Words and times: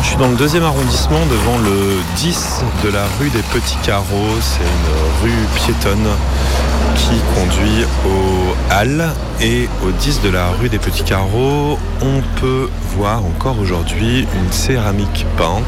Alors 0.00 0.04
je 0.04 0.16
suis 0.16 0.18
dans 0.18 0.30
le 0.30 0.36
deuxième 0.38 0.62
arrondissement 0.62 1.20
devant 1.26 1.58
le 1.58 1.98
10 2.16 2.62
de 2.84 2.88
la 2.88 3.04
rue 3.20 3.28
des 3.28 3.42
Petits 3.52 3.76
Carreaux. 3.84 4.34
C'est 4.40 4.62
une 4.62 5.22
rue 5.22 5.46
piétonne 5.56 6.06
qui 6.96 7.10
conduit 7.34 7.84
au 8.06 8.54
Halles 8.72 9.10
et 9.42 9.68
au 9.86 9.90
10 9.90 10.22
de 10.22 10.30
la 10.30 10.52
rue 10.58 10.70
des 10.70 10.78
Petits 10.78 11.02
Carreaux. 11.02 11.78
On 12.00 12.22
peut 12.40 12.70
voir 12.96 13.22
encore 13.26 13.58
aujourd'hui 13.60 14.20
une 14.22 14.50
céramique 14.52 15.26
peinte 15.36 15.64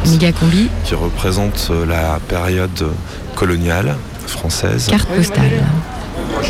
qui 0.85 0.95
représente 0.95 1.71
la 1.87 2.19
période 2.27 2.89
coloniale 3.35 3.97
française. 4.27 4.87
carte 4.89 5.09
postale. 5.11 5.63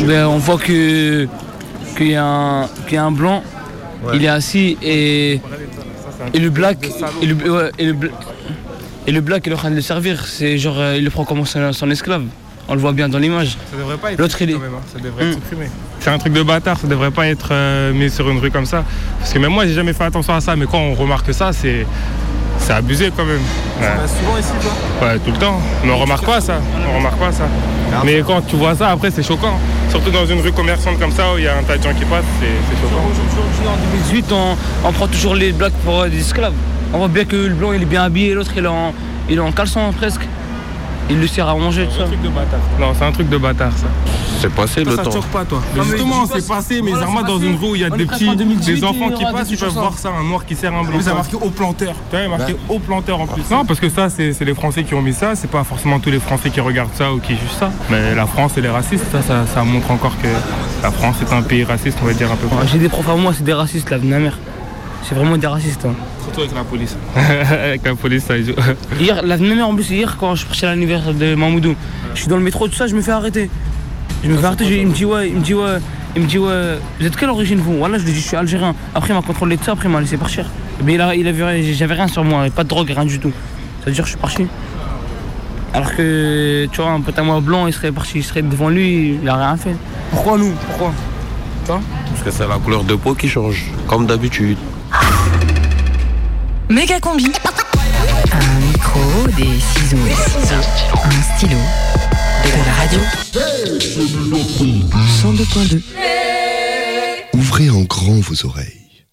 Ben, 0.07 0.25
on 0.27 0.37
voit 0.37 0.57
que 0.57 1.27
qu'il 1.97 2.07
y, 2.11 2.15
a 2.15 2.23
un- 2.23 2.67
qu'il 2.87 2.93
y 2.93 2.97
a 2.97 3.03
un 3.03 3.11
blanc, 3.11 3.43
il 4.13 4.23
est 4.23 4.29
assis 4.29 4.77
et, 4.81 5.41
et 6.33 6.39
le 6.39 6.49
black 6.49 6.77
et 7.21 7.25
le, 7.25 7.35
ouais, 7.35 7.71
et, 7.79 7.85
le, 7.85 7.95
et 9.07 9.11
le 9.11 9.21
black 9.21 9.43
il 9.45 9.51
est 9.51 9.55
en 9.55 9.57
train 9.57 9.69
de 9.71 9.75
le 9.75 9.81
servir. 9.81 10.25
C'est 10.25 10.57
genre 10.57 10.75
euh, 10.79 10.95
il 10.97 11.03
le 11.03 11.09
prend 11.09 11.25
comme 11.25 11.45
son, 11.45 11.73
son 11.73 11.89
esclave. 11.91 12.23
On 12.69 12.75
le 12.75 12.79
voit 12.79 12.93
bien 12.93 13.09
dans 13.09 13.19
l'image. 13.19 13.57
Ça 13.71 13.77
devrait 13.77 13.97
pas 13.97 14.13
être 14.13 14.19
L'autre, 14.19 14.41
il 14.41 14.49
est- 14.49 14.53
quand 14.53 14.59
même, 14.59 14.71
hein. 14.75 14.81
ça 14.93 14.99
devrait 14.99 15.25
Hmm. 15.25 15.27
être 15.29 15.33
supprimé. 15.35 15.65
C'est 15.99 16.09
un 16.09 16.17
truc 16.17 16.31
de 16.33 16.43
bâtard, 16.43 16.79
ça 16.79 16.87
devrait 16.87 17.11
pas 17.11 17.27
être 17.27 17.49
euh, 17.51 17.91
mis 17.93 18.09
sur 18.09 18.29
une 18.29 18.39
rue 18.39 18.51
comme 18.51 18.65
ça. 18.65 18.85
Parce 19.19 19.33
que 19.33 19.39
même 19.39 19.51
moi, 19.51 19.65
j'ai 19.67 19.73
jamais 19.73 19.91
fait 19.93 20.05
attention 20.05 20.33
à 20.33 20.39
ça, 20.41 20.55
mais 20.55 20.65
quand 20.65 20.79
on 20.79 20.93
remarque 20.93 21.33
ça, 21.33 21.51
c'est 21.51 21.85
c'est 22.59 22.71
abusé 22.73 23.11
quand 23.15 23.25
même. 23.25 23.41
Ouais. 23.81 23.87
souvent 24.07 24.37
ici, 24.37 24.51
toi? 24.61 25.07
Ouais, 25.07 25.19
tout 25.19 25.31
le 25.31 25.37
temps. 25.37 25.59
Mais 25.83 25.91
on 25.91 25.97
remarque 25.97 26.25
pas 26.25 26.39
ça. 26.39 26.61
On 26.89 26.97
remarque 26.97 27.19
pas 27.19 27.31
ça. 27.33 27.43
Mais 28.05 28.21
quand 28.25 28.41
tu 28.41 28.55
vois 28.55 28.75
ça, 28.75 28.89
après, 28.89 29.11
c'est 29.11 29.23
choquant. 29.23 29.57
Surtout 29.89 30.11
dans 30.11 30.25
une 30.25 30.41
rue 30.41 30.51
commerçante 30.51 30.99
comme 30.99 31.11
ça 31.11 31.33
où 31.33 31.37
il 31.37 31.43
y 31.43 31.47
a 31.47 31.57
un 31.57 31.63
tas 31.63 31.77
de 31.77 31.83
gens 31.83 31.93
qui 31.93 32.05
passent, 32.05 32.23
c'est 32.39 32.47
c'est 32.69 32.81
choquant. 32.81 33.03
Aujourd'hui 33.09 33.67
en 33.67 33.77
2018 33.91 34.31
on, 34.31 34.87
on 34.87 34.91
prend 34.91 35.07
toujours 35.07 35.35
les 35.35 35.51
blacks 35.51 35.73
pour 35.85 36.01
euh, 36.01 36.09
des 36.09 36.19
esclaves. 36.19 36.53
On 36.93 36.97
voit 36.97 37.07
bien 37.07 37.25
que 37.25 37.35
le 37.35 37.53
blanc 37.53 37.73
il 37.73 37.81
est 37.83 37.85
bien 37.85 38.03
habillé, 38.03 38.33
l'autre 38.33 38.51
il 38.57 38.65
est 38.65 38.67
en, 38.67 38.93
il 39.29 39.37
est 39.37 39.41
en 39.41 39.51
caleçon 39.51 39.91
presque. 39.95 40.21
Il 41.09 41.19
le 41.19 41.27
sert 41.27 41.47
à 41.49 41.55
manger 41.55 41.85
tout 41.85 41.91
C'est 41.93 41.97
ça. 41.99 42.03
un 42.03 42.07
truc 42.07 42.21
de 42.21 42.29
bâtard. 42.29 42.59
Non, 42.79 42.93
c'est 42.97 43.05
un 43.05 43.11
truc 43.11 43.29
de 43.29 43.37
bâtard 43.37 43.71
ça. 43.75 43.87
C'est 44.39 44.51
passé 44.53 44.83
le 44.83 44.91
ça 44.91 44.97
te 44.97 45.03
temps. 45.05 45.11
choque 45.11 45.25
pas 45.27 45.45
toi 45.45 45.61
mais 45.75 45.83
Justement, 45.83 46.25
c'est 46.25 46.45
passé, 46.47 46.81
mais 46.81 46.91
voilà, 46.91 47.05
Zarma 47.05 47.21
c'est 47.21 47.27
dans 47.27 47.33
passé. 47.39 47.47
une 47.49 47.55
rue 47.55 47.67
où 47.69 47.75
il 47.75 47.81
y 47.81 47.85
a 47.85 47.89
On 47.91 47.95
des 47.95 48.05
petits, 48.05 48.27
en 48.29 48.35
2018, 48.35 48.73
des 48.75 48.83
enfants 48.83 49.09
qui 49.11 49.23
passent, 49.23 49.51
ils 49.51 49.57
peuvent 49.57 49.69
voir 49.73 49.97
ça, 49.97 50.09
un 50.09 50.23
noir 50.23 50.45
qui 50.45 50.55
sert 50.55 50.73
un 50.73 50.81
blanc. 50.83 50.93
Mais 50.97 51.03
ça 51.03 51.11
a 51.11 51.15
marqué 51.15 51.35
au 51.35 51.49
planteur. 51.49 51.93
Tu 52.09 52.15
vois, 52.15 52.19
il 52.19 52.23
y 52.29 52.33
a 52.33 52.37
marqué 52.37 52.55
au 52.69 52.79
planteur 52.79 53.21
en 53.21 53.27
plus. 53.27 53.43
Non, 53.51 53.63
parce 53.65 53.79
que 53.79 53.89
ça, 53.89 54.09
c'est 54.09 54.33
c'est 54.33 54.43
les 54.45 54.53
Français 54.53 54.83
qui 54.83 54.93
ont 54.95 55.01
mis 55.01 55.13
ça. 55.13 55.35
C'est 55.35 55.49
pas 55.49 55.63
forcément 55.63 55.99
tous 55.99 56.09
les 56.09 56.19
Français 56.19 56.49
qui 56.49 56.59
regardent 56.59 56.93
ça 56.93 57.13
ou 57.13 57.19
qui 57.19 57.33
jugent 57.35 57.57
ça. 57.59 57.71
Mais 57.89 58.15
la 58.15 58.25
France, 58.25 58.53
elle 58.57 58.65
est 58.65 58.69
raciste. 58.69 59.05
Ça, 59.11 59.21
ça, 59.21 59.45
ça 59.45 59.63
montre 59.63 59.91
encore 59.91 60.17
que 60.21 60.27
la 60.81 60.91
France 60.91 61.17
est 61.21 61.33
un 61.33 61.41
pays 61.41 61.63
raciste, 61.63 61.97
on 62.01 62.05
va 62.07 62.13
dire 62.13 62.29
un 62.31 62.35
peu. 62.35 62.47
J'ai 62.71 62.79
des 62.79 62.89
profs 62.89 63.07
à 63.09 63.15
moi, 63.15 63.31
c'est 63.35 63.43
des 63.45 63.53
racistes 63.53 63.89
là, 63.91 63.97
de 63.99 64.05
ma 64.05 64.19
mère. 64.19 64.37
C'est 65.07 65.15
vraiment 65.15 65.37
des 65.37 65.47
racistes. 65.47 65.85
hein. 65.85 65.93
Surtout 66.23 66.41
avec 66.41 66.55
la 66.55 66.63
police. 66.63 66.95
avec 67.15 67.83
la 67.85 67.95
police, 67.95 68.23
ça 68.23 68.41
joue. 68.41 68.53
Hier, 68.99 69.21
la 69.23 69.37
même 69.37 69.59
heure 69.59 69.67
en 69.69 69.75
plus, 69.75 69.89
hier 69.89 70.15
quand 70.19 70.33
je 70.35 70.39
suis 70.39 70.47
parti 70.47 70.65
à 70.65 70.69
l'anniversaire 70.69 71.13
de 71.13 71.35
Mamoudou, 71.35 71.75
je 72.15 72.19
suis 72.19 72.29
dans 72.29 72.37
le 72.37 72.43
métro, 72.43 72.67
tout 72.67 72.75
ça, 72.75 72.87
je 72.87 72.95
me 72.95 73.01
fais 73.01 73.11
arrêter. 73.11 73.49
Je 74.23 74.29
me 74.29 74.37
fais 74.37 74.45
arrêter, 74.45 74.65
j'ai- 74.65 74.81
il 74.81 74.87
me 74.87 74.93
dit 74.93 75.03
ouais, 75.05 75.27
il 75.29 75.35
me 75.35 75.41
dit 75.41 75.53
ouais, 75.53 75.79
il 76.15 76.21
me 76.21 76.27
dit 76.27 76.37
ouais, 76.39 76.77
vous 76.99 77.05
êtes 77.05 77.15
quelle 77.17 77.29
origine 77.29 77.59
vous? 77.59 77.77
Voilà, 77.77 77.97
je 77.97 78.05
lui 78.05 78.13
dis 78.13 78.19
je 78.21 78.27
suis 78.27 78.37
algérien. 78.37 78.73
Après 78.95 79.09
il 79.13 79.15
m'a 79.15 79.21
contrôlé 79.21 79.57
tout 79.57 79.65
ça, 79.65 79.73
après 79.73 79.89
il 79.89 79.91
m'a 79.91 79.99
laissé 79.99 80.15
partir. 80.17 80.45
Mais 80.85 80.93
il 80.93 81.01
a, 81.01 81.13
il 81.15 81.27
avait, 81.27 81.73
j'avais 81.73 81.93
rien 81.95 82.07
sur 82.07 82.23
moi, 82.23 82.45
pas 82.55 82.63
de 82.63 82.69
drogue, 82.69 82.89
rien 82.89 83.05
du 83.05 83.19
tout. 83.19 83.31
Ça 83.81 83.87
veut 83.87 83.91
dire 83.91 84.03
que 84.03 84.09
je 84.09 84.13
suis 84.13 84.21
parti. 84.21 84.47
Alors 85.73 85.93
que 85.95 86.67
tu 86.71 86.81
vois, 86.81 86.91
un 86.91 87.01
pote 87.01 87.17
à 87.19 87.23
moi 87.23 87.41
blanc, 87.41 87.67
il 87.67 87.73
serait 87.73 87.91
parti, 87.91 88.19
il 88.19 88.23
serait 88.23 88.43
devant 88.43 88.69
lui, 88.69 89.17
il 89.21 89.27
a 89.27 89.35
rien 89.35 89.57
fait. 89.57 89.75
Pourquoi 90.11 90.37
nous? 90.37 90.51
Pourquoi? 90.67 90.93
Parce 91.67 92.21
que 92.23 92.31
c'est 92.31 92.47
la 92.47 92.57
couleur 92.57 92.83
de 92.83 92.95
peau 92.95 93.13
qui 93.15 93.27
change, 93.27 93.65
comme 93.87 94.05
d'habitude. 94.05 94.57
Méga 96.69 96.99
combi. 96.99 97.25
Un 98.31 98.59
micro, 98.71 98.99
des 99.37 99.59
ciseaux, 99.59 99.97
un 101.03 101.37
stylo, 101.37 101.57
de 102.43 102.65
la 102.65 102.73
radio. 102.73 102.99
102.2. 105.21 105.81
Ouvrez 107.33 107.69
en 107.69 107.81
grand 107.81 108.19
vos 108.21 108.45
oreilles. 108.45 109.05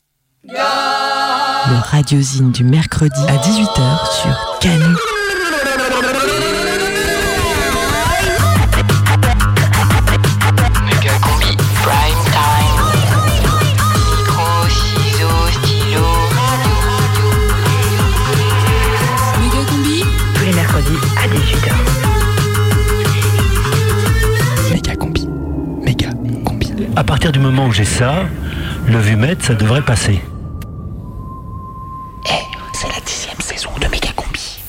Le 0.49 1.77
radiosine 1.91 2.53
du 2.53 2.65
mercredi 2.65 3.21
à 3.29 3.37
18h 3.37 4.23
sur 4.23 4.59
Canu. 4.61 4.97
À 27.01 27.03
partir 27.03 27.33
du 27.33 27.39
moment 27.39 27.65
où 27.67 27.73
j'ai 27.73 27.87
ça, 27.87 28.27
le 28.87 28.99
vumètre, 28.99 29.43
ça 29.43 29.55
devrait 29.55 29.81
passer. 29.81 30.21
C'est 32.75 32.89
la 32.89 33.01
dixième 33.07 33.41
saison 33.41 33.71
de 33.81 33.87
Méga 33.87 34.11
combi. 34.15 34.61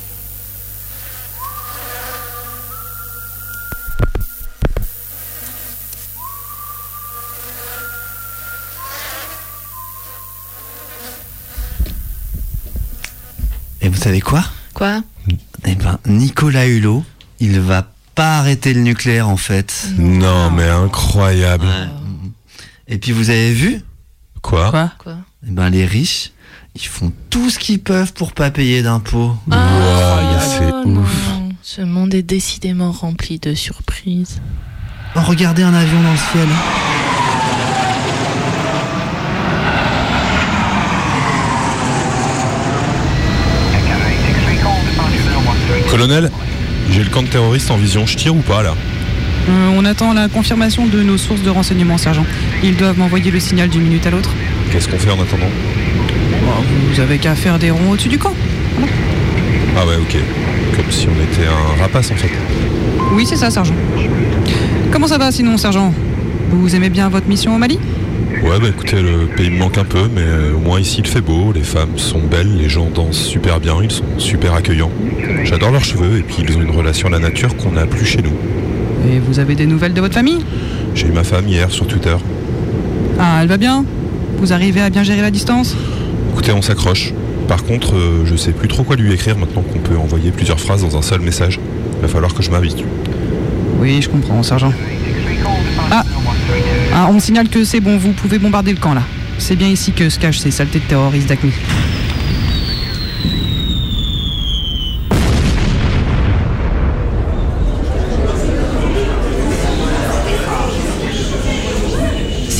Et 13.82 13.90
vous 13.90 13.98
savez 13.98 14.22
quoi? 14.22 14.46
Quoi? 14.74 15.02
Eh 15.66 15.76
ben, 15.76 16.00
Nicolas 16.06 16.66
Hulot, 16.66 17.04
il 17.42 17.60
va 17.60 17.86
pas 18.16 18.38
arrêter 18.38 18.74
le 18.74 18.80
nucléaire 18.80 19.28
en 19.28 19.36
fait. 19.38 19.90
Non, 19.98 20.50
mais 20.50 20.70
incroyable. 20.70 21.68
Et 22.92 22.98
puis 22.98 23.14
vous 23.14 23.30
avez 23.30 23.54
vu 23.54 23.82
Quoi 24.42 24.70
Quoi 24.70 24.92
Quoi 25.00 25.18
Eh 25.48 25.52
ben, 25.52 25.70
les 25.70 25.86
riches, 25.86 26.32
ils 26.76 26.86
font 26.86 27.12
tout 27.30 27.50
ce 27.50 27.58
qu'ils 27.58 27.80
peuvent 27.82 28.12
pour 28.14 28.34
pas 28.34 28.52
payer 28.52 28.82
d'impôts. 28.84 29.36
Wow, 29.48 29.58
c'est 30.40 30.72
Oh 30.72 30.88
non, 30.88 31.02
ouf. 31.02 31.28
non. 31.30 31.50
Ce 31.64 31.82
monde 31.82 32.14
est 32.14 32.22
décidément 32.24 32.92
rempli 32.92 33.40
de 33.40 33.54
surprises. 33.54 34.42
Oh, 35.16 35.20
regardez 35.22 35.64
un 35.64 35.74
avion 35.74 36.02
dans 36.04 36.12
le 36.12 36.18
ciel. 36.18 36.48
Colonel, 45.90 46.32
j'ai 46.92 47.04
le 47.04 47.10
camp 47.10 47.24
de 47.24 47.28
terroristes 47.28 47.72
en 47.72 47.78
vision. 47.78 48.06
Je 48.06 48.16
tire 48.18 48.36
ou 48.36 48.42
pas 48.42 48.64
là? 48.64 48.76
Euh, 49.50 49.70
on 49.76 49.86
attend 49.86 50.14
la 50.14 50.28
confirmation 50.28 50.86
de 50.86 51.02
nos 51.04 51.18
sources 51.18 51.42
de 51.42 51.50
renseignement, 51.50 51.98
sergent. 51.98 52.26
Ils 52.64 52.76
doivent 52.76 52.98
m'envoyer 52.98 53.32
le 53.32 53.40
signal 53.40 53.70
d'une 53.70 53.82
minute 53.82 54.06
à 54.06 54.12
l'autre. 54.12 54.32
Qu'est-ce 54.72 54.88
qu'on 54.88 55.00
fait 55.00 55.12
en 55.12 55.22
attendant 55.22 55.50
Bon, 56.46 56.64
vous 56.92 57.00
avez 57.00 57.18
qu'à 57.18 57.36
faire 57.36 57.60
des 57.60 57.72
ronds 57.72 57.92
au-dessus 57.92 58.10
du 58.10 58.18
camp. 58.18 58.34
Ah 59.78 59.86
ouais, 59.86 59.96
ok. 59.96 60.18
Comme 60.76 60.92
si 60.92 61.08
on 61.08 61.24
était 61.24 61.48
un 61.48 61.82
rapace 61.82 62.12
en 62.12 62.16
fait. 62.16 62.32
Oui, 63.14 63.26
c'est 63.26 63.36
ça, 63.36 63.50
sergent. 63.50 63.74
Comment 64.92 65.08
ça 65.08 65.18
va 65.18 65.32
sinon, 65.32 65.58
sergent? 65.58 65.94
Vous 66.52 66.76
aimez 66.76 66.90
bien 66.90 67.10
votre 67.10 67.28
mission 67.28 67.56
au 67.56 67.58
Mali? 67.58 67.80
Ouais, 68.44 68.60
bah 68.60 68.68
écoutez, 68.70 69.02
le 69.02 69.28
pays 69.28 69.50
me 69.52 69.60
manque 69.60 69.78
un 69.78 69.84
peu, 69.84 70.10
mais 70.14 70.22
euh, 70.22 70.56
au 70.56 70.60
moins 70.60 70.80
ici 70.80 70.98
il 71.00 71.08
fait 71.08 71.22
beau, 71.22 71.52
les 71.54 71.62
femmes 71.62 71.98
sont 71.98 72.20
belles, 72.20 72.58
les 72.58 72.70
gens 72.70 72.90
dansent 72.90 73.22
super 73.22 73.60
bien, 73.60 73.76
ils 73.84 73.92
sont 73.92 74.04
super 74.18 74.56
accueillants. 74.56 74.92
J'adore 75.44 75.72
leurs 75.72 75.84
cheveux 75.84 76.18
et 76.18 76.24
puis 76.24 76.38
ils 76.40 76.58
ont 76.58 76.62
une 76.62 76.72
relation 76.72 77.08
à 77.08 77.12
la 77.12 77.20
nature 77.20 77.56
qu'on 77.56 77.74
n'a 77.74 77.86
plus 77.86 78.06
chez 78.06 78.22
nous. 78.22 78.34
Et 79.10 79.20
vous 79.20 79.40
avez 79.40 79.56
des 79.56 79.66
nouvelles 79.66 79.94
de 79.94 80.02
votre 80.02 80.14
famille? 80.14 80.40
J'ai 80.96 81.08
eu 81.08 81.12
ma 81.12 81.24
femme 81.24 81.48
hier 81.48 81.72
sur 81.72 81.88
Twitter. 81.88 82.16
Ah, 83.20 83.40
elle 83.42 83.48
va 83.48 83.58
bien? 83.58 83.86
Vous 84.38 84.54
arrivez 84.54 84.82
à 84.82 84.90
bien 84.90 85.04
gérer 85.04 85.22
la 85.22 85.32
distance? 85.32 85.76
Écoutez, 86.32 86.52
on 86.52 86.62
s'accroche. 86.62 87.14
Par 87.48 87.64
contre, 87.64 87.96
euh, 87.96 88.26
je 88.26 88.36
sais 88.36 88.52
plus 88.52 88.68
trop 88.68 88.84
quoi 88.84 88.96
lui 88.96 89.12
écrire 89.14 89.38
maintenant 89.38 89.62
qu'on 89.62 89.80
peut 89.80 89.98
envoyer 89.98 90.32
plusieurs 90.32 90.60
phrases 90.60 90.82
dans 90.82 90.98
un 90.98 91.02
seul 91.02 91.22
message. 91.22 91.60
Va 92.02 92.08
falloir 92.08 92.34
que 92.34 92.42
je 92.42 92.52
m'habitue. 92.52 92.86
Oui, 93.80 94.02
je 94.02 94.10
comprends, 94.10 94.42
sergent. 94.44 94.74
Ah, 95.92 96.04
ah 96.94 97.08
on 97.10 97.14
me 97.14 97.20
signale 97.20 97.50
que 97.50 97.64
c'est 97.64 97.80
bon, 97.80 97.98
vous 97.98 98.14
pouvez 98.14 98.40
bombarder 98.40 98.72
le 98.72 98.80
camp 98.80 98.94
là. 98.94 99.04
C'est 99.38 99.56
bien 99.56 99.68
ici 99.68 99.92
que 99.92 100.10
se 100.10 100.20
cachent 100.20 100.40
ces 100.40 100.52
saletés 100.52 100.80
de 100.80 100.86
terroristes 100.86 101.28
d'Acme. 101.28 101.50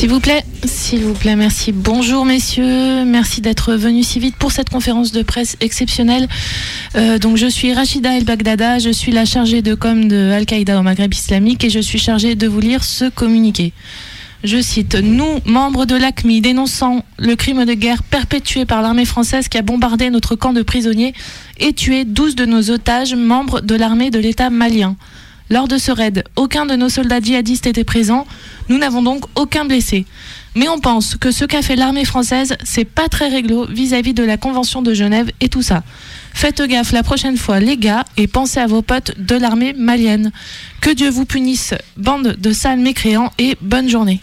S'il 0.02 0.10
vous 0.10 0.20
plaît, 0.20 0.44
s'il 0.64 1.04
vous 1.04 1.14
plaît, 1.14 1.36
merci. 1.36 1.72
Bonjour 1.72 2.26
messieurs, 2.26 3.06
merci 3.06 3.40
d'être 3.40 3.76
venus 3.76 4.08
si 4.08 4.20
vite 4.20 4.36
pour 4.36 4.52
cette 4.52 4.72
conférence 4.72 5.12
de 5.12 5.22
presse 5.22 5.58
exceptionnelle. 5.62 6.28
Euh, 6.96 7.20
donc 7.20 7.38
je 7.38 7.46
suis 7.46 7.72
Rachida 7.72 8.18
El 8.18 8.24
Baghdada, 8.24 8.80
je 8.80 8.90
suis 8.90 9.12
la 9.12 9.26
chargée 9.26 9.62
de 9.62 9.76
com 9.76 10.08
de 10.08 10.32
Al-Qaïda 10.32 10.80
au 10.80 10.82
Maghreb 10.82 11.14
islamique 11.14 11.64
et 11.64 11.70
je 11.70 11.78
suis 11.80 12.00
chargée 12.00 12.34
de 12.34 12.48
vous 12.48 12.60
lire 12.60 12.84
ce 12.84 13.12
communiqué. 13.12 13.74
Je 14.44 14.60
cite 14.60 14.96
Nous, 14.96 15.40
membres 15.46 15.86
de 15.86 15.94
l'ACMI, 15.94 16.42
dénonçant 16.42 17.06
le 17.20 17.36
crime 17.36 17.64
de 17.66 17.74
guerre 17.76 18.02
perpétué 18.02 18.66
par 18.66 18.82
l'armée 18.82 19.06
française 19.06 19.50
qui 19.50 19.60
a 19.60 19.62
bombardé 19.62 20.10
notre 20.10 20.36
camp 20.36 20.52
de 20.52 20.64
prisonniers 20.64 21.14
et 21.60 21.74
tué 21.74 22.06
12 22.06 22.34
de 22.34 22.46
nos 22.46 22.72
otages, 22.72 23.14
membres 23.14 23.62
de 23.62 23.76
l'armée 23.76 24.10
de 24.10 24.18
l'État 24.18 24.50
malien. 24.50 24.96
Lors 25.52 25.68
de 25.68 25.78
ce 25.78 25.92
raid, 25.92 26.24
aucun 26.38 26.66
de 26.66 26.78
nos 26.78 26.88
soldats 26.88 27.20
djihadistes 27.20 27.68
était 27.68 27.84
présent. 27.84 28.26
Nous 28.70 28.78
n'avons 28.78 29.02
donc 29.02 29.26
aucun 29.36 29.66
blessé. 29.66 30.06
Mais 30.56 30.70
on 30.70 30.80
pense 30.80 31.18
que 31.18 31.30
ce 31.30 31.44
qu'a 31.44 31.62
fait 31.62 31.76
l'armée 31.76 32.06
française, 32.06 32.56
c'est 32.64 32.86
pas 32.86 33.10
très 33.10 33.28
réglo 33.28 33.66
vis-à-vis 33.66 34.14
de 34.14 34.24
la 34.24 34.38
Convention 34.38 34.82
de 34.82 34.94
Genève 34.94 35.30
et 35.42 35.50
tout 35.50 35.62
ça. 35.62 35.84
Faites 36.34 36.62
gaffe 36.62 36.94
la 36.94 37.04
prochaine 37.04 37.36
fois, 37.36 37.60
les 37.60 37.76
gars, 37.76 38.06
et 38.16 38.28
pensez 38.28 38.62
à 38.62 38.68
vos 38.68 38.82
potes 38.82 39.20
de 39.20 39.36
l'armée 39.36 39.74
malienne. 39.74 40.32
Que 40.80 40.90
Dieu 40.90 41.10
vous 41.10 41.26
punisse, 41.26 41.74
bande 41.98 42.38
de 42.40 42.54
sales 42.54 42.80
mécréants, 42.80 43.34
et 43.38 43.58
bonne 43.60 43.90
journée. 43.90 44.22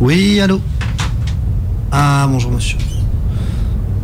Oui, 0.00 0.38
allô 0.40 0.60
Ah, 1.90 2.28
bonjour 2.30 2.52
monsieur. 2.52 2.78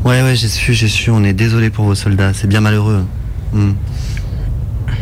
Ouais, 0.05 0.23
ouais, 0.23 0.35
j'ai 0.35 0.49
su, 0.49 0.73
j'ai 0.73 0.89
su, 0.89 1.11
on 1.11 1.23
est 1.25 1.33
désolé 1.33 1.71
pour 1.71 1.85
vos 1.85 1.95
soldats, 1.95 2.33
c'est 2.33 2.47
bien 2.47 2.61
malheureux. 2.61 3.05
Hmm. 3.53 3.73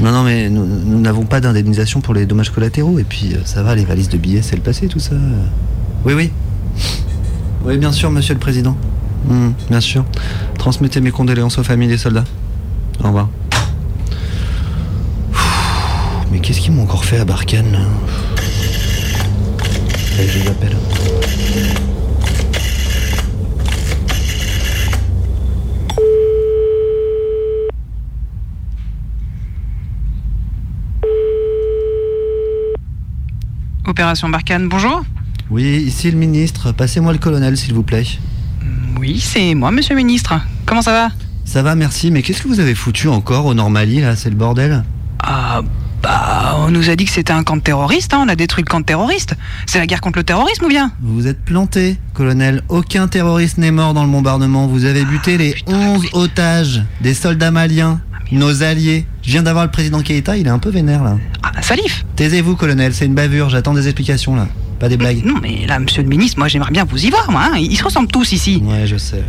Non, 0.01 0.13
non, 0.13 0.23
mais 0.23 0.49
nous 0.49 1.01
n'avons 1.01 1.25
pas 1.25 1.41
d'indemnisation 1.41 2.01
pour 2.01 2.15
les 2.15 2.27
dommages 2.27 2.51
collatéraux, 2.51 2.99
et 2.99 3.05
puis 3.05 3.35
euh, 3.35 3.39
ça 3.45 3.63
va, 3.63 3.75
les 3.75 3.85
valises 3.85 4.09
de 4.09 4.19
billets, 4.19 4.43
c'est 4.43 4.57
le 4.57 4.63
passé, 4.63 4.89
tout 4.89 5.01
ça. 5.01 5.15
Oui, 6.05 6.15
oui. 6.15 6.33
Oui, 7.65 7.79
bien 7.79 7.93
sûr, 7.93 8.11
monsieur 8.11 8.35
le 8.35 8.41
président. 8.41 8.77
Hmm, 9.29 9.51
bien 9.69 9.81
sûr. 9.81 10.05
Transmettez 10.59 11.01
mes 11.01 11.11
condoléances 11.11 11.59
aux 11.59 11.65
familles 11.65 11.89
des 11.89 11.99
soldats. 11.99 12.25
Au 13.03 13.09
revoir. 13.09 13.29
Mais 16.31 16.41
qu'est-ce 16.41 16.61
qu'ils 16.61 16.73
m'ont 16.73 16.83
encore 16.83 17.05
fait 17.05 17.19
à 17.19 17.25
Barkhane 17.25 17.79
je 20.27 20.39
les 20.41 20.49
appelle. 20.49 20.77
Opération 33.89 34.29
Barkhane, 34.29 34.69
bonjour. 34.69 35.03
Oui, 35.51 35.65
ici 35.87 36.11
le 36.11 36.19
ministre. 36.19 36.73
Passez-moi 36.73 37.13
le 37.13 37.19
colonel, 37.19 37.57
s'il 37.57 37.73
vous 37.73 37.83
plaît. 37.83 38.05
Oui, 39.01 39.19
c'est 39.19 39.55
moi, 39.55 39.71
monsieur 39.71 39.95
le 39.95 40.03
ministre. 40.03 40.35
Comment 40.67 40.83
ça 40.83 40.93
va? 40.93 41.09
Ça 41.47 41.63
va, 41.63 41.75
merci, 41.75 42.11
mais 42.11 42.21
qu'est-ce 42.23 42.43
que 42.43 42.49
vous 42.49 42.61
avez 42.61 42.75
foutu 42.75 43.09
encore 43.09 43.47
au 43.47 43.55
Normali, 43.55 44.01
là? 44.01 44.15
C'est 44.15 44.29
le 44.29 44.37
bordel 44.37 44.85
Ah, 45.21 45.63
bah, 46.03 46.57
on 46.59 46.71
nous 46.71 46.91
a 46.91 46.97
dit 46.97 47.07
que 47.07 47.11
c'était 47.11 47.33
un 47.33 47.43
camp 47.43 47.57
de 47.57 47.63
terroristes, 47.63 48.13
hein, 48.13 48.23
on 48.25 48.29
a 48.29 48.37
détruit 48.37 48.63
le 48.63 48.71
camp 48.71 48.81
de 48.81 48.85
terroristes. 48.85 49.35
C'est 49.67 49.79
la 49.79 49.87
guerre 49.87 50.03
contre 50.03 50.19
le 50.19 50.25
terrorisme 50.25 50.67
ou 50.67 50.69
bien? 50.69 50.93
Vous 51.01 51.27
êtes 51.27 51.43
planté, 51.43 51.97
colonel. 52.13 52.63
Aucun 52.69 53.09
terroriste 53.09 53.57
n'est 53.57 53.71
mort 53.71 53.95
dans 53.95 54.05
le 54.05 54.11
bombardement. 54.11 54.67
Vous 54.67 54.85
avez 54.85 55.05
buté 55.07 55.39
les 55.39 55.55
11 55.67 56.09
otages 56.13 56.83
des 57.01 57.15
soldats 57.15 57.51
maliens, 57.51 58.01
nos 58.33 58.63
alliés. 58.63 59.07
Je 59.23 59.31
viens 59.33 59.43
d'avoir 59.43 59.65
le 59.65 59.71
président 59.71 60.01
Keïta, 60.01 60.37
il 60.37 60.47
est 60.47 60.51
un 60.51 60.59
peu 60.59 60.71
vénère, 60.71 61.03
là. 61.05 61.17
Ah, 61.43 61.63
salif 61.63 62.05
Taisez-vous, 62.17 62.57
colonel, 62.57 62.95
c'est 62.95 63.07
une 63.07 63.15
bavure. 63.15 63.49
J'attends 63.51 63.75
des 63.75 63.87
explications, 63.87 64.37
là. 64.37 64.47
Pas 64.81 64.89
des 64.89 64.97
blagues. 64.97 65.25
Non, 65.25 65.35
mais 65.43 65.67
là, 65.67 65.79
monsieur 65.79 66.03
le 66.03 66.09
ministre, 66.09 66.39
moi 66.39 66.47
j'aimerais 66.49 66.71
bien 66.71 66.85
vous 66.85 67.05
y 67.05 67.11
voir, 67.11 67.31
moi. 67.31 67.43
hein. 67.53 67.59
Ils 67.59 67.77
se 67.77 67.85
ressemblent 67.85 68.11
tous 68.11 68.33
ici. 68.33 68.63
Ouais, 68.65 68.87
je 68.87 68.97
sais. 68.97 69.23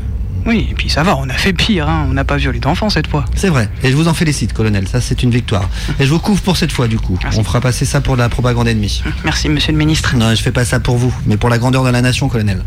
Oui, 0.46 0.68
et 0.72 0.74
puis 0.74 0.90
ça 0.90 1.04
va, 1.04 1.18
on 1.18 1.28
a 1.30 1.34
fait 1.34 1.52
pire, 1.54 1.90
hein. 1.90 2.08
on 2.10 2.14
n'a 2.14 2.24
pas 2.24 2.38
violé 2.38 2.60
d'enfants 2.60 2.90
cette 2.90 3.08
fois. 3.08 3.26
C'est 3.36 3.50
vrai, 3.50 3.68
et 3.84 3.92
je 3.92 3.96
vous 3.96 4.08
en 4.08 4.14
félicite, 4.14 4.54
colonel, 4.54 4.88
ça 4.88 5.02
c'est 5.02 5.22
une 5.22 5.32
victoire. 5.32 5.70
Et 6.00 6.06
je 6.06 6.10
vous 6.12 6.20
couvre 6.20 6.42
pour 6.42 6.56
cette 6.56 6.72
fois, 6.72 6.88
du 6.88 6.98
coup. 6.98 7.20
On 7.36 7.44
fera 7.44 7.60
passer 7.60 7.84
ça 7.84 8.00
pour 8.00 8.16
la 8.16 8.30
propagande 8.30 8.68
ennemie. 8.68 9.04
Merci, 9.26 9.50
monsieur 9.50 9.74
le 9.74 9.78
ministre. 9.78 10.16
Non, 10.16 10.34
je 10.34 10.42
fais 10.42 10.52
pas 10.54 10.64
ça 10.66 10.80
pour 10.80 10.96
vous, 10.98 11.14
mais 11.26 11.36
pour 11.36 11.50
la 11.50 11.58
grandeur 11.58 11.84
de 11.84 11.90
la 11.90 12.02
nation, 12.02 12.30
colonel. 12.30 12.64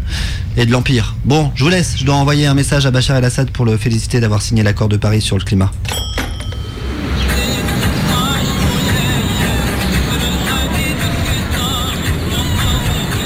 Et 0.59 0.67
de 0.67 0.71
l'Empire. 0.71 1.17
Bon, 1.25 1.51
je 1.55 1.65
vous 1.65 1.71
laisse, 1.71 1.95
je 1.97 2.05
dois 2.05 2.17
envoyer 2.17 2.47
un 2.47 2.55
message 2.55 2.85
à 2.85 2.91
Bachar 2.91 3.17
el-Assad 3.17 3.51
pour 3.51 3.65
le 3.65 3.77
féliciter 3.79 4.21
d'avoir 4.21 4.43
signé 4.43 4.63
l'accord 4.63 4.89
de 4.89 4.97
Paris 4.99 5.23
sur 5.23 5.39
le 5.39 5.43
climat. 5.45 5.71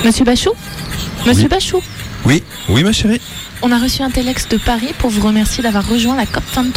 Monsieur 0.07 0.25
Bachou 0.25 0.53
Monsieur 1.27 1.43
Oui. 1.43 1.49
Bachou 1.49 1.83
Oui, 2.25 2.45
oui 2.69 2.85
ma 2.85 2.93
chérie. 2.93 3.21
On 3.61 3.73
a 3.73 3.79
reçu 3.79 4.03
un 4.03 4.11
téléx 4.11 4.47
de 4.49 4.57
Paris 4.57 4.95
pour 5.01 5.11
vous 5.11 5.27
remercier 5.27 5.65
d'avoir 5.65 5.85
rejoint 5.85 6.15
la 6.15 6.27
COP23. 6.27 6.75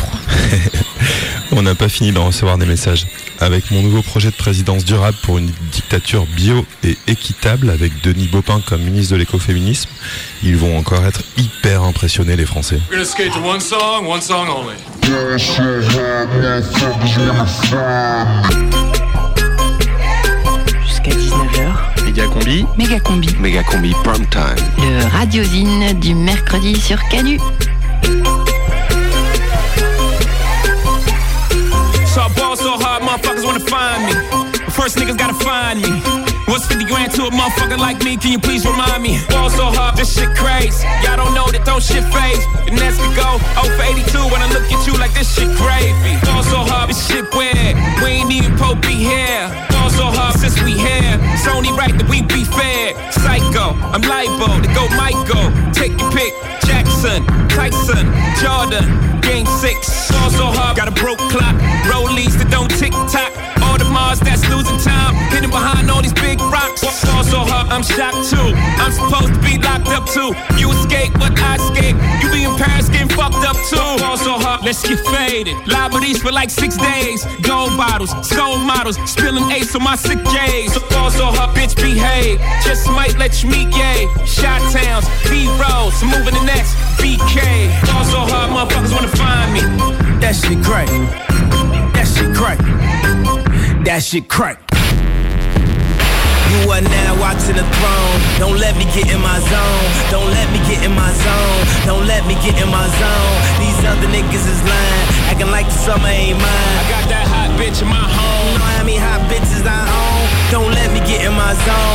On 1.51 1.61
n'a 1.61 1.75
pas 1.75 1.89
fini 1.89 2.11
d'en 2.11 2.25
recevoir 2.25 2.57
des 2.57 2.65
messages. 2.65 3.05
Avec 3.39 3.69
mon 3.69 3.83
nouveau 3.83 4.01
projet 4.01 4.31
de 4.31 4.35
présidence 4.35 4.83
durable 4.83 5.15
pour 5.21 5.37
une 5.37 5.51
dictature 5.71 6.25
bio 6.25 6.65
et 6.83 6.97
équitable 7.05 7.69
avec 7.69 8.01
Denis 8.01 8.27
Baupin 8.27 8.63
comme 8.67 8.81
ministre 8.81 9.13
de 9.13 9.19
l'écoféminisme, 9.19 9.91
ils 10.41 10.57
vont 10.57 10.75
encore 10.75 11.05
être 11.05 11.21
hyper 11.37 11.83
impressionnés 11.83 12.35
les 12.35 12.47
Français. 12.47 12.79
Méga 22.19 22.33
combi. 22.33 22.66
Méga 22.77 23.00
combi. 23.00 23.36
Méga 23.39 23.63
combi 23.63 23.95
prime 24.04 24.25
time. 24.27 24.57
Le 24.77 25.07
radiosine 25.07 25.94
du 26.01 26.13
mercredi 26.13 26.75
sur 26.75 27.00
Canu. 27.07 27.39
So 32.13 32.19
I 32.19 32.30
ball 32.36 32.57
so 32.57 32.75
hard, 32.77 33.04
motherfuckers 33.04 33.45
wanna 33.45 33.62
find 33.62 34.06
me. 34.06 34.13
But 34.51 34.74
first 34.74 34.98
niggas 34.98 35.16
gotta 35.18 35.33
find 35.36 35.81
me. 35.81 35.88
What's 36.48 36.68
50 36.68 36.83
grand 36.92 37.13
to 37.13 37.24
a 37.24 37.31
motherfucker 37.31 37.80
like 37.80 38.04
me? 38.04 38.18
Can 38.18 38.33
you 38.33 38.39
please 38.39 38.66
remind 38.66 39.01
me? 39.01 39.18
Ball 39.30 39.50
so 39.50 39.71
hard, 39.71 39.95
this 39.95 40.13
shit 40.13 40.36
crazy. 40.36 40.86
Y'all 41.04 41.16
don't 41.16 41.33
know 41.33 41.48
that 41.48 41.63
don't 41.63 41.81
shit 41.81 42.04
phase. 42.12 42.44
And 42.68 42.77
that's 42.77 42.98
to 42.98 43.07
go 43.16 43.39
0 43.63 43.77
for 43.77 43.83
82 43.83 44.27
when 44.27 44.42
I 44.42 44.51
look 44.51 44.68
at 44.68 44.86
you 44.86 44.92
like 45.00 45.13
this 45.13 45.33
shit 45.33 45.48
gravy. 45.56 46.19
Ball 46.25 46.44
so 46.44 46.68
hard, 46.68 46.89
this 46.89 47.00
shit 47.07 47.33
weird. 47.33 47.77
We 48.04 48.19
ain't 48.19 48.31
even 48.33 48.57
Pope 48.57 48.81
be 48.81 49.07
here. 49.07 49.69
So 49.97 50.06
hard 50.06 50.39
since 50.39 50.62
we 50.63 50.74
here. 50.74 51.18
It's 51.33 51.47
only 51.47 51.71
right 51.71 51.91
that 51.97 52.07
we 52.09 52.21
be 52.21 52.44
fair. 52.45 52.95
Psycho, 53.12 53.75
I'm 53.91 54.01
liable 54.01 54.62
to 54.62 54.69
go 54.74 54.88
Michael. 54.95 55.51
Take 55.74 56.00
your 56.00 56.12
pick. 56.12 56.33
Jackson, 56.65 57.25
Tyson, 57.50 58.07
Jordan, 58.39 59.19
Game 59.21 59.45
6. 59.45 59.98
Ball 60.11 60.29
so 60.31 60.45
hard, 60.45 60.77
got 60.77 60.88
a 60.88 60.91
broke 60.91 61.19
clock. 61.29 61.56
Rollies 61.89 62.38
that 62.38 62.50
don't 62.50 62.69
tick 62.69 62.91
tock. 63.09 63.31
All 63.63 63.77
the 63.77 63.85
Mars 63.85 64.19
that's 64.19 64.47
losing 64.50 64.79
time. 64.79 65.15
Hidden 65.29 65.50
behind 65.50 65.89
all 65.91 66.01
these 66.01 66.13
big 66.13 66.39
rocks. 66.41 66.81
Ball 67.06 67.23
so 67.23 67.39
hard, 67.45 67.69
I'm 67.69 67.83
shocked 67.83 68.30
too. 68.30 68.49
I'm 68.81 68.92
supposed 68.92 69.33
to 69.33 69.42
be 69.45 69.57
locked 69.57 69.89
up 69.94 70.06
too. 70.09 70.33
You 70.57 70.71
escape, 70.71 71.13
but 71.19 71.37
I 71.37 71.56
escape. 71.61 71.95
You 72.21 72.28
be 72.31 72.44
in 72.44 72.56
Paris 72.57 72.89
getting 72.89 73.09
fucked 73.09 73.44
up 73.45 73.57
too. 73.69 73.78
Ball 74.01 74.18
so 74.18 74.33
hard, 74.39 74.63
let's 74.66 74.81
get 74.81 74.99
faded. 75.07 75.56
Liberties 75.68 76.21
for 76.21 76.31
like 76.31 76.49
six 76.49 76.78
days. 76.78 77.25
Gold 77.42 77.78
bottles, 77.78 78.11
stone 78.25 78.66
models. 78.66 78.97
Spilling 79.06 79.49
ace 79.51 79.75
on 79.75 79.83
my 79.83 79.95
sick 79.95 80.19
days. 80.33 80.73
Ball 80.89 81.11
so 81.11 81.25
hard, 81.30 81.56
bitch 81.56 81.75
behave. 81.75 82.39
Just 82.63 82.87
might 82.89 83.18
let 83.18 83.44
you 83.44 83.49
meet 83.49 83.69
yay. 83.75 84.07
Shot 84.25 84.61
towns, 84.71 85.06
B 85.30 85.45
roads, 85.61 86.01
moving 86.04 86.33
the 86.33 86.45
next 86.45 86.73
BK. 86.97 87.69
Ball 87.85 88.06
so 88.06 88.19
hard, 88.25 88.49
motherfuckers 88.49 88.94
wanna 88.94 89.13
find 89.13 89.54
me. 89.54 89.98
That 90.21 90.35
shit 90.35 90.63
crack. 90.63 90.87
That 91.94 92.07
shit 92.07 92.35
crack. 92.35 92.59
That 93.85 94.03
shit 94.03 94.27
crack. 94.29 94.59
You 96.49 96.71
are 96.71 96.81
now 96.81 97.13
watching 97.21 97.56
the 97.56 97.65
throne. 97.77 98.18
Don't 98.41 98.57
let 98.57 98.75
me 98.75 98.85
get 98.91 99.06
in 99.13 99.21
my 99.21 99.37
zone. 99.37 99.85
Don't 100.09 100.29
let 100.33 100.49
me 100.51 100.59
get 100.65 100.83
in 100.83 100.91
my 100.97 101.13
zone. 101.13 101.61
Don't 101.85 102.06
let 102.07 102.25
me 102.25 102.33
get 102.41 102.57
in 102.57 102.69
my 102.69 102.87
zone. 102.89 103.37
These 103.61 103.79
other 103.85 104.09
niggas 104.09 104.45
is 104.49 104.61
lying, 104.65 105.07
acting 105.29 105.51
like 105.51 105.68
the 105.68 105.77
summer 105.77 106.09
ain't 106.09 106.41
mine. 106.41 106.75
I 106.81 106.85
got 106.89 107.06
that 107.13 107.25
hot 107.29 107.53
bitch 107.59 107.81
in 107.81 107.87
my 107.87 108.01
home. 108.01 108.57
Know 108.57 108.65
how 108.65 108.83
many 108.83 108.97
hot 108.97 109.21
bitches 109.29 109.61
I 109.61 109.81
own? 109.85 110.21
Don't 110.49 110.71
let 110.73 110.89
me 110.91 110.99
get 111.06 111.21
in 111.21 111.33
my 111.33 111.53
zone. 111.53 111.88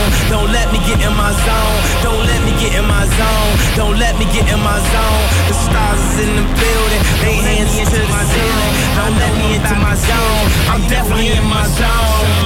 Don't 0.44 0.52
let 0.52 0.70
me 0.70 0.78
get 0.80 1.00
in 1.00 1.16
my 1.16 1.32
zone. 1.32 1.80
Don't 2.02 2.26
let 2.26 2.44
me 2.44 2.52
get 2.60 2.74
in 2.76 2.84
my 2.84 3.06
zone. 3.16 3.52
Don't 3.76 3.98
let 3.98 4.14
me 4.18 4.26
get 4.26 4.44
in 4.52 4.60
my 4.60 4.76
zone. 4.92 5.24
The 5.48 5.54
stars 5.56 6.00
is 6.04 6.28
in 6.28 6.36
the 6.36 6.44
building. 6.60 7.02
They 7.24 7.36
hands 7.40 7.72
into 7.78 7.96
the 7.96 8.20
ceiling. 8.28 8.72
Don't 8.92 9.16
let 9.16 9.32
me 9.40 9.56
into 9.56 9.74
my 9.80 9.96
zone. 9.96 10.46
I'm 10.68 10.86
definitely 10.86 11.32
in 11.32 11.44
my 11.48 11.66
zone. 11.80 12.44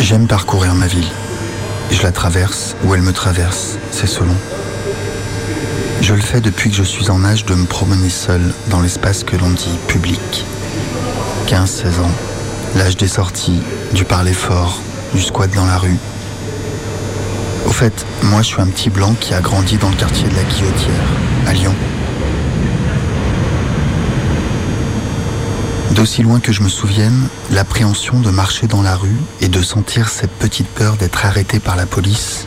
J'aime 0.00 0.26
parcourir 0.26 0.74
ma 0.74 0.88
ville. 0.88 1.12
Je 1.92 2.02
la 2.02 2.10
traverse 2.10 2.74
ou 2.82 2.94
elle 2.94 3.02
me 3.02 3.12
traverse, 3.12 3.78
c'est 3.92 4.08
selon. 4.08 4.34
Je 6.06 6.12
le 6.12 6.20
fais 6.20 6.42
depuis 6.42 6.68
que 6.68 6.76
je 6.76 6.82
suis 6.82 7.08
en 7.08 7.24
âge 7.24 7.46
de 7.46 7.54
me 7.54 7.64
promener 7.64 8.10
seul 8.10 8.52
dans 8.68 8.82
l'espace 8.82 9.24
que 9.24 9.36
l'on 9.36 9.48
dit 9.48 9.78
public. 9.88 10.44
15-16 11.48 12.02
ans, 12.02 12.10
l'âge 12.76 12.98
des 12.98 13.08
sorties, 13.08 13.62
du 13.94 14.04
parler 14.04 14.34
fort, 14.34 14.82
du 15.14 15.22
squat 15.22 15.50
dans 15.54 15.64
la 15.64 15.78
rue. 15.78 15.96
Au 17.64 17.70
fait, 17.70 18.04
moi 18.24 18.42
je 18.42 18.48
suis 18.48 18.60
un 18.60 18.66
petit 18.66 18.90
blanc 18.90 19.14
qui 19.18 19.32
a 19.32 19.40
grandi 19.40 19.78
dans 19.78 19.88
le 19.88 19.96
quartier 19.96 20.28
de 20.28 20.34
la 20.34 20.42
Guillotière, 20.42 21.08
à 21.46 21.54
Lyon. 21.54 21.74
D'aussi 25.92 26.22
loin 26.22 26.38
que 26.38 26.52
je 26.52 26.60
me 26.60 26.68
souvienne, 26.68 27.28
l'appréhension 27.50 28.20
de 28.20 28.28
marcher 28.28 28.66
dans 28.66 28.82
la 28.82 28.94
rue 28.94 29.16
et 29.40 29.48
de 29.48 29.62
sentir 29.62 30.10
cette 30.10 30.32
petite 30.32 30.68
peur 30.68 30.96
d'être 30.96 31.24
arrêté 31.24 31.60
par 31.60 31.76
la 31.76 31.86
police 31.86 32.46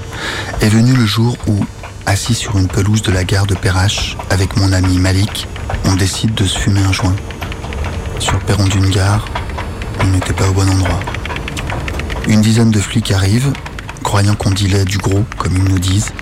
est 0.62 0.70
venue 0.70 0.94
le 0.94 1.06
jour 1.06 1.38
où, 1.48 1.66
assis 2.08 2.34
sur 2.34 2.58
une 2.58 2.70
pelouse 2.70 3.02
de 3.02 3.12
la 3.12 3.26
gare 3.26 3.46
de 3.46 3.54
Perrache 3.54 4.16
avec 4.30 4.56
mon 4.56 4.72
ami 4.72 4.98
Malik, 4.98 5.46
on 5.84 5.96
décide 5.96 6.34
de 6.34 6.46
se 6.46 6.58
fumer 6.58 6.80
un 6.80 6.94
joint. 6.94 7.16
Sur 8.20 8.34
le 8.34 8.40
perron 8.40 8.66
d'une 8.66 8.90
gare, 8.90 9.26
on 10.00 10.08
n'était 10.08 10.34
pas 10.34 10.48
au 10.48 10.54
bon 10.54 10.68
endroit. 10.70 11.02
Une 12.28 12.42
dizaine 12.42 12.72
de 12.72 12.80
flics 12.80 13.12
arrivent, 13.12 13.52
croyant 14.04 14.36
qu'on 14.36 14.52
dilait 14.52 14.86
du 14.86 14.98
gros, 14.98 15.26
comme 15.38 15.58
ils 15.58 15.64
nous 15.66 15.80
disent. 15.80 16.14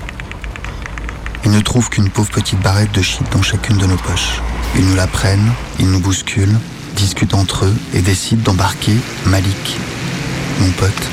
Ils 1.45 1.51
ne 1.51 1.61
trouvent 1.61 1.89
qu'une 1.89 2.09
pauvre 2.09 2.31
petite 2.31 2.59
barrette 2.61 2.91
de 2.91 3.03
shit 3.03 3.23
dans 3.31 3.43
chacune 3.43 3.77
de 3.77 3.85
nos 3.85 3.97
poches. 3.97 4.41
Ils 4.75 4.85
nous 4.85 4.95
la 4.95 5.07
prennent, 5.07 5.51
ils 5.79 5.89
nous 5.89 5.99
bousculent, 5.99 6.59
discutent 6.95 7.35
entre 7.35 7.65
eux 7.65 7.75
et 7.93 8.01
décident 8.01 8.41
d'embarquer 8.41 8.95
Malik, 9.27 9.77
mon 10.59 10.71
pote. 10.71 11.09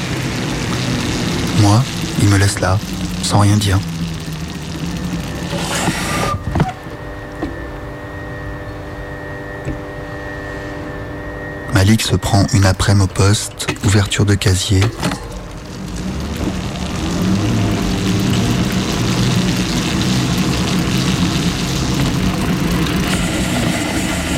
Moi, 1.61 1.85
ils 2.23 2.29
me 2.29 2.39
laissent 2.39 2.61
là, 2.61 2.79
sans 3.23 3.41
rien 3.41 3.59
dire. 3.59 3.79
Malik 11.75 12.03
se 12.03 12.15
prend 12.15 12.47
une 12.53 12.65
après-midi 12.65 13.05
au 13.05 13.07
poste, 13.09 13.67
ouverture 13.85 14.25
de 14.25 14.35
casier. 14.35 14.81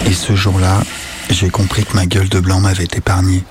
Et 0.06 0.12
ce 0.12 0.34
jour-là, 0.34 0.82
j'ai 1.28 1.50
compris 1.50 1.84
que 1.84 1.94
ma 1.94 2.06
gueule 2.06 2.28
de 2.28 2.40
blanc 2.40 2.60
m'avait 2.60 2.88
épargné. 2.94 3.44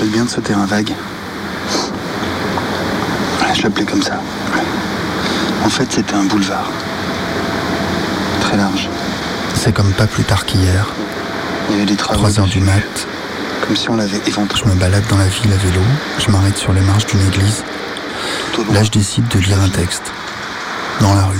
Rappelle 0.00 0.14
bien 0.14 0.24
de 0.24 0.30
ce 0.30 0.40
terrain 0.40 0.64
vague. 0.64 0.94
Je 3.54 3.62
l'appelais 3.62 3.84
comme 3.84 4.02
ça. 4.02 4.14
En 5.62 5.68
fait, 5.68 5.92
c'était 5.92 6.14
un 6.14 6.24
boulevard. 6.24 6.70
Très 8.40 8.56
large. 8.56 8.88
C'est 9.54 9.74
comme 9.74 9.92
pas 9.92 10.06
plus 10.06 10.24
tard 10.24 10.46
qu'hier. 10.46 10.86
Il 11.68 11.74
y 11.74 11.76
avait 11.76 11.90
des 11.90 11.96
travaux. 11.96 12.20
3 12.20 12.40
heures 12.40 12.46
du 12.46 12.60
mat. 12.60 13.06
Comme 13.66 13.76
si 13.76 13.90
on 13.90 13.96
l'avait 13.96 14.22
éventré. 14.26 14.58
Je 14.64 14.70
me 14.70 14.74
balade 14.74 15.04
dans 15.10 15.18
la 15.18 15.26
ville 15.26 15.52
à 15.52 15.56
vélo. 15.56 15.82
Je 16.18 16.30
m'arrête 16.30 16.56
sur 16.56 16.72
les 16.72 16.80
marches 16.80 17.04
d'une 17.04 17.26
église. 17.28 17.62
Là, 18.72 18.82
je 18.82 18.90
décide 18.90 19.28
de 19.28 19.38
lire 19.38 19.60
un 19.60 19.68
texte. 19.68 20.04
Dans 21.00 21.14
la 21.14 21.26
rue. 21.26 21.36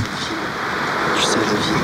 Tu 1.16 1.22
sais, 1.22 1.38
la 1.38 1.54
vie. 1.54 1.80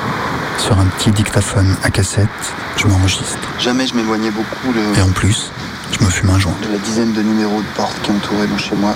Sur 0.59 0.79
un 0.79 0.85
petit 0.99 1.11
dictaphone 1.11 1.75
à 1.83 1.91
cassette, 1.91 2.29
je 2.77 2.87
m'enregistre. 2.87 3.39
Jamais 3.59 3.87
je 3.87 3.95
m'éloignais 3.95 4.31
beaucoup 4.31 4.75
de... 4.75 4.99
Et 4.99 5.03
en 5.03 5.11
plus, 5.11 5.51
je 5.93 6.05
me 6.05 6.11
fume 6.11 6.31
un 6.31 6.39
joint. 6.39 6.55
De 6.63 6.73
la 6.73 6.79
dizaine 6.79 7.13
de 7.13 7.23
numéros 7.23 7.61
de 7.61 7.77
portes 7.77 8.01
qui 8.03 8.11
entouraient 8.11 8.47
mon 8.47 8.59
chez 8.59 8.75
moi. 8.77 8.95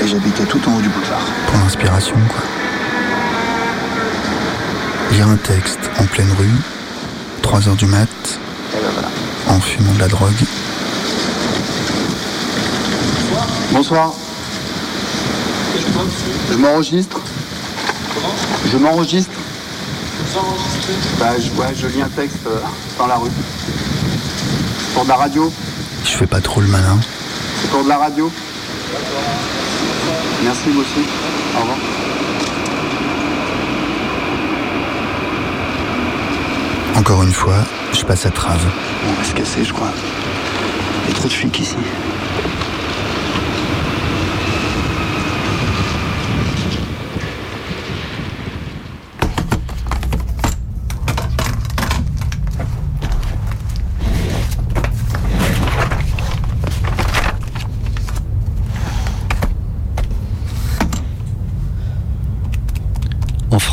Et 0.00 0.06
j'habitais 0.06 0.44
tout 0.44 0.60
en 0.68 0.76
haut 0.76 0.80
du 0.80 0.88
boulevard. 0.88 1.20
Pour 1.46 1.58
l'inspiration, 1.58 2.16
quoi. 2.28 2.42
Lire 5.12 5.28
un 5.28 5.36
texte 5.36 5.90
en 5.98 6.04
pleine 6.04 6.32
rue, 6.38 6.56
3 7.42 7.68
heures 7.68 7.76
du 7.76 7.86
mat, 7.86 8.08
en 9.48 9.60
fumant 9.60 9.92
de 9.92 10.00
la 10.00 10.08
drogue. 10.08 10.32
Bonsoir. 13.72 14.12
Je 16.50 16.56
m'enregistre. 16.56 17.20
Je 18.70 18.76
m'enregistre. 18.78 19.32
Bah, 21.18 21.32
je, 21.38 21.50
ouais, 21.60 21.74
je 21.76 21.86
lis 21.88 22.02
un 22.02 22.08
texte 22.08 22.38
euh, 22.46 22.58
dans 22.98 23.06
la 23.06 23.16
rue. 23.16 23.30
Pour 24.94 25.04
de 25.04 25.08
la 25.08 25.16
radio. 25.16 25.52
Je 26.04 26.10
fais 26.10 26.26
pas 26.26 26.40
trop 26.40 26.60
le 26.60 26.66
malin. 26.66 26.98
C'est 27.60 27.70
pour 27.70 27.84
de 27.84 27.88
la 27.88 27.98
radio. 27.98 28.30
Merci, 30.44 30.68
aussi. 30.70 31.06
Au 31.56 31.60
revoir. 31.60 31.76
Encore 36.96 37.22
une 37.22 37.32
fois, 37.32 37.58
je 37.92 38.04
passe 38.04 38.26
à 38.26 38.30
trave. 38.30 38.64
On 39.08 39.12
va 39.12 39.24
se 39.24 39.34
casser, 39.34 39.64
je 39.64 39.72
crois. 39.72 39.92
Il 41.04 41.10
y 41.10 41.12
a 41.12 41.16
trop 41.16 41.28
de 41.28 41.32
flics 41.32 41.58
ici. 41.60 41.76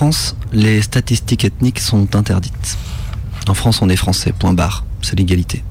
France, 0.02 0.38
les 0.54 0.82
statistiques 0.82 1.44
ethniques 1.44 1.82
sont 1.82 2.16
interdites. 2.16 2.78
En 3.50 3.54
France, 3.54 3.82
on 3.82 3.90
est 3.90 3.98
français, 3.98 4.32
point 4.32 4.54
barre, 4.54 4.86
c'est 5.02 5.20
l'égalité. 5.20 5.62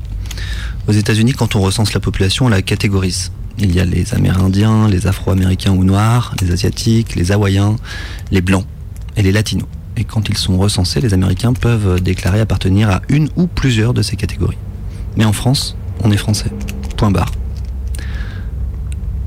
Aux 0.86 0.92
États-Unis, 0.92 1.32
quand 1.32 1.56
on 1.56 1.62
recense 1.62 1.94
la 1.94 2.00
population, 2.00 2.44
on 2.44 2.50
la 2.50 2.60
catégorise. 2.60 3.32
Il 3.58 3.74
y 3.74 3.80
a 3.80 3.86
les 3.86 4.12
Amérindiens, 4.12 4.86
les 4.86 5.06
Afro-Américains 5.06 5.72
ou 5.72 5.82
Noirs, 5.82 6.34
les 6.42 6.50
Asiatiques, 6.50 7.14
les 7.14 7.32
Hawaïens, 7.32 7.76
les 8.30 8.42
Blancs 8.42 8.66
et 9.16 9.22
les 9.22 9.32
Latinos. 9.32 9.66
Et 9.96 10.04
quand 10.04 10.28
ils 10.28 10.36
sont 10.36 10.58
recensés, 10.58 11.00
les 11.00 11.14
Américains 11.14 11.54
peuvent 11.54 11.98
déclarer 11.98 12.40
appartenir 12.40 12.90
à 12.90 13.00
une 13.08 13.30
ou 13.36 13.46
plusieurs 13.46 13.94
de 13.94 14.02
ces 14.02 14.16
catégories. 14.16 14.58
Mais 15.16 15.24
en 15.24 15.32
France, 15.32 15.74
on 16.04 16.10
est 16.10 16.18
français. 16.18 16.52
Point 16.98 17.12
barre. 17.12 17.32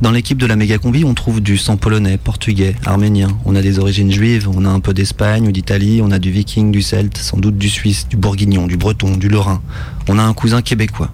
Dans 0.01 0.09
l'équipe 0.09 0.39
de 0.39 0.47
la 0.47 0.55
méga 0.55 0.79
combi, 0.79 1.05
on 1.05 1.13
trouve 1.13 1.41
du 1.41 1.59
sang 1.59 1.77
polonais, 1.77 2.17
portugais, 2.17 2.75
arménien. 2.87 3.27
On 3.45 3.55
a 3.55 3.61
des 3.61 3.77
origines 3.77 4.11
juives, 4.11 4.49
on 4.49 4.65
a 4.65 4.69
un 4.69 4.79
peu 4.79 4.95
d'Espagne 4.95 5.47
ou 5.47 5.51
d'Italie, 5.51 6.01
on 6.03 6.09
a 6.09 6.17
du 6.17 6.31
viking, 6.31 6.71
du 6.71 6.81
celte, 6.81 7.17
sans 7.17 7.37
doute 7.37 7.59
du 7.59 7.69
suisse, 7.69 8.07
du 8.07 8.17
bourguignon, 8.17 8.65
du 8.65 8.77
breton, 8.77 9.15
du 9.15 9.29
lorrain. 9.29 9.61
On 10.07 10.17
a 10.17 10.23
un 10.23 10.33
cousin 10.33 10.63
québécois. 10.63 11.11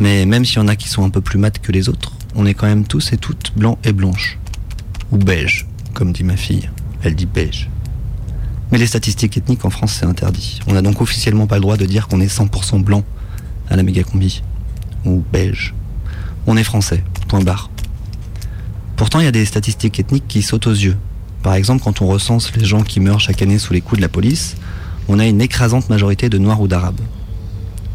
Mais 0.00 0.24
même 0.24 0.46
s'il 0.46 0.56
y 0.56 0.60
en 0.60 0.68
a 0.68 0.76
qui 0.76 0.88
sont 0.88 1.04
un 1.04 1.10
peu 1.10 1.20
plus 1.20 1.38
mat 1.38 1.58
que 1.58 1.72
les 1.72 1.90
autres, 1.90 2.12
on 2.34 2.46
est 2.46 2.54
quand 2.54 2.66
même 2.66 2.84
tous 2.84 3.12
et 3.12 3.18
toutes 3.18 3.52
blancs 3.54 3.78
et 3.84 3.92
blanches. 3.92 4.38
Ou 5.12 5.18
beige, 5.18 5.66
comme 5.92 6.10
dit 6.10 6.24
ma 6.24 6.38
fille. 6.38 6.70
Elle 7.02 7.16
dit 7.16 7.26
beige. 7.26 7.68
Mais 8.72 8.78
les 8.78 8.86
statistiques 8.86 9.36
ethniques 9.36 9.66
en 9.66 9.70
France, 9.70 9.98
c'est 10.00 10.06
interdit. 10.06 10.60
On 10.66 10.72
n'a 10.72 10.80
donc 10.80 11.02
officiellement 11.02 11.46
pas 11.46 11.56
le 11.56 11.60
droit 11.60 11.76
de 11.76 11.84
dire 11.84 12.08
qu'on 12.08 12.22
est 12.22 12.34
100% 12.34 12.82
blanc 12.82 13.04
à 13.68 13.76
la 13.76 13.82
méga 13.82 14.04
combi. 14.04 14.42
Ou 15.04 15.22
beige. 15.30 15.74
On 16.46 16.56
est 16.56 16.64
français, 16.64 17.02
point 17.28 17.40
barre. 17.40 17.70
Pourtant, 18.96 19.20
il 19.20 19.24
y 19.24 19.28
a 19.28 19.32
des 19.32 19.44
statistiques 19.44 19.98
ethniques 19.98 20.28
qui 20.28 20.42
sautent 20.42 20.66
aux 20.66 20.72
yeux. 20.72 20.96
Par 21.42 21.54
exemple, 21.54 21.82
quand 21.82 22.02
on 22.02 22.06
recense 22.06 22.54
les 22.54 22.64
gens 22.64 22.82
qui 22.82 23.00
meurent 23.00 23.20
chaque 23.20 23.42
année 23.42 23.58
sous 23.58 23.72
les 23.72 23.80
coups 23.80 23.98
de 23.98 24.02
la 24.02 24.08
police, 24.08 24.56
on 25.08 25.18
a 25.18 25.26
une 25.26 25.40
écrasante 25.40 25.88
majorité 25.88 26.28
de 26.28 26.38
noirs 26.38 26.60
ou 26.60 26.68
d'arabes. 26.68 27.00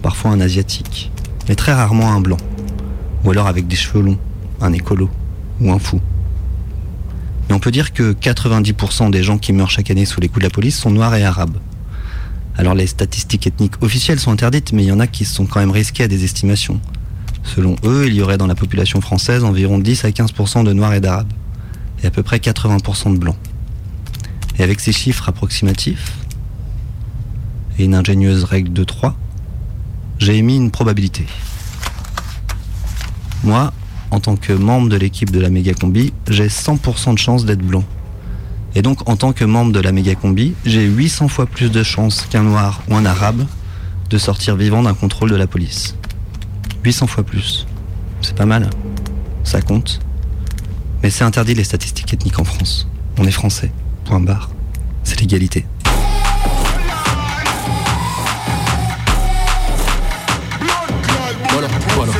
Parfois 0.01 0.31
un 0.31 0.39
asiatique, 0.39 1.11
mais 1.47 1.55
très 1.55 1.73
rarement 1.73 2.11
un 2.11 2.21
blanc. 2.21 2.37
Ou 3.23 3.31
alors 3.31 3.47
avec 3.47 3.67
des 3.67 3.75
cheveux 3.75 4.01
longs, 4.01 4.19
un 4.61 4.73
écolo 4.73 5.09
ou 5.61 5.71
un 5.71 5.79
fou. 5.79 5.99
Mais 7.47 7.55
on 7.55 7.59
peut 7.59 7.71
dire 7.71 7.93
que 7.93 8.13
90% 8.13 9.09
des 9.09 9.23
gens 9.23 9.37
qui 9.37 9.53
meurent 9.53 9.71
chaque 9.71 9.89
année 9.89 10.05
sous 10.05 10.21
les 10.21 10.27
coups 10.27 10.39
de 10.39 10.47
la 10.47 10.51
police 10.51 10.77
sont 10.77 10.91
noirs 10.91 11.15
et 11.15 11.23
arabes. 11.23 11.57
Alors 12.57 12.75
les 12.75 12.87
statistiques 12.87 13.47
ethniques 13.47 13.81
officielles 13.81 14.19
sont 14.19 14.31
interdites, 14.31 14.73
mais 14.73 14.83
il 14.83 14.87
y 14.87 14.91
en 14.91 14.99
a 14.99 15.07
qui 15.07 15.25
sont 15.25 15.45
quand 15.45 15.59
même 15.59 15.71
risquées 15.71 16.03
à 16.03 16.07
des 16.07 16.23
estimations. 16.23 16.79
Selon 17.43 17.75
eux, 17.83 18.07
il 18.07 18.13
y 18.13 18.21
aurait 18.21 18.37
dans 18.37 18.47
la 18.47 18.55
population 18.55 19.01
française 19.01 19.43
environ 19.43 19.79
10 19.79 20.05
à 20.05 20.09
15% 20.09 20.63
de 20.63 20.73
noirs 20.73 20.93
et 20.93 21.01
d'arabes, 21.01 21.31
et 22.03 22.07
à 22.07 22.11
peu 22.11 22.23
près 22.23 22.37
80% 22.37 23.13
de 23.13 23.17
blancs. 23.17 23.37
Et 24.57 24.63
avec 24.63 24.79
ces 24.79 24.91
chiffres 24.91 25.29
approximatifs, 25.29 26.13
et 27.77 27.85
une 27.85 27.95
ingénieuse 27.95 28.43
règle 28.43 28.73
de 28.73 28.83
3, 28.83 29.15
j'ai 30.19 30.37
émis 30.37 30.57
une 30.57 30.69
probabilité. 30.69 31.25
Moi, 33.43 33.71
en 34.11 34.19
tant 34.19 34.35
que 34.35 34.51
membre 34.51 34.89
de 34.89 34.97
l'équipe 34.97 35.31
de 35.31 35.39
la 35.39 35.49
méga 35.49 35.73
combi, 35.73 36.13
j'ai 36.27 36.47
100% 36.47 37.13
de 37.13 37.17
chance 37.17 37.45
d'être 37.45 37.61
blanc. 37.61 37.85
Et 38.75 38.81
donc, 38.81 39.09
en 39.09 39.15
tant 39.15 39.33
que 39.33 39.45
membre 39.45 39.71
de 39.71 39.79
la 39.79 39.91
méga 39.91 40.15
combi, 40.15 40.53
j'ai 40.65 40.85
800 40.85 41.27
fois 41.29 41.45
plus 41.45 41.71
de 41.71 41.83
chances 41.83 42.25
qu'un 42.29 42.43
noir 42.43 42.81
ou 42.89 42.95
un 42.95 43.05
arabe 43.05 43.45
de 44.09 44.17
sortir 44.17 44.55
vivant 44.55 44.83
d'un 44.83 44.93
contrôle 44.93 45.31
de 45.31 45.35
la 45.35 45.47
police. 45.47 45.95
800 46.83 47.07
fois 47.07 47.23
plus. 47.23 47.67
C'est 48.21 48.35
pas 48.35 48.45
mal. 48.45 48.69
Ça 49.43 49.61
compte. 49.61 49.99
Mais 51.03 51.09
c'est 51.09 51.23
interdit 51.23 51.53
les 51.53 51.63
statistiques 51.63 52.13
ethniques 52.13 52.39
en 52.39 52.43
France. 52.43 52.87
On 53.17 53.25
est 53.25 53.31
français. 53.31 53.71
Point 54.05 54.19
barre. 54.19 54.49
C'est 55.03 55.19
l'égalité. 55.19 55.65
Voilà, 61.51 61.67
voilà. 61.95 62.13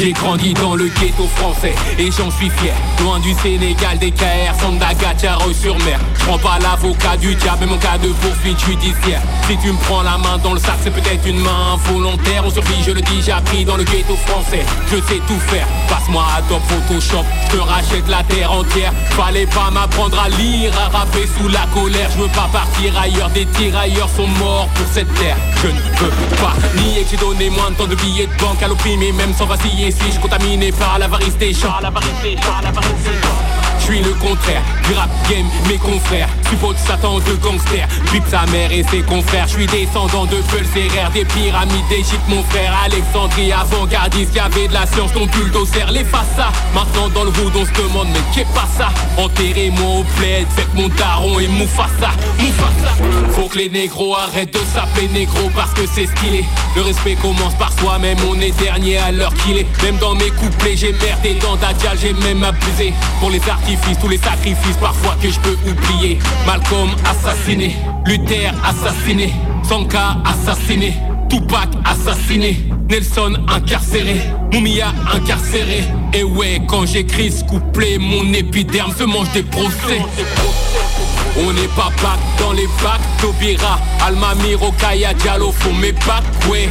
J'ai 0.00 0.12
grandi 0.12 0.54
dans 0.54 0.76
le 0.76 0.86
ghetto 0.86 1.28
français 1.36 1.74
et 1.98 2.10
j'en 2.10 2.30
suis 2.30 2.48
fier. 2.48 2.72
Loin 3.02 3.20
du 3.20 3.34
Sénégal, 3.34 3.98
des 3.98 4.10
KR, 4.10 4.58
Sandaga, 4.58 5.12
sur 5.52 5.76
mer. 5.84 6.00
Prends 6.20 6.38
pas 6.38 6.58
l'avocat 6.58 7.18
du 7.18 7.34
diable, 7.34 7.66
même 7.66 7.72
en 7.74 7.78
cas 7.78 7.98
de 7.98 8.08
poursuite 8.08 8.58
judiciaire. 8.64 9.20
Si 9.46 9.58
tu 9.58 9.70
me 9.70 9.76
prends 9.76 10.02
la 10.02 10.16
main 10.16 10.38
dans 10.42 10.54
le 10.54 10.58
sac, 10.58 10.76
c'est 10.82 10.90
peut-être 10.90 11.26
une 11.26 11.40
main 11.40 11.76
volontaire. 11.84 12.44
On 12.46 12.50
survit, 12.50 12.82
je 12.86 12.92
le 12.92 13.02
dis, 13.02 13.20
j'ai 13.22 13.32
appris 13.32 13.66
dans 13.66 13.76
le 13.76 13.84
ghetto 13.84 14.16
français. 14.26 14.64
Je 14.90 14.96
sais 14.96 15.20
tout 15.28 15.38
faire, 15.48 15.66
passe-moi 15.90 16.24
Adobe 16.38 16.62
Photoshop, 16.68 17.24
je 17.50 17.56
te 17.56 17.60
rachète 17.60 18.08
la 18.08 18.22
terre 18.22 18.52
entière. 18.52 18.94
Fallait 19.10 19.46
pas 19.46 19.70
m'apprendre 19.70 20.18
à 20.18 20.30
lire, 20.30 20.72
à 20.80 20.96
rapper 20.96 21.28
sous 21.36 21.48
la 21.48 21.66
colère. 21.74 22.08
Je 22.16 22.22
veux 22.22 22.28
pas 22.28 22.48
partir 22.50 22.98
ailleurs, 22.98 23.28
des 23.30 23.44
tirailleurs 23.44 24.08
sont 24.16 24.28
morts 24.28 24.68
pour 24.74 24.86
cette 24.90 25.12
terre. 25.14 25.36
Je 25.62 25.66
ne 25.66 25.80
peux 25.98 26.36
pas 26.36 26.54
nier 26.80 27.02
que 27.02 27.10
j'ai 27.10 27.16
donné 27.18 27.50
moins 27.50 27.70
de 27.70 27.74
temps 27.74 27.86
de 27.86 27.96
billets 27.96 28.28
de 28.28 28.42
banque 28.42 28.62
à 28.62 28.68
l'opprimé, 28.68 29.12
même 29.12 29.34
sans 29.34 29.44
vaciller. 29.44 29.89
Suis-je 29.90 30.20
contaminé 30.20 30.70
par 30.70 30.98
l'avarice 30.98 31.36
des 31.36 31.52
gens, 31.52 31.80
l'avarice 31.80 32.22
des 32.22 32.36
gens, 32.36 32.60
l'avarice 32.62 33.02
des 33.04 33.12
gens 33.12 33.59
je 33.80 33.84
suis 33.84 34.02
le 34.02 34.12
contraire. 34.14 34.62
Du 34.86 34.94
rap 34.94 35.10
game, 35.28 35.46
mes 35.68 35.78
confrères. 35.78 36.28
Suppose 36.48 36.76
Satan 36.76 37.18
de 37.18 37.34
gangster, 37.34 37.86
Bip 38.12 38.24
sa 38.28 38.44
mère 38.46 38.72
et 38.72 38.84
ses 38.90 39.02
confrères. 39.02 39.46
Je 39.46 39.52
suis 39.52 39.66
descendant 39.66 40.26
de 40.26 40.36
Pulséraire, 40.36 41.10
des 41.12 41.24
pyramides 41.24 41.88
d'Égypte 41.88 42.28
mon 42.28 42.42
frère. 42.44 42.74
Alexandrie 42.84 43.52
avant-gardiste, 43.52 44.36
avait 44.38 44.68
de 44.68 44.74
la 44.74 44.86
science, 44.86 45.12
ton 45.12 45.26
bulldozer. 45.26 45.90
Les 45.92 46.04
ça 46.36 46.50
maintenant 46.74 47.08
dans 47.08 47.24
le 47.24 47.30
hood 47.30 47.54
on 47.56 47.64
se 47.64 47.72
demande 47.72 48.08
mais 48.12 48.20
qu'est 48.34 48.52
pas 48.52 48.68
ça? 48.76 48.88
Enterrez-moi 49.16 50.00
au 50.00 50.04
plaid, 50.16 50.46
faites 50.54 50.74
mon 50.74 50.88
daron 50.88 51.38
et 51.38 51.48
Moufassa. 51.48 52.10
Moufassa. 52.38 52.92
Faut 53.32 53.48
que 53.48 53.58
les 53.58 53.68
négros 53.68 54.16
arrêtent 54.16 54.52
de 54.52 54.60
s'appeler 54.74 55.08
négro 55.08 55.50
parce 55.54 55.72
que 55.72 55.82
c'est 55.86 56.06
stylé. 56.06 56.44
Le 56.76 56.82
respect 56.82 57.14
commence 57.14 57.54
par 57.54 57.72
soi-même, 57.78 58.18
on 58.28 58.40
est 58.40 58.58
dernier 58.60 58.98
à 58.98 59.12
l'heure 59.12 59.34
qu'il 59.34 59.58
est. 59.58 59.66
Même 59.82 59.96
dans 59.98 60.14
mes 60.14 60.30
couplets 60.30 60.76
j'ai 60.76 60.92
merdé. 60.92 61.34
Dans 61.40 61.56
Dadial, 61.56 61.96
j'ai 62.00 62.12
même 62.12 62.42
abusé. 62.42 62.92
Pour 63.20 63.30
les 63.30 63.40
artistes 63.48 63.69
tous 64.00 64.08
les 64.08 64.18
sacrifices 64.18 64.76
parfois 64.80 65.16
que 65.22 65.30
je 65.30 65.38
peux 65.40 65.56
oublier. 65.68 66.18
Malcolm 66.46 66.90
assassiné, 67.04 67.76
Luther 68.06 68.52
assassiné, 68.64 69.32
Sanka 69.62 70.16
assassiné, 70.24 70.94
Tupac 71.28 71.68
assassiné, 71.84 72.58
Nelson 72.88 73.34
incarcéré, 73.48 74.20
Mumia 74.52 74.92
incarcéré. 75.12 75.84
Et 76.12 76.24
ouais, 76.24 76.60
quand 76.66 76.86
j'écris 76.86 77.30
ce 77.30 77.44
couplet, 77.44 77.98
mon 77.98 78.32
épiderme 78.32 78.92
se 78.96 79.04
mange 79.04 79.30
des 79.32 79.42
procès. 79.42 80.00
On 81.38 81.52
n'est 81.52 81.68
pas 81.68 81.90
bac 82.02 82.18
dans 82.38 82.52
les 82.52 82.66
bacs, 82.82 83.00
Tobira, 83.20 83.78
Alma 84.04 84.34
Miro, 84.42 84.72
Kaya 84.72 85.14
Diallo 85.14 85.52
font 85.52 85.74
mes 85.74 85.92
bacs, 85.92 86.24
ouais 86.50 86.68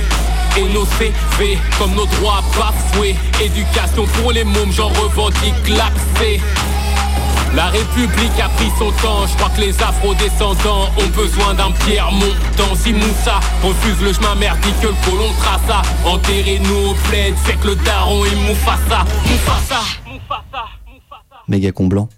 et 0.58 0.64
nos 0.74 0.86
CV 0.98 1.58
comme 1.78 1.94
nos 1.94 2.08
droits 2.08 2.42
bafoués 2.58 3.16
Éducation 3.40 4.06
pour 4.20 4.32
les 4.32 4.44
mômes, 4.44 4.72
j'en 4.72 4.88
revendique 4.88 5.70
l'accès 5.70 6.40
la 7.56 7.68
République 7.68 8.40
a 8.44 8.50
pris 8.50 8.70
son 8.78 8.92
temps, 9.02 9.26
je 9.28 9.36
crois 9.38 9.50
que 9.50 9.62
les 9.62 9.82
afro-descendants 9.82 10.90
ont 10.98 11.08
besoin 11.16 11.54
d'un 11.54 11.72
pierre 11.86 12.12
montant. 12.12 12.76
Si 12.76 12.94
Moussa 12.94 13.40
refuse 13.64 14.02
le 14.04 14.14
chemin 14.14 14.36
merdique 14.36 14.80
que 14.82 14.88
le 14.88 14.94
colon 15.06 15.32
traça, 15.40 15.82
enterrez-nous 16.06 16.92
au 16.92 16.94
plaid, 17.10 17.36
fait 17.36 17.58
que 17.58 17.68
le 17.70 17.76
daron 17.76 18.24
et 18.26 18.36
Moufassa, 18.48 19.06
Moufassa, 19.26 19.82
Moufassa. 20.08 20.66
Méga 21.48 21.72
comblant. 21.72 22.10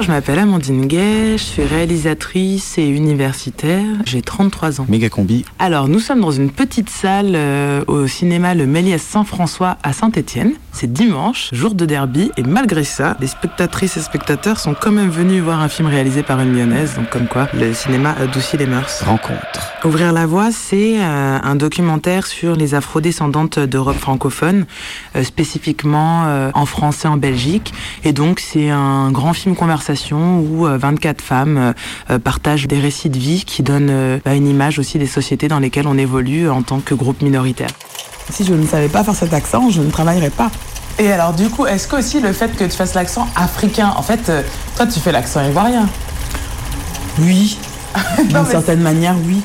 Je 0.00 0.06
m'appelle 0.06 0.38
Amandine 0.38 0.86
Gay, 0.86 1.32
je 1.32 1.42
suis 1.42 1.64
réalisatrice 1.64 2.78
et 2.78 2.86
universitaire, 2.86 3.84
j'ai 4.04 4.22
33 4.22 4.80
ans. 4.80 4.86
Méga 4.88 5.08
combi. 5.08 5.44
Alors, 5.58 5.88
nous 5.88 5.98
sommes 5.98 6.20
dans 6.20 6.30
une 6.30 6.50
petite 6.50 6.88
salle 6.88 7.32
euh, 7.34 7.82
au 7.88 8.06
cinéma 8.06 8.54
Le 8.54 8.66
Méliès 8.66 9.02
Saint-François 9.02 9.76
à 9.82 9.92
Saint-Étienne. 9.92 10.52
C'est 10.80 10.92
dimanche, 10.92 11.48
jour 11.50 11.74
de 11.74 11.84
derby, 11.86 12.30
et 12.36 12.44
malgré 12.44 12.84
ça, 12.84 13.16
les 13.18 13.26
spectatrices 13.26 13.96
et 13.96 14.00
spectateurs 14.00 14.60
sont 14.60 14.76
quand 14.80 14.92
même 14.92 15.10
venus 15.10 15.42
voir 15.42 15.60
un 15.60 15.68
film 15.68 15.88
réalisé 15.88 16.22
par 16.22 16.38
une 16.38 16.56
lyonnaise, 16.56 16.94
donc 16.94 17.10
comme 17.10 17.26
quoi 17.26 17.48
le 17.52 17.74
cinéma 17.74 18.14
adoucit 18.16 18.56
les 18.58 18.66
mœurs. 18.66 19.02
Rencontre. 19.02 19.72
Ouvrir 19.84 20.12
la 20.12 20.24
voie, 20.26 20.52
c'est 20.52 21.00
euh, 21.00 21.38
un 21.42 21.56
documentaire 21.56 22.28
sur 22.28 22.54
les 22.54 22.76
afrodescendantes 22.76 23.58
d'Europe 23.58 23.96
francophone, 23.96 24.66
euh, 25.16 25.24
spécifiquement 25.24 26.26
en 26.54 26.66
France 26.66 27.04
et 27.04 27.08
en 27.08 27.16
Belgique. 27.16 27.74
Et 28.04 28.12
donc, 28.12 28.38
c'est 28.38 28.70
un 28.70 29.10
grand 29.10 29.32
film 29.32 29.56
conversation 29.56 30.38
où 30.38 30.64
24 30.64 31.20
femmes 31.20 31.74
partagent 32.22 32.68
des 32.68 32.78
récits 32.78 33.10
de 33.10 33.18
vie 33.18 33.44
qui 33.44 33.64
donnent 33.64 34.20
bah, 34.24 34.36
une 34.36 34.46
image 34.46 34.78
aussi 34.78 34.98
des 34.98 35.08
sociétés 35.08 35.48
dans 35.48 35.58
lesquelles 35.58 35.88
on 35.88 35.98
évolue 35.98 36.48
en 36.48 36.62
tant 36.62 36.78
que 36.78 36.94
groupe 36.94 37.20
minoritaire. 37.22 37.70
Si 38.30 38.44
je 38.44 38.52
ne 38.54 38.66
savais 38.66 38.88
pas 38.88 39.04
faire 39.04 39.14
cet 39.14 39.32
accent, 39.32 39.70
je 39.70 39.80
ne 39.80 39.90
travaillerais 39.90 40.30
pas. 40.30 40.50
Et 40.98 41.10
alors 41.12 41.32
du 41.32 41.48
coup, 41.48 41.66
est-ce 41.66 41.86
que 41.86 41.96
aussi 41.96 42.20
le 42.20 42.32
fait 42.32 42.54
que 42.56 42.64
tu 42.64 42.70
fasses 42.70 42.94
l'accent 42.94 43.26
africain, 43.36 43.92
en 43.96 44.02
fait, 44.02 44.30
toi 44.76 44.86
tu 44.86 44.98
fais 45.00 45.12
l'accent 45.12 45.44
ivoirien? 45.44 45.88
Oui. 47.20 47.58
D'une 48.28 48.46
certaine 48.46 48.80
manière, 48.80 49.14
oui. 49.26 49.40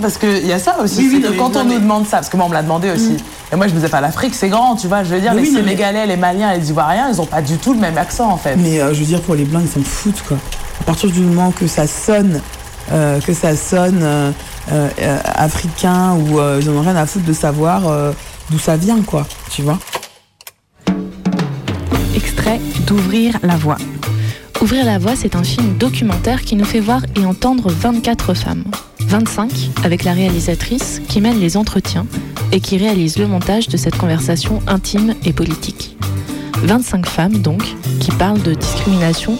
Parce 0.00 0.16
qu'il 0.18 0.46
y 0.46 0.52
a 0.52 0.58
ça 0.58 0.76
aussi, 0.80 1.08
oui, 1.08 1.24
quand 1.36 1.56
on 1.56 1.64
nous 1.64 1.78
demande 1.78 2.06
ça, 2.06 2.18
parce 2.18 2.28
que 2.28 2.36
moi 2.36 2.46
on 2.46 2.48
me 2.48 2.54
l'a 2.54 2.62
demandé 2.62 2.90
aussi. 2.90 3.16
Et 3.52 3.56
moi 3.56 3.66
je 3.66 3.72
me 3.72 3.78
disais 3.78 3.88
pas 3.88 4.00
l'Afrique 4.00 4.34
c'est 4.34 4.48
grand, 4.48 4.76
tu 4.76 4.86
vois, 4.86 5.02
je 5.02 5.14
veux 5.14 5.20
dire, 5.20 5.34
les 5.34 5.44
Sénégalais, 5.44 6.06
les 6.06 6.16
Maliens, 6.16 6.54
les 6.54 6.70
Ivoiriens, 6.70 7.08
ils 7.12 7.20
ont 7.20 7.26
pas 7.26 7.42
du 7.42 7.56
tout 7.56 7.72
le 7.72 7.80
même 7.80 7.98
accent 7.98 8.30
en 8.30 8.36
fait. 8.36 8.54
Mais 8.56 8.78
je 8.78 9.00
veux 9.00 9.06
dire 9.06 9.20
pour 9.22 9.34
les 9.34 9.44
blancs 9.44 9.62
ils 9.64 9.70
s'en 9.70 9.82
foutent 9.82 10.22
quoi. 10.26 10.36
À 10.80 10.84
partir 10.84 11.10
du 11.10 11.20
moment 11.20 11.50
que 11.50 11.66
ça 11.66 11.86
sonne, 11.88 12.40
que 12.90 13.32
ça 13.34 13.56
sonne 13.56 14.32
africain 15.24 16.14
ou 16.14 16.40
ils 16.60 16.68
en 16.70 16.74
ont 16.74 16.80
rien 16.80 16.96
à 16.96 17.06
foutre 17.06 17.24
de 17.24 17.32
savoir 17.32 17.82
d'où 18.50 18.58
ça 18.58 18.76
vient 18.76 19.02
quoi, 19.02 19.26
tu 19.50 19.62
vois. 19.62 19.78
Extrait 22.14 22.60
d'Ouvrir 22.86 23.38
la 23.42 23.56
voie. 23.56 23.78
Ouvrir 24.60 24.84
la 24.84 24.98
voie, 24.98 25.14
c'est 25.14 25.36
un 25.36 25.44
film 25.44 25.76
documentaire 25.78 26.42
qui 26.42 26.56
nous 26.56 26.64
fait 26.64 26.80
voir 26.80 27.02
et 27.14 27.24
entendre 27.24 27.70
24 27.70 28.34
femmes. 28.34 28.64
25 29.00 29.70
avec 29.84 30.04
la 30.04 30.12
réalisatrice 30.12 31.00
qui 31.08 31.20
mène 31.20 31.38
les 31.38 31.56
entretiens 31.56 32.06
et 32.52 32.60
qui 32.60 32.76
réalise 32.76 33.18
le 33.18 33.26
montage 33.26 33.68
de 33.68 33.76
cette 33.76 33.96
conversation 33.96 34.60
intime 34.66 35.14
et 35.24 35.32
politique. 35.32 35.96
25 36.62 37.06
femmes 37.06 37.38
donc 37.38 37.62
qui 38.00 38.10
parlent 38.10 38.42
de 38.42 38.54
discrimination, 38.54 39.38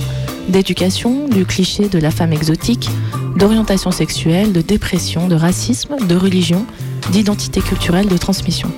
d'éducation, 0.48 1.28
du 1.28 1.44
cliché 1.44 1.88
de 1.88 1.98
la 1.98 2.10
femme 2.10 2.32
exotique, 2.32 2.88
d'orientation 3.36 3.90
sexuelle, 3.90 4.52
de 4.52 4.60
dépression, 4.60 5.28
de 5.28 5.34
racisme, 5.34 5.96
de 6.06 6.16
religion, 6.16 6.64
d'identité 7.12 7.60
culturelle, 7.60 8.08
de 8.08 8.16
transmission. 8.16 8.70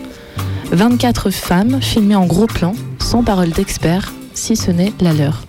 24 0.72 1.30
femmes 1.30 1.80
filmées 1.80 2.16
en 2.16 2.26
gros 2.26 2.46
plan, 2.46 2.74
sans 2.98 3.22
parole 3.22 3.50
d'expert, 3.50 4.12
si 4.34 4.56
ce 4.56 4.70
n'est 4.70 4.92
la 5.00 5.12
leur. 5.12 5.42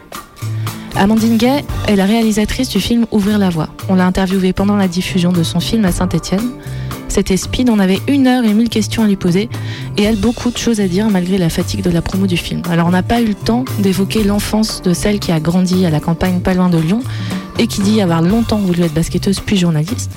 Amandine 0.95 1.37
Gay 1.37 1.63
est 1.87 1.95
la 1.95 2.05
réalisatrice 2.05 2.69
du 2.69 2.79
film 2.79 3.05
Ouvrir 3.11 3.37
la 3.37 3.49
voie. 3.49 3.69
On 3.89 3.95
l'a 3.95 4.05
interviewée 4.05 4.53
pendant 4.53 4.75
la 4.75 4.87
diffusion 4.87 5.31
de 5.31 5.43
son 5.43 5.59
film 5.59 5.85
à 5.85 5.91
Saint-Étienne. 5.91 6.51
C'était 7.11 7.35
speed, 7.35 7.69
on 7.69 7.79
avait 7.79 7.99
une 8.07 8.25
heure 8.25 8.45
et 8.45 8.53
mille 8.53 8.69
questions 8.69 9.03
à 9.03 9.05
lui 9.05 9.17
poser 9.17 9.49
et 9.97 10.03
elle 10.03 10.15
beaucoup 10.15 10.49
de 10.49 10.57
choses 10.57 10.79
à 10.79 10.87
dire 10.87 11.09
malgré 11.09 11.37
la 11.37 11.49
fatigue 11.49 11.83
de 11.83 11.89
la 11.89 12.01
promo 12.01 12.25
du 12.25 12.37
film. 12.37 12.61
Alors 12.69 12.87
on 12.87 12.91
n'a 12.91 13.03
pas 13.03 13.19
eu 13.19 13.25
le 13.25 13.33
temps 13.33 13.65
d'évoquer 13.79 14.23
l'enfance 14.23 14.81
de 14.81 14.93
celle 14.93 15.19
qui 15.19 15.33
a 15.33 15.41
grandi 15.41 15.85
à 15.85 15.89
la 15.89 15.99
campagne 15.99 16.39
pas 16.39 16.53
loin 16.53 16.69
de 16.69 16.77
Lyon 16.77 17.01
et 17.59 17.67
qui 17.67 17.81
dit 17.81 17.99
avoir 17.99 18.21
longtemps 18.21 18.59
voulu 18.59 18.83
être 18.83 18.93
basketteuse 18.93 19.41
puis 19.41 19.57
journaliste. 19.57 20.11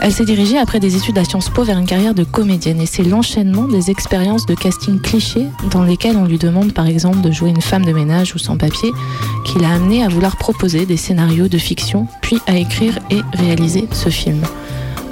Elle 0.00 0.10
s'est 0.10 0.24
dirigée 0.24 0.58
après 0.58 0.80
des 0.80 0.96
études 0.96 1.16
à 1.16 1.24
Sciences 1.24 1.48
Po 1.48 1.62
vers 1.62 1.78
une 1.78 1.86
carrière 1.86 2.14
de 2.14 2.24
comédienne 2.24 2.80
et 2.80 2.86
c'est 2.86 3.04
l'enchaînement 3.04 3.68
des 3.68 3.92
expériences 3.92 4.46
de 4.46 4.56
casting 4.56 5.00
clichés 5.00 5.46
dans 5.70 5.84
lesquelles 5.84 6.16
on 6.16 6.24
lui 6.24 6.38
demande 6.38 6.72
par 6.72 6.88
exemple 6.88 7.20
de 7.20 7.30
jouer 7.30 7.50
une 7.50 7.62
femme 7.62 7.84
de 7.84 7.92
ménage 7.92 8.34
ou 8.34 8.38
sans 8.38 8.56
papier 8.56 8.90
qui 9.44 9.60
l'a 9.60 9.70
amené 9.70 10.02
à 10.02 10.08
vouloir 10.08 10.36
proposer 10.38 10.86
des 10.86 10.96
scénarios 10.96 11.46
de 11.46 11.58
fiction 11.58 12.08
puis 12.20 12.40
à 12.48 12.56
écrire 12.56 12.98
et 13.12 13.20
réaliser 13.38 13.88
ce 13.92 14.08
film. 14.08 14.42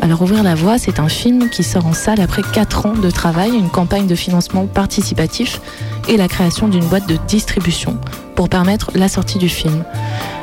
Alors 0.00 0.22
Ouvrir 0.22 0.42
la 0.42 0.54
voie, 0.54 0.78
c'est 0.78 1.00
un 1.00 1.08
film 1.08 1.50
qui 1.50 1.62
sort 1.64 1.86
en 1.86 1.92
salle 1.92 2.20
après 2.20 2.42
4 2.42 2.86
ans 2.86 2.94
de 2.94 3.10
travail, 3.10 3.50
une 3.50 3.68
campagne 3.68 4.06
de 4.06 4.14
financement 4.14 4.66
participatif 4.66 5.60
et 6.08 6.16
la 6.16 6.28
création 6.28 6.68
d'une 6.68 6.84
boîte 6.84 7.08
de 7.08 7.18
distribution 7.26 7.98
pour 8.34 8.48
permettre 8.48 8.90
la 8.94 9.08
sortie 9.08 9.38
du 9.38 9.48
film. 9.48 9.84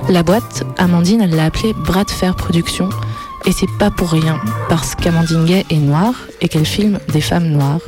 La 0.10 0.24
boîte, 0.24 0.64
Amandine, 0.78 1.22
elle 1.22 1.36
l'a 1.36 1.46
appelée 1.46 1.74
Bras 1.74 2.04
de 2.04 2.12
Fer 2.12 2.36
Productions 2.36 2.90
et 3.46 3.52
c'est 3.52 3.72
pas 3.80 3.92
pour 3.92 4.10
rien, 4.10 4.40
parce 4.70 4.96
qu'Amandine 4.96 5.46
Gay 5.46 5.66
est 5.70 5.78
noire 5.78 6.16
et 6.42 6.48
qu'elle 6.48 6.66
filme 6.66 7.00
des 7.14 7.22
femmes 7.22 7.48
noires. 7.48 7.80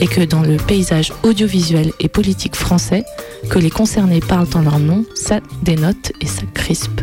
Et 0.00 0.06
que 0.06 0.20
dans 0.20 0.42
le 0.42 0.56
paysage 0.58 1.12
audiovisuel 1.24 1.92
et 1.98 2.08
politique 2.08 2.54
français, 2.54 3.04
que 3.50 3.58
les 3.58 3.70
concernés 3.70 4.20
parlent 4.20 4.46
en 4.54 4.60
leur 4.60 4.78
nom, 4.78 5.04
ça 5.14 5.40
dénote 5.62 6.12
et 6.20 6.26
ça 6.26 6.42
crispe. 6.54 7.00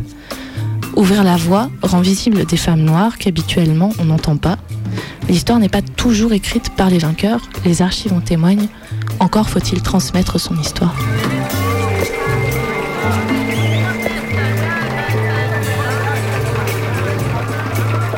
Ouvrir 0.96 1.24
la 1.24 1.36
voie 1.36 1.70
rend 1.82 2.00
visible 2.00 2.46
des 2.46 2.58
femmes 2.58 2.82
noires 2.82 3.18
qu'habituellement 3.18 3.92
on 4.00 4.06
n'entend 4.06 4.38
pas. 4.38 4.58
L'histoire 5.28 5.60
n'est 5.60 5.70
pas 5.70 5.82
toujours 5.82 6.34
écrite 6.34 6.70
par 6.76 6.90
les 6.90 7.00
vainqueurs, 7.00 7.42
les 7.66 7.82
archives 7.82 8.14
en 8.14 8.22
témoignent, 8.22 8.68
encore 9.20 9.50
faut-il 9.50 9.82
transmettre 9.82 10.40
son 10.40 10.58
histoire. 10.58 10.96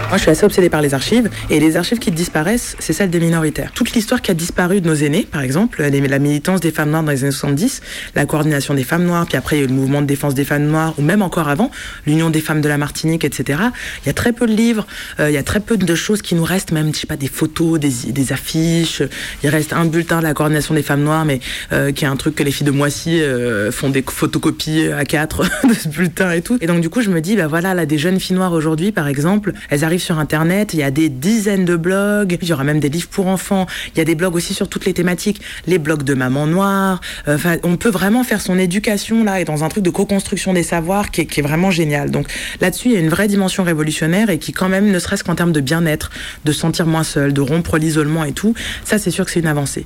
Moi, 0.10 0.16
je 0.16 0.22
suis 0.22 0.32
assez 0.32 0.46
obsédée 0.46 0.70
par 0.70 0.82
les 0.82 0.94
archives, 0.94 1.30
et 1.50 1.60
les 1.60 1.76
archives 1.76 2.00
qui 2.00 2.12
disparaissent, 2.12 2.78
c'est 2.80 2.94
celles 2.94 3.10
des 3.10 3.20
minoritaires. 3.20 3.72
Toute 3.74 3.92
l'histoire 3.92 4.22
qui 4.22 4.32
a 4.32 4.34
disparu 4.34 4.80
de 4.80 4.88
nos 4.88 4.96
aînés, 4.96 5.28
par 5.30 5.42
exemple, 5.42 5.84
la 5.84 6.20
militance 6.20 6.62
des 6.62 6.72
femmes 6.72 6.92
noires 6.92 7.04
dans 7.04 7.12
les 7.12 7.26
années 7.26 7.32
70, 7.34 7.82
la 8.16 8.26
coordination 8.26 8.74
des 8.74 8.86
femmes 8.86 9.04
noires, 9.04 9.26
puis 9.26 9.38
après 9.38 9.58
il 9.58 9.60
y 9.60 9.62
a 9.64 9.66
eu 9.66 9.68
le 9.68 9.74
mouvement 9.74 10.02
de 10.02 10.08
défense 10.08 10.34
des 10.34 10.46
femmes 10.46 10.64
noires, 10.64 10.94
ou 10.98 11.02
même 11.02 11.22
encore 11.22 11.50
avant, 11.50 11.72
l'Union 12.06 12.30
des 12.30 12.40
femmes 12.40 12.62
de 12.62 12.70
la 12.70 12.78
Martinique, 12.78 13.26
etc. 13.26 13.60
Il 14.04 14.08
y 14.08 14.10
a 14.10 14.14
très 14.14 14.32
peu 14.32 14.48
de 14.48 14.54
livres, 14.54 14.88
euh, 15.20 15.30
il 15.30 15.34
y 15.34 15.38
a 15.38 15.44
très 15.44 15.60
peu 15.60 15.76
de 15.76 15.96
choses 15.96 16.22
qui 16.22 16.36
nous 16.36 16.46
restent, 16.46 16.72
même, 16.72 16.96
je 16.96 17.02
sais 17.02 17.08
pas, 17.08 17.18
des 17.18 17.28
photos, 17.28 17.78
des, 17.78 17.92
des 18.14 18.32
affiches. 18.32 19.04
Il 19.44 19.50
reste 19.50 19.74
un 19.74 19.84
bulletin 19.84 20.20
de 20.20 20.24
la 20.24 20.34
coordination 20.34 20.74
des 20.74 20.84
femmes 20.84 21.04
noires, 21.04 21.26
mais 21.26 21.42
euh, 21.74 21.92
qui 21.92 22.06
est 22.06 22.08
un 22.08 22.16
truc 22.16 22.36
que 22.36 22.44
les 22.44 22.52
filles 22.52 22.68
de 22.68 22.72
Moissy 22.72 23.20
euh, 23.20 23.74
font 23.74 23.90
des 23.90 24.06
photocopies 24.08 24.88
à 24.88 25.04
quatre 25.04 25.44
de 25.68 25.74
ce 25.74 25.90
bulletin 25.90 26.32
et 26.32 26.42
tout. 26.42 26.58
Et 26.62 26.68
donc 26.68 26.80
du 26.80 26.90
coup, 26.90 27.02
je 27.02 27.10
me 27.10 27.20
dis, 27.20 27.36
bah 27.36 27.48
voilà, 27.48 27.74
là, 27.74 27.86
des 27.86 27.98
jeunes 27.98 28.22
filles 28.22 28.38
noires 28.38 28.54
aujourd'hui, 28.54 28.94
par 28.94 29.10
exemple, 29.10 29.52
elles 29.70 29.84
arrivent 29.84 29.97
sur 30.00 30.20
Internet, 30.20 30.74
il 30.74 30.80
y 30.80 30.84
a 30.84 30.92
des 30.92 31.10
dizaines 31.10 31.66
de 31.66 31.76
blogs, 31.76 32.38
il 32.42 32.48
y 32.48 32.54
aura 32.54 32.64
même 32.64 32.80
des 32.80 32.90
livres 32.90 33.10
pour 33.10 33.28
enfants, 33.28 33.66
il 33.94 33.98
y 33.98 34.02
a 34.02 34.06
des 34.06 34.16
blogs 34.16 34.36
aussi 34.36 34.54
sur 34.54 34.70
toutes 34.70 34.86
les 34.86 34.94
thématiques, 34.94 35.42
les 35.66 35.78
blogs 35.78 36.04
de 36.04 36.14
maman 36.14 36.48
noire. 36.48 37.02
Euh, 37.28 37.38
on 37.64 37.78
peut 37.78 37.90
vraiment 37.90 38.24
faire 38.24 38.42
son 38.42 38.58
éducation 38.58 39.24
là 39.24 39.40
et 39.42 39.46
dans 39.46 39.64
un 39.64 39.70
truc 39.70 39.84
de 39.84 39.90
co-construction 39.90 40.54
des 40.54 40.64
savoirs 40.64 41.12
qui 41.12 41.22
est, 41.22 41.26
qui 41.26 41.40
est 41.40 41.44
vraiment 41.44 41.72
génial. 41.72 42.12
Donc 42.12 42.28
là-dessus, 42.62 42.90
il 42.90 42.94
y 42.94 42.98
a 42.98 43.00
une 43.00 43.10
vraie 43.10 43.28
dimension 43.28 43.64
révolutionnaire 43.64 44.30
et 44.30 44.40
qui 44.40 44.52
quand 44.52 44.70
même, 44.70 44.92
ne 44.92 45.00
serait-ce 45.00 45.24
qu'en 45.24 45.36
termes 45.36 45.52
de 45.52 45.62
bien-être, 45.62 46.12
de 46.46 46.52
se 46.52 46.60
sentir 46.60 46.86
moins 46.86 47.04
seul, 47.04 47.34
de 47.34 47.42
rompre 47.42 47.78
l'isolement 47.78 48.24
et 48.24 48.34
tout, 48.34 48.54
ça 48.84 48.98
c'est 48.98 49.12
sûr 49.12 49.26
que 49.26 49.32
c'est 49.32 49.40
une 49.40 49.48
avancée. 49.48 49.86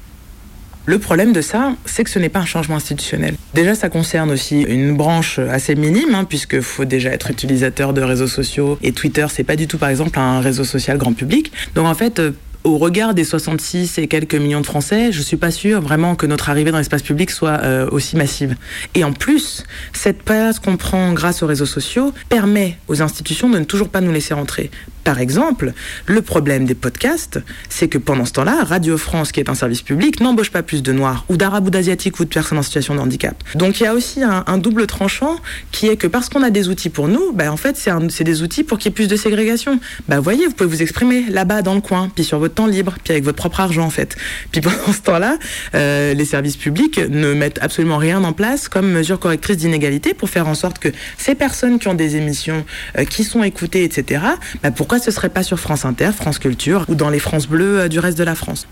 Le 0.85 0.97
problème 0.99 1.31
de 1.31 1.41
ça, 1.41 1.73
c'est 1.85 2.03
que 2.03 2.09
ce 2.09 2.19
n'est 2.19 2.29
pas 2.29 2.39
un 2.39 2.45
changement 2.45 2.75
institutionnel. 2.75 3.35
Déjà, 3.53 3.75
ça 3.75 3.89
concerne 3.89 4.31
aussi 4.31 4.61
une 4.61 4.95
branche 4.95 5.39
assez 5.39 5.75
minime, 5.75 6.15
hein, 6.15 6.25
puisque 6.27 6.61
faut 6.61 6.85
déjà 6.85 7.11
être 7.11 7.29
utilisateur 7.29 7.93
de 7.93 8.01
réseaux 8.01 8.27
sociaux. 8.27 8.77
Et 8.81 8.91
Twitter, 8.91 9.25
c'est 9.29 9.43
pas 9.43 9.55
du 9.55 9.67
tout, 9.67 9.77
par 9.77 9.89
exemple, 9.89 10.17
un 10.17 10.39
réseau 10.39 10.63
social 10.63 10.97
grand 10.97 11.13
public. 11.13 11.51
Donc 11.75 11.85
en 11.85 11.93
fait, 11.93 12.19
euh, 12.19 12.31
au 12.63 12.77
regard 12.77 13.13
des 13.13 13.23
66 13.23 13.97
et 13.97 14.07
quelques 14.07 14.35
millions 14.35 14.61
de 14.61 14.65
Français, 14.65 15.11
je 15.11 15.21
suis 15.21 15.37
pas 15.37 15.51
sûre 15.51 15.81
vraiment 15.81 16.15
que 16.15 16.25
notre 16.25 16.49
arrivée 16.49 16.71
dans 16.71 16.77
l'espace 16.77 17.01
public 17.01 17.31
soit 17.31 17.59
euh, 17.63 17.89
aussi 17.91 18.15
massive. 18.15 18.55
Et 18.93 19.03
en 19.03 19.13
plus, 19.13 19.63
cette 19.93 20.21
place 20.23 20.59
qu'on 20.59 20.77
prend 20.77 21.13
grâce 21.13 21.41
aux 21.43 21.47
réseaux 21.47 21.65
sociaux 21.65 22.13
permet 22.29 22.77
aux 22.87 23.01
institutions 23.01 23.49
de 23.49 23.59
ne 23.59 23.63
toujours 23.63 23.89
pas 23.89 24.01
nous 24.01 24.11
laisser 24.11 24.33
entrer. 24.33 24.69
Par 25.03 25.19
exemple, 25.19 25.73
le 26.05 26.21
problème 26.21 26.65
des 26.65 26.75
podcasts, 26.75 27.39
c'est 27.69 27.87
que 27.87 27.97
pendant 27.97 28.25
ce 28.25 28.33
temps-là, 28.33 28.63
Radio 28.63 28.97
France, 28.97 29.31
qui 29.31 29.39
est 29.39 29.49
un 29.49 29.55
service 29.55 29.81
public, 29.81 30.19
n'embauche 30.19 30.51
pas 30.51 30.63
plus 30.63 30.83
de 30.83 30.91
noirs 30.91 31.25
ou 31.29 31.37
d'arabes 31.37 31.67
ou 31.67 31.69
d'asiatiques 31.69 32.19
ou 32.19 32.25
de 32.25 32.29
personnes 32.29 32.57
en 32.57 32.63
situation 32.63 32.95
de 32.95 32.99
handicap. 32.99 33.35
Donc 33.55 33.79
il 33.79 33.83
y 33.83 33.85
a 33.87 33.93
aussi 33.93 34.21
un, 34.23 34.57
double 34.57 34.85
tranchant 34.85 35.37
qui 35.71 35.87
est 35.87 35.97
que 35.97 36.07
parce 36.07 36.29
qu'on 36.29 36.43
a 36.43 36.49
des 36.49 36.69
outils 36.69 36.89
pour 36.89 37.07
nous, 37.07 37.31
bah, 37.33 37.51
en 37.51 37.57
fait, 37.57 37.77
c'est 37.77 38.23
des 38.23 38.43
outils 38.43 38.63
pour 38.63 38.77
qu'il 38.77 38.89
y 38.89 38.91
ait 38.91 38.95
plus 38.95 39.07
de 39.07 39.15
ségrégation. 39.15 39.79
Bah, 40.07 40.17
vous 40.17 40.23
voyez, 40.23 40.45
vous 40.45 40.53
pouvez 40.53 40.69
vous 40.69 40.81
exprimer 40.81 41.25
là-bas 41.29 41.61
dans 41.61 41.73
le 41.73 41.81
coin, 41.81 42.09
puis 42.13 42.23
sur 42.23 42.39
votre 42.39 42.55
temps 42.55 42.67
libre, 42.67 42.95
puis 43.03 43.13
avec 43.13 43.23
votre 43.23 43.37
propre 43.37 43.59
argent 43.59 43.83
en 43.83 43.89
fait. 43.89 44.15
Puis 44.51 44.61
pendant 44.61 44.93
ce 44.93 45.01
temps-là, 45.01 45.37
euh, 45.75 46.13
les 46.13 46.25
services 46.25 46.57
publics 46.57 46.99
ne 47.09 47.33
mettent 47.33 47.59
absolument 47.61 47.97
rien 47.97 48.23
en 48.23 48.33
place 48.33 48.67
comme 48.67 48.91
mesure 48.91 49.19
correctrice 49.19 49.57
d'inégalité 49.57 50.13
pour 50.13 50.29
faire 50.29 50.47
en 50.47 50.55
sorte 50.55 50.79
que 50.79 50.89
ces 51.17 51.35
personnes 51.35 51.79
qui 51.79 51.87
ont 51.87 51.93
des 51.93 52.15
émissions, 52.15 52.65
euh, 52.97 53.05
qui 53.05 53.23
sont 53.23 53.43
écoutées, 53.43 53.83
etc., 53.83 54.21
bah, 54.63 54.71
pourquoi 54.91 55.05
ce 55.05 55.11
serait 55.11 55.29
pas 55.29 55.41
sur 55.41 55.57
France 55.57 55.85
Inter, 55.85 56.11
France 56.11 56.37
Culture 56.37 56.83
ou 56.89 56.95
dans 56.95 57.09
les 57.09 57.19
France 57.19 57.47
Bleues 57.47 57.79
euh, 57.79 57.87
du 57.87 57.99
reste 57.99 58.17
de 58.17 58.25
la 58.25 58.35
France? 58.35 58.67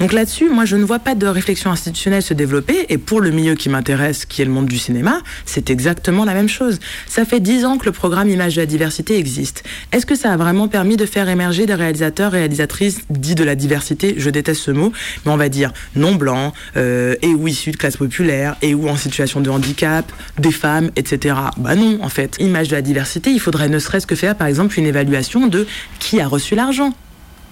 Donc 0.00 0.12
là-dessus, 0.12 0.48
moi, 0.48 0.64
je 0.64 0.76
ne 0.76 0.84
vois 0.84 0.98
pas 0.98 1.14
de 1.14 1.26
réflexion 1.26 1.70
institutionnelle 1.70 2.22
se 2.22 2.34
développer. 2.34 2.86
Et 2.88 2.98
pour 2.98 3.20
le 3.20 3.30
milieu 3.30 3.54
qui 3.54 3.68
m'intéresse, 3.68 4.24
qui 4.24 4.42
est 4.42 4.44
le 4.44 4.50
monde 4.50 4.66
du 4.66 4.78
cinéma, 4.78 5.20
c'est 5.46 5.70
exactement 5.70 6.24
la 6.24 6.34
même 6.34 6.48
chose. 6.48 6.80
Ça 7.06 7.24
fait 7.24 7.40
dix 7.40 7.64
ans 7.64 7.78
que 7.78 7.84
le 7.86 7.92
programme 7.92 8.28
Image 8.28 8.56
de 8.56 8.60
la 8.60 8.66
diversité 8.66 9.16
existe. 9.16 9.62
Est-ce 9.92 10.06
que 10.06 10.16
ça 10.16 10.32
a 10.32 10.36
vraiment 10.36 10.66
permis 10.66 10.96
de 10.96 11.06
faire 11.06 11.28
émerger 11.28 11.66
des 11.66 11.74
réalisateurs, 11.74 12.32
réalisatrices 12.32 13.02
dits 13.10 13.34
de 13.34 13.44
la 13.44 13.54
diversité? 13.54 14.14
Je 14.16 14.30
déteste 14.30 14.62
ce 14.62 14.70
mot, 14.70 14.92
mais 15.24 15.32
on 15.32 15.36
va 15.36 15.48
dire 15.48 15.72
non 15.94 16.14
blancs, 16.14 16.52
euh, 16.76 17.14
et 17.22 17.28
ou 17.28 17.46
issus 17.46 17.70
de 17.70 17.76
classes 17.76 17.96
populaires, 17.96 18.56
et 18.60 18.74
ou 18.74 18.88
en 18.88 18.96
situation 18.96 19.40
de 19.40 19.50
handicap, 19.50 20.10
des 20.38 20.52
femmes, 20.52 20.90
etc. 20.96 21.36
Bah 21.58 21.76
non, 21.76 21.98
en 22.02 22.08
fait. 22.08 22.36
Image 22.40 22.68
de 22.68 22.74
la 22.74 22.82
diversité, 22.82 23.30
il 23.30 23.40
faudrait 23.40 23.68
ne 23.68 23.78
serait-ce 23.78 24.06
que 24.06 24.16
faire, 24.16 24.34
par 24.34 24.48
exemple, 24.48 24.76
une 24.78 24.86
évaluation 24.86 25.46
de 25.46 25.66
qui 26.00 26.20
a 26.20 26.26
reçu 26.26 26.54
l'argent. 26.54 26.92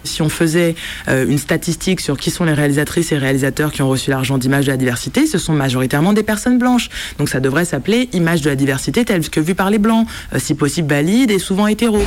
Si 0.05 0.23
on 0.23 0.29
faisait 0.29 0.75
euh, 1.09 1.27
une 1.27 1.39
statistique 1.39 2.01
sur 2.01 2.17
qui 2.17 2.31
sont 2.31 2.45
les 2.45 2.55
réalisatrices 2.55 3.13
et 3.13 3.19
réalisateurs 3.19 3.73
qui 3.73 3.83
ont 3.83 3.89
reçu 3.89 4.11
l'argent 4.11 4.39
d'image 4.39 4.67
de 4.67 4.71
la 4.71 4.77
diversité, 4.77 5.27
ce 5.27 5.39
sont 5.39 5.53
majoritairement 5.53 6.13
des 6.13 6.23
personnes 6.23 6.59
blanches. 6.59 6.89
Donc 7.19 7.29
ça 7.29 7.41
devrait 7.41 7.65
s'appeler 7.65 8.09
image 8.13 8.43
de 8.43 8.49
la 8.49 8.57
diversité 8.57 9.05
telle 9.05 9.29
que 9.29 9.41
vue 9.41 9.55
par 9.55 9.71
les 9.71 9.79
blancs, 9.79 10.07
euh, 10.35 10.39
si 10.39 10.55
possible 10.55 10.89
valide 10.89 11.31
et 11.31 11.39
souvent 11.39 11.67
hétéro. 11.67 12.03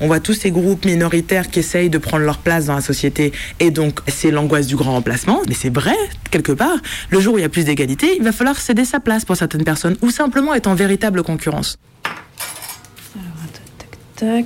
On 0.00 0.06
voit 0.06 0.20
tous 0.20 0.34
ces 0.34 0.50
groupes 0.50 0.84
minoritaires 0.84 1.48
qui 1.48 1.60
essayent 1.60 1.88
de 1.88 1.98
prendre 1.98 2.24
leur 2.24 2.38
place 2.38 2.66
dans 2.66 2.74
la 2.74 2.80
société 2.80 3.32
et 3.60 3.70
donc 3.70 4.00
c'est 4.08 4.30
l'angoisse 4.30 4.66
du 4.66 4.76
grand 4.76 4.92
remplacement, 4.92 5.40
mais 5.48 5.54
c'est 5.54 5.72
vrai 5.72 5.96
quelque 6.30 6.52
part. 6.52 6.76
Le 7.10 7.20
jour 7.20 7.34
où 7.34 7.38
il 7.38 7.42
y 7.42 7.44
a 7.44 7.48
plus 7.48 7.64
d'égalité, 7.64 8.16
il 8.16 8.22
va 8.22 8.32
falloir 8.32 8.58
céder 8.58 8.84
sa 8.84 8.98
place 9.00 9.24
pour 9.24 9.36
certaines 9.36 9.64
personnes 9.64 9.96
ou 10.02 10.10
simplement 10.10 10.52
être 10.52 10.66
en 10.66 10.74
véritable 10.74 11.22
concurrence. 11.22 11.78
Tac. 14.16 14.44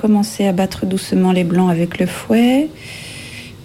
Commencer 0.00 0.46
à 0.46 0.52
battre 0.52 0.86
doucement 0.86 1.30
les 1.30 1.44
blancs 1.44 1.70
avec 1.70 1.98
le 1.98 2.06
fouet. 2.06 2.70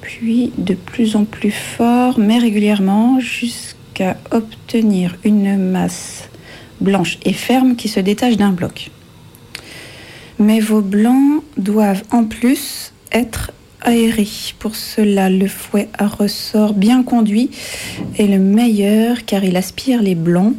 Puis 0.02 0.52
de 0.58 0.74
plus 0.74 1.16
en 1.16 1.24
plus 1.24 1.52
fort, 1.52 2.20
mais 2.20 2.40
régulièrement, 2.40 3.22
jusqu'à 3.22 4.18
obtenir 4.32 5.16
une 5.24 5.56
masse 5.56 6.28
blanche 6.82 7.20
et 7.24 7.32
ferme 7.32 7.78
qui 7.78 7.88
se 7.88 8.02
détache 8.02 8.36
d'un 8.36 8.52
bloc. 8.52 8.92
Mais 10.38 10.60
vos 10.60 10.82
blancs 10.82 11.42
doivent 11.56 12.04
en 12.12 12.26
plus 12.26 12.92
être 13.14 13.52
aérés. 13.80 14.28
Pour 14.60 14.76
cela, 14.76 15.30
le 15.30 15.48
fouet 15.48 15.88
à 15.98 16.06
ressort 16.06 16.74
bien 16.74 17.02
conduit 17.04 17.50
est 18.20 18.28
le 18.28 18.40
meilleur 18.40 19.24
car 19.24 19.46
il 19.46 19.56
aspire 19.56 20.02
les 20.02 20.16
blancs 20.16 20.56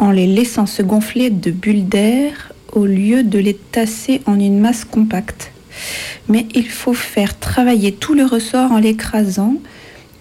en 0.00 0.10
les 0.10 0.26
laissant 0.26 0.66
se 0.66 0.82
gonfler 0.82 1.30
de 1.30 1.52
bulles 1.52 1.86
d'air 1.86 2.51
au 2.72 2.86
lieu 2.86 3.22
de 3.22 3.38
les 3.38 3.54
tasser 3.54 4.22
en 4.26 4.40
une 4.40 4.58
masse 4.58 4.84
compacte. 4.84 5.52
Mais 6.28 6.46
il 6.54 6.68
faut 6.68 6.94
faire 6.94 7.38
travailler 7.38 7.92
tout 7.92 8.14
le 8.14 8.24
ressort 8.24 8.72
en 8.72 8.78
l'écrasant 8.78 9.56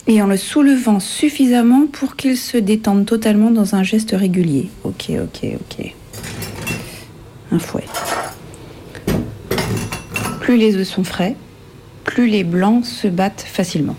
et 0.08 0.22
en 0.22 0.28
le 0.28 0.38
soulevant 0.38 1.00
suffisamment 1.00 1.88
pour 1.88 2.16
qu'il 2.16 2.38
se 2.38 2.58
détende 2.58 3.06
totalement 3.06 3.52
dans 3.52 3.76
un 3.76 3.84
geste 3.84 4.12
régulier. 4.12 4.70
Ok, 4.84 5.12
ok, 5.12 5.50
ok. 5.54 5.94
Un 7.52 7.60
fouet. 7.60 7.86
Plus 10.40 10.58
les 10.58 10.76
œufs 10.76 10.88
sont 10.88 11.04
frais, 11.04 11.36
plus 12.04 12.28
les 12.28 12.44
blancs 12.44 12.86
se 12.86 13.08
battent 13.08 13.46
facilement. 13.48 13.96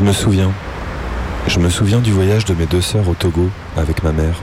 Je 0.00 0.06
me 0.06 0.12
souviens. 0.12 0.52
Je 1.46 1.49
me 1.60 1.68
souviens 1.68 1.98
du 1.98 2.10
voyage 2.10 2.46
de 2.46 2.54
mes 2.54 2.64
deux 2.64 2.80
sœurs 2.80 3.06
au 3.08 3.14
Togo 3.14 3.50
avec 3.76 4.02
ma 4.02 4.12
mère. 4.12 4.36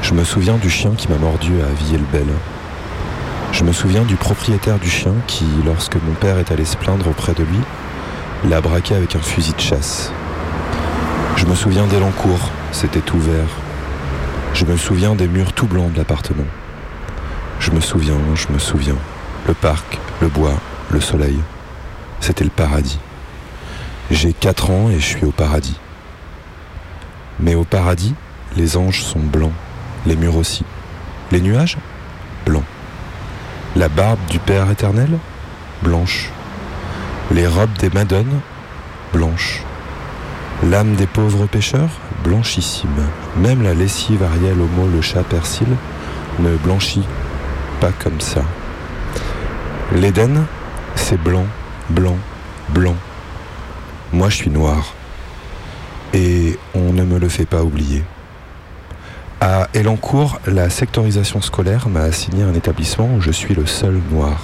Je 0.00 0.14
me 0.14 0.22
souviens 0.22 0.56
du 0.56 0.70
chien 0.70 0.92
qui 0.96 1.08
m'a 1.08 1.18
mordu 1.18 1.52
à 1.60 1.74
Villers-le-Bel. 1.82 2.28
Je 3.50 3.64
me 3.64 3.72
souviens 3.72 4.04
du 4.04 4.14
propriétaire 4.14 4.78
du 4.78 4.88
chien 4.88 5.12
qui, 5.26 5.44
lorsque 5.66 5.96
mon 5.96 6.14
père 6.14 6.38
est 6.38 6.52
allé 6.52 6.64
se 6.64 6.76
plaindre 6.76 7.08
auprès 7.08 7.34
de 7.34 7.42
lui, 7.42 7.58
l'a 8.48 8.60
braqué 8.60 8.94
avec 8.94 9.16
un 9.16 9.20
fusil 9.20 9.54
de 9.54 9.60
chasse. 9.60 10.12
Je 11.36 11.46
me 11.46 11.56
souviens 11.56 11.86
d'Elancourt, 11.88 12.48
c'était 12.70 13.00
tout 13.00 13.18
vert. 13.18 13.50
Je 14.54 14.66
me 14.66 14.76
souviens 14.76 15.16
des 15.16 15.26
murs 15.26 15.52
tout 15.52 15.66
blancs 15.66 15.92
de 15.92 15.98
l'appartement. 15.98 16.46
Je 17.58 17.72
me 17.72 17.80
souviens, 17.80 18.18
je 18.36 18.46
me 18.52 18.60
souviens. 18.60 18.98
Le 19.48 19.54
parc, 19.54 19.98
le 20.20 20.28
bois, 20.28 20.54
le 20.90 21.00
soleil. 21.00 21.40
C'était 22.20 22.44
le 22.44 22.50
paradis. 22.50 23.00
J'ai 24.12 24.32
4 24.32 24.70
ans 24.70 24.90
et 24.90 25.00
je 25.00 25.06
suis 25.06 25.24
au 25.24 25.32
paradis. 25.32 25.76
Mais 27.40 27.54
au 27.54 27.64
paradis, 27.64 28.14
les 28.56 28.76
anges 28.76 29.02
sont 29.02 29.20
blancs, 29.20 29.52
les 30.06 30.16
murs 30.16 30.36
aussi. 30.36 30.64
Les 31.30 31.40
nuages? 31.40 31.76
Blancs. 32.46 32.64
La 33.76 33.88
barbe 33.88 34.18
du 34.30 34.38
Père 34.38 34.70
éternel? 34.70 35.18
Blanche. 35.82 36.30
Les 37.30 37.46
robes 37.46 37.76
des 37.78 37.90
madones? 37.90 38.40
Blanches. 39.12 39.62
L'âme 40.64 40.94
des 40.94 41.06
pauvres 41.06 41.46
pêcheurs 41.46 41.90
Blanchissime. 42.24 43.06
Même 43.36 43.62
la 43.62 43.74
lessive 43.74 44.22
Ariel 44.22 44.60
Homo 44.60 44.88
le 44.88 45.00
chat 45.00 45.22
persil 45.22 45.68
ne 46.40 46.56
blanchit 46.56 47.06
pas 47.80 47.92
comme 47.92 48.20
ça. 48.20 48.42
L'Éden, 49.92 50.44
c'est 50.96 51.20
blanc, 51.20 51.46
blanc, 51.90 52.16
blanc. 52.70 52.96
Moi, 54.12 54.28
je 54.28 54.36
suis 54.36 54.50
noir. 54.50 54.94
Et 56.14 56.58
on 56.74 56.92
ne 56.92 57.04
me 57.04 57.18
le 57.18 57.28
fait 57.28 57.46
pas 57.46 57.62
oublier. 57.62 58.02
À 59.40 59.68
Elancourt, 59.74 60.40
la 60.46 60.68
sectorisation 60.70 61.40
scolaire 61.40 61.88
m'a 61.88 62.00
assigné 62.00 62.42
un 62.42 62.54
établissement 62.54 63.08
où 63.14 63.20
je 63.20 63.30
suis 63.30 63.54
le 63.54 63.66
seul 63.66 64.00
noir. 64.10 64.40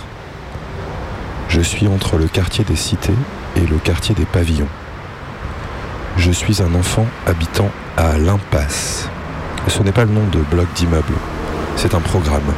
Je 1.49 1.61
suis 1.61 1.89
entre 1.89 2.17
le 2.17 2.29
quartier 2.29 2.65
des 2.65 2.77
cités 2.77 3.15
et 3.57 3.67
le 3.67 3.79
quartier 3.79 4.15
des 4.15 4.25
pavillons. 4.25 4.69
Je 6.17 6.31
suis 6.31 6.63
un 6.63 6.75
enfant 6.75 7.07
habitant 7.27 7.71
à 7.97 8.19
l'impasse. 8.19 9.09
Ce 9.69 9.83
n'est 9.83 9.93
pas 9.93 10.05
le 10.05 10.13
nom 10.13 10.27
de 10.31 10.41
bloc 10.41 10.67
d'immeuble, 10.75 11.15
c'est 11.77 11.95
un 11.95 12.01
programme. 12.01 12.53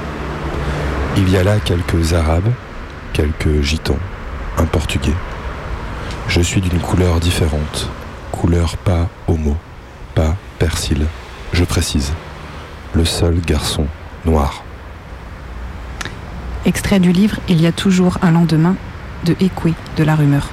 Il 1.16 1.30
y 1.30 1.36
a 1.36 1.44
là 1.44 1.58
quelques 1.64 2.12
arabes, 2.12 2.50
quelques 3.12 3.62
gitans, 3.62 3.98
un 4.58 4.64
portugais. 4.64 5.14
Je 6.28 6.40
suis 6.40 6.60
d'une 6.60 6.80
couleur 6.80 7.20
différente, 7.20 7.88
couleur 8.36 8.76
pas 8.76 9.08
homo, 9.26 9.56
pas 10.14 10.36
persil, 10.58 11.06
je 11.52 11.64
précise. 11.64 12.12
Le 12.94 13.04
seul 13.04 13.40
garçon 13.40 13.86
noir. 14.24 14.62
Extrait 16.66 17.00
du 17.00 17.12
livre 17.12 17.38
Il 17.48 17.60
y 17.60 17.66
a 17.66 17.72
toujours 17.72 18.18
un 18.22 18.32
lendemain 18.32 18.76
de 19.24 19.34
Ekwe 19.40 19.72
de 19.96 20.04
la 20.04 20.14
rumeur. 20.14 20.50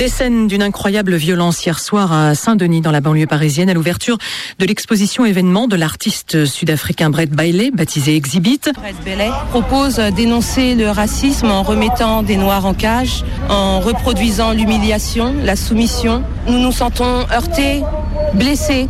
Des 0.00 0.08
scènes 0.08 0.48
d'une 0.48 0.62
incroyable 0.62 1.16
violence 1.16 1.62
hier 1.66 1.78
soir 1.78 2.10
à 2.10 2.34
Saint-Denis, 2.34 2.80
dans 2.80 2.90
la 2.90 3.02
banlieue 3.02 3.26
parisienne, 3.26 3.68
à 3.68 3.74
l'ouverture 3.74 4.16
de 4.58 4.64
l'exposition 4.64 5.26
événement 5.26 5.68
de 5.68 5.76
l'artiste 5.76 6.46
sud-africain 6.46 7.10
Brett 7.10 7.28
Bailey, 7.28 7.70
baptisé 7.70 8.16
Exhibit. 8.16 8.60
Brett 8.74 8.96
Bailey 9.04 9.28
propose 9.50 9.96
d'énoncer 9.96 10.74
le 10.74 10.88
racisme 10.88 11.50
en 11.50 11.62
remettant 11.62 12.22
des 12.22 12.38
Noirs 12.38 12.64
en 12.64 12.72
cage, 12.72 13.26
en 13.50 13.80
reproduisant 13.80 14.52
l'humiliation, 14.52 15.34
la 15.44 15.54
soumission. 15.54 16.24
Nous 16.48 16.58
nous 16.58 16.72
sentons 16.72 17.26
heurtés, 17.30 17.82
blessés. 18.32 18.88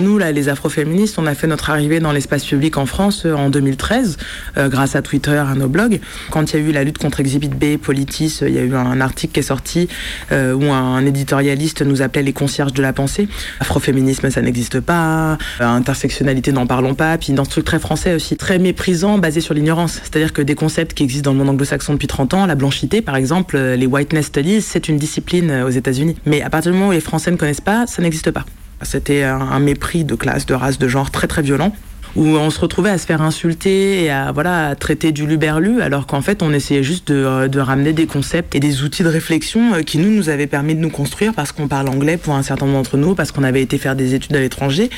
Nous, 0.00 0.18
là, 0.18 0.32
les 0.32 0.48
afroféministes, 0.48 1.18
on 1.18 1.26
a 1.26 1.34
fait 1.34 1.46
notre 1.46 1.70
arrivée 1.70 2.00
dans 2.00 2.10
l'espace 2.10 2.44
public 2.44 2.76
en 2.76 2.84
France 2.84 3.22
euh, 3.26 3.34
en 3.34 3.48
2013, 3.48 4.16
euh, 4.56 4.68
grâce 4.68 4.96
à 4.96 5.02
Twitter, 5.02 5.36
à 5.36 5.54
nos 5.54 5.68
blogs. 5.68 6.00
Quand 6.30 6.52
il 6.52 6.60
y 6.60 6.62
a 6.62 6.68
eu 6.68 6.72
la 6.72 6.82
lutte 6.82 6.98
contre 6.98 7.20
Exhibit 7.20 7.48
B, 7.48 7.76
Politis, 7.78 8.40
euh, 8.42 8.48
il 8.48 8.54
y 8.56 8.58
a 8.58 8.62
eu 8.62 8.74
un 8.74 9.00
article 9.00 9.34
qui 9.34 9.40
est 9.40 9.44
sorti 9.44 9.88
où 10.32 10.72
un, 10.72 11.04
éditorialiste 11.06 11.82
nous 11.82 12.02
appelait 12.02 12.22
les 12.22 12.32
concierges 12.32 12.72
de 12.72 12.82
la 12.82 12.92
pensée. 12.92 13.28
Afroféminisme, 13.60 14.30
ça 14.30 14.42
n'existe 14.42 14.80
pas. 14.80 15.38
Intersectionnalité, 15.60 16.50
n'en 16.50 16.66
parlons 16.66 16.94
pas. 16.94 17.16
Puis 17.18 17.32
dans 17.32 17.44
ce 17.44 17.50
truc 17.50 17.64
très 17.64 17.78
français 17.78 18.14
aussi, 18.14 18.36
très 18.36 18.58
méprisant, 18.58 19.18
basé 19.18 19.40
sur 19.40 19.54
l'ignorance. 19.54 20.00
C'est-à-dire 20.02 20.32
que 20.32 20.42
des 20.42 20.54
concepts 20.54 20.94
qui 20.94 21.04
existent 21.04 21.30
dans 21.30 21.38
le 21.38 21.44
monde 21.44 21.54
anglo-saxon 21.54 21.92
depuis 21.92 22.08
30 22.08 22.34
ans, 22.34 22.46
la 22.46 22.54
blanchité, 22.54 23.00
par 23.00 23.16
exemple, 23.16 23.58
les 23.58 23.86
whiteness 23.86 24.26
studies, 24.26 24.62
c'est 24.62 24.88
une 24.88 24.96
discipline 24.96 25.62
aux 25.66 25.70
États-Unis. 25.70 26.16
Mais 26.26 26.42
à 26.42 26.50
partir 26.50 26.72
du 26.72 26.78
moment 26.78 26.90
où 26.90 26.92
les 26.92 27.00
Français 27.00 27.30
ne 27.30 27.36
connaissent 27.36 27.60
pas, 27.60 27.86
ça 27.86 28.02
n'existe 28.02 28.30
pas. 28.30 28.44
C'était 28.84 29.22
un, 29.22 29.58
mépris 29.60 30.04
de 30.04 30.14
classe, 30.14 30.46
de 30.46 30.54
race, 30.54 30.78
de 30.78 30.88
genre 30.88 31.10
très 31.10 31.26
très 31.26 31.42
violent 31.42 31.72
où 32.16 32.26
on 32.26 32.50
se 32.50 32.60
retrouvait 32.60 32.90
à 32.90 32.98
se 32.98 33.06
faire 33.06 33.22
insulter 33.22 34.04
et 34.04 34.10
à 34.10 34.30
voilà 34.30 34.76
traiter 34.76 35.10
du 35.10 35.26
luberlu 35.26 35.82
alors 35.82 36.06
qu'en 36.06 36.20
fait 36.20 36.44
on 36.44 36.52
essayait 36.52 36.84
juste 36.84 37.10
de, 37.10 37.48
de 37.48 37.58
ramener 37.58 37.92
des 37.92 38.06
concepts 38.06 38.54
et 38.54 38.60
des 38.60 38.84
outils 38.84 39.02
de 39.02 39.08
réflexion 39.08 39.74
euh, 39.74 39.82
qui 39.82 39.98
nous 39.98 40.10
nous 40.10 40.28
avaient 40.28 40.46
permis 40.46 40.76
de 40.76 40.80
nous 40.80 40.90
construire 40.90 41.34
parce 41.34 41.50
qu'on 41.50 41.66
parle 41.66 41.88
anglais 41.88 42.16
pour 42.16 42.34
un 42.34 42.44
certain 42.44 42.66
nombre 42.66 42.78
d'entre 42.78 42.98
nous 42.98 43.16
parce 43.16 43.32
qu'on 43.32 43.42
avait 43.42 43.62
été 43.62 43.78
faire 43.78 43.96
des 43.96 44.14
études 44.14 44.36
à 44.36 44.40
l'étranger. 44.40 44.90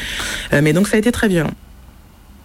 Euh, 0.52 0.60
mais 0.62 0.74
donc 0.74 0.88
ça 0.88 0.96
a 0.96 0.98
été 0.98 1.10
très 1.10 1.28
violent 1.28 1.52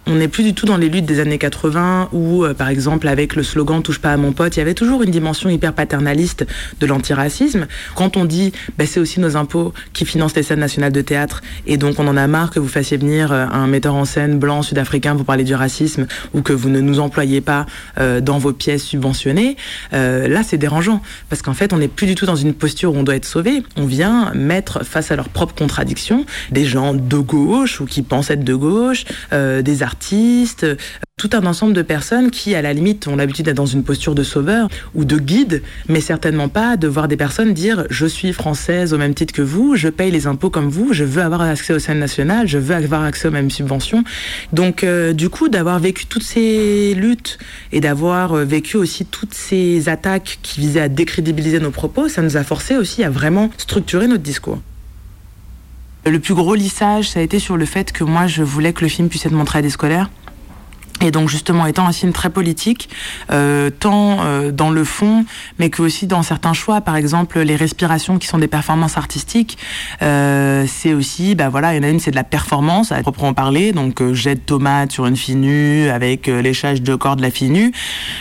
on 0.06 0.16
n'est 0.16 0.28
plus 0.28 0.42
du 0.42 0.52
tout 0.52 0.66
dans 0.66 0.76
les 0.76 0.88
luttes 0.88 1.06
des 1.06 1.20
années 1.20 1.38
80 1.38 2.08
où, 2.12 2.44
euh, 2.44 2.54
par 2.54 2.68
exemple, 2.68 3.06
avec 3.06 3.36
le 3.36 3.44
slogan 3.44 3.82
Touche 3.82 4.00
pas 4.00 4.12
à 4.12 4.16
mon 4.16 4.32
pote, 4.32 4.56
il 4.56 4.58
y 4.58 4.62
avait 4.62 4.74
toujours 4.74 5.02
une 5.02 5.10
dimension 5.10 5.48
hyper 5.48 5.72
paternaliste 5.72 6.44
de 6.80 6.86
l'antiracisme. 6.86 7.66
Quand 7.94 8.16
on 8.16 8.24
dit 8.24 8.52
bah, 8.78 8.84
c'est 8.86 8.98
aussi 8.98 9.20
nos 9.20 9.36
impôts 9.36 9.72
qui 9.92 10.04
financent 10.04 10.34
les 10.34 10.42
scènes 10.42 10.58
nationales 10.58 10.92
de 10.92 11.00
théâtre 11.02 11.40
et 11.66 11.76
donc 11.76 12.00
on 12.00 12.08
en 12.08 12.16
a 12.16 12.26
marre 12.26 12.50
que 12.50 12.58
vous 12.58 12.68
fassiez 12.68 12.96
venir 12.96 13.32
euh, 13.32 13.46
un 13.46 13.68
metteur 13.68 13.94
en 13.94 14.04
scène 14.04 14.38
blanc 14.38 14.62
sud-africain 14.62 15.14
pour 15.14 15.24
parler 15.24 15.44
du 15.44 15.54
racisme 15.54 16.06
ou 16.34 16.42
que 16.42 16.52
vous 16.52 16.68
ne 16.68 16.80
nous 16.80 16.98
employez 16.98 17.40
pas 17.40 17.66
euh, 17.98 18.20
dans 18.20 18.38
vos 18.38 18.52
pièces 18.52 18.82
subventionnées, 18.82 19.56
là 19.92 20.42
c'est 20.42 20.58
dérangeant 20.58 21.00
parce 21.28 21.42
qu'en 21.42 21.54
fait 21.54 21.72
on 21.72 21.78
n'est 21.78 21.88
plus 21.88 22.06
du 22.06 22.14
tout 22.14 22.26
dans 22.26 22.36
une 22.36 22.54
posture 22.54 22.92
où 22.92 22.96
on 22.96 23.02
doit 23.02 23.16
être 23.16 23.24
sauvé. 23.24 23.62
On 23.76 23.86
vient 23.86 24.32
mettre 24.34 24.84
face 24.84 25.10
à 25.10 25.16
leurs 25.16 25.28
propres 25.28 25.54
contradictions 25.54 26.24
des 26.50 26.64
gens 26.64 26.94
de 26.94 27.18
gauche 27.18 27.80
ou 27.80 27.86
qui 27.86 28.02
pensent 28.02 28.30
être 28.30 28.44
de 28.44 28.54
gauche, 28.54 29.04
des 29.30 29.82
artistes, 29.82 29.91
euh, 30.62 30.76
tout 31.16 31.30
un 31.34 31.46
ensemble 31.46 31.72
de 31.72 31.82
personnes 31.82 32.30
qui, 32.30 32.54
à 32.54 32.62
la 32.62 32.72
limite, 32.72 33.06
ont 33.06 33.16
l'habitude 33.16 33.44
d'être 33.44 33.56
dans 33.56 33.66
une 33.66 33.84
posture 33.84 34.14
de 34.14 34.22
sauveur 34.22 34.68
ou 34.94 35.04
de 35.04 35.18
guide, 35.18 35.62
mais 35.88 36.00
certainement 36.00 36.48
pas 36.48 36.76
de 36.76 36.88
voir 36.88 37.06
des 37.06 37.16
personnes 37.16 37.54
dire 37.54 37.84
je 37.90 38.06
suis 38.06 38.32
française 38.32 38.92
au 38.92 38.98
même 38.98 39.14
titre 39.14 39.32
que 39.32 39.42
vous, 39.42 39.76
je 39.76 39.88
paye 39.88 40.10
les 40.10 40.26
impôts 40.26 40.50
comme 40.50 40.68
vous, 40.68 40.92
je 40.92 41.04
veux 41.04 41.22
avoir 41.22 41.42
accès 41.42 41.72
aux 41.74 41.78
scènes 41.78 42.00
nationales, 42.00 42.48
je 42.48 42.58
veux 42.58 42.74
avoir 42.74 43.02
accès 43.02 43.28
aux 43.28 43.30
mêmes 43.30 43.50
subventions. 43.50 44.04
Donc, 44.52 44.82
euh, 44.82 45.12
du 45.12 45.28
coup, 45.28 45.48
d'avoir 45.48 45.78
vécu 45.78 46.06
toutes 46.06 46.24
ces 46.24 46.94
luttes 46.94 47.38
et 47.70 47.80
d'avoir 47.80 48.32
euh, 48.32 48.44
vécu 48.44 48.76
aussi 48.76 49.04
toutes 49.04 49.34
ces 49.34 49.88
attaques 49.88 50.38
qui 50.42 50.60
visaient 50.60 50.80
à 50.80 50.88
décrédibiliser 50.88 51.60
nos 51.60 51.70
propos, 51.70 52.08
ça 52.08 52.22
nous 52.22 52.36
a 52.36 52.42
forcé 52.42 52.76
aussi 52.76 53.04
à 53.04 53.10
vraiment 53.10 53.50
structurer 53.58 54.08
notre 54.08 54.22
discours. 54.22 54.60
Le 56.04 56.18
plus 56.18 56.34
gros 56.34 56.56
lissage, 56.56 57.10
ça 57.10 57.20
a 57.20 57.22
été 57.22 57.38
sur 57.38 57.56
le 57.56 57.64
fait 57.64 57.92
que 57.92 58.02
moi, 58.02 58.26
je 58.26 58.42
voulais 58.42 58.72
que 58.72 58.82
le 58.82 58.88
film 58.88 59.08
puisse 59.08 59.24
être 59.24 59.32
montré 59.32 59.60
à 59.60 59.62
des 59.62 59.70
scolaires. 59.70 60.10
Et 61.00 61.10
donc 61.10 61.28
justement 61.28 61.66
étant 61.66 61.86
un 61.86 61.92
film 61.92 62.12
très 62.12 62.30
politique, 62.30 62.88
euh, 63.32 63.70
tant 63.70 64.18
euh, 64.20 64.52
dans 64.52 64.70
le 64.70 64.84
fond, 64.84 65.24
mais 65.58 65.68
que 65.68 65.82
aussi 65.82 66.06
dans 66.06 66.22
certains 66.22 66.52
choix, 66.52 66.80
par 66.80 66.96
exemple 66.96 67.40
les 67.40 67.56
respirations 67.56 68.18
qui 68.18 68.28
sont 68.28 68.38
des 68.38 68.46
performances 68.46 68.96
artistiques, 68.96 69.58
euh, 70.02 70.64
c'est 70.68 70.94
aussi, 70.94 71.34
bah 71.34 71.48
voilà, 71.48 71.74
il 71.74 71.78
y 71.78 71.80
en 71.80 71.82
a 71.82 71.90
une 71.90 71.98
c'est 71.98 72.12
de 72.12 72.16
la 72.16 72.24
performance 72.24 72.92
à 72.92 73.00
proprement 73.02 73.34
parler, 73.34 73.72
donc 73.72 74.12
jet 74.12 74.36
de 74.36 74.40
tomate 74.40 74.92
sur 74.92 75.06
une 75.06 75.16
fille 75.16 75.34
nue 75.34 75.88
avec 75.88 76.28
léchage 76.28 76.82
de 76.82 76.94
corps 76.94 77.16
de 77.16 77.22
la 77.22 77.30
fille 77.30 77.50
nue. 77.50 77.72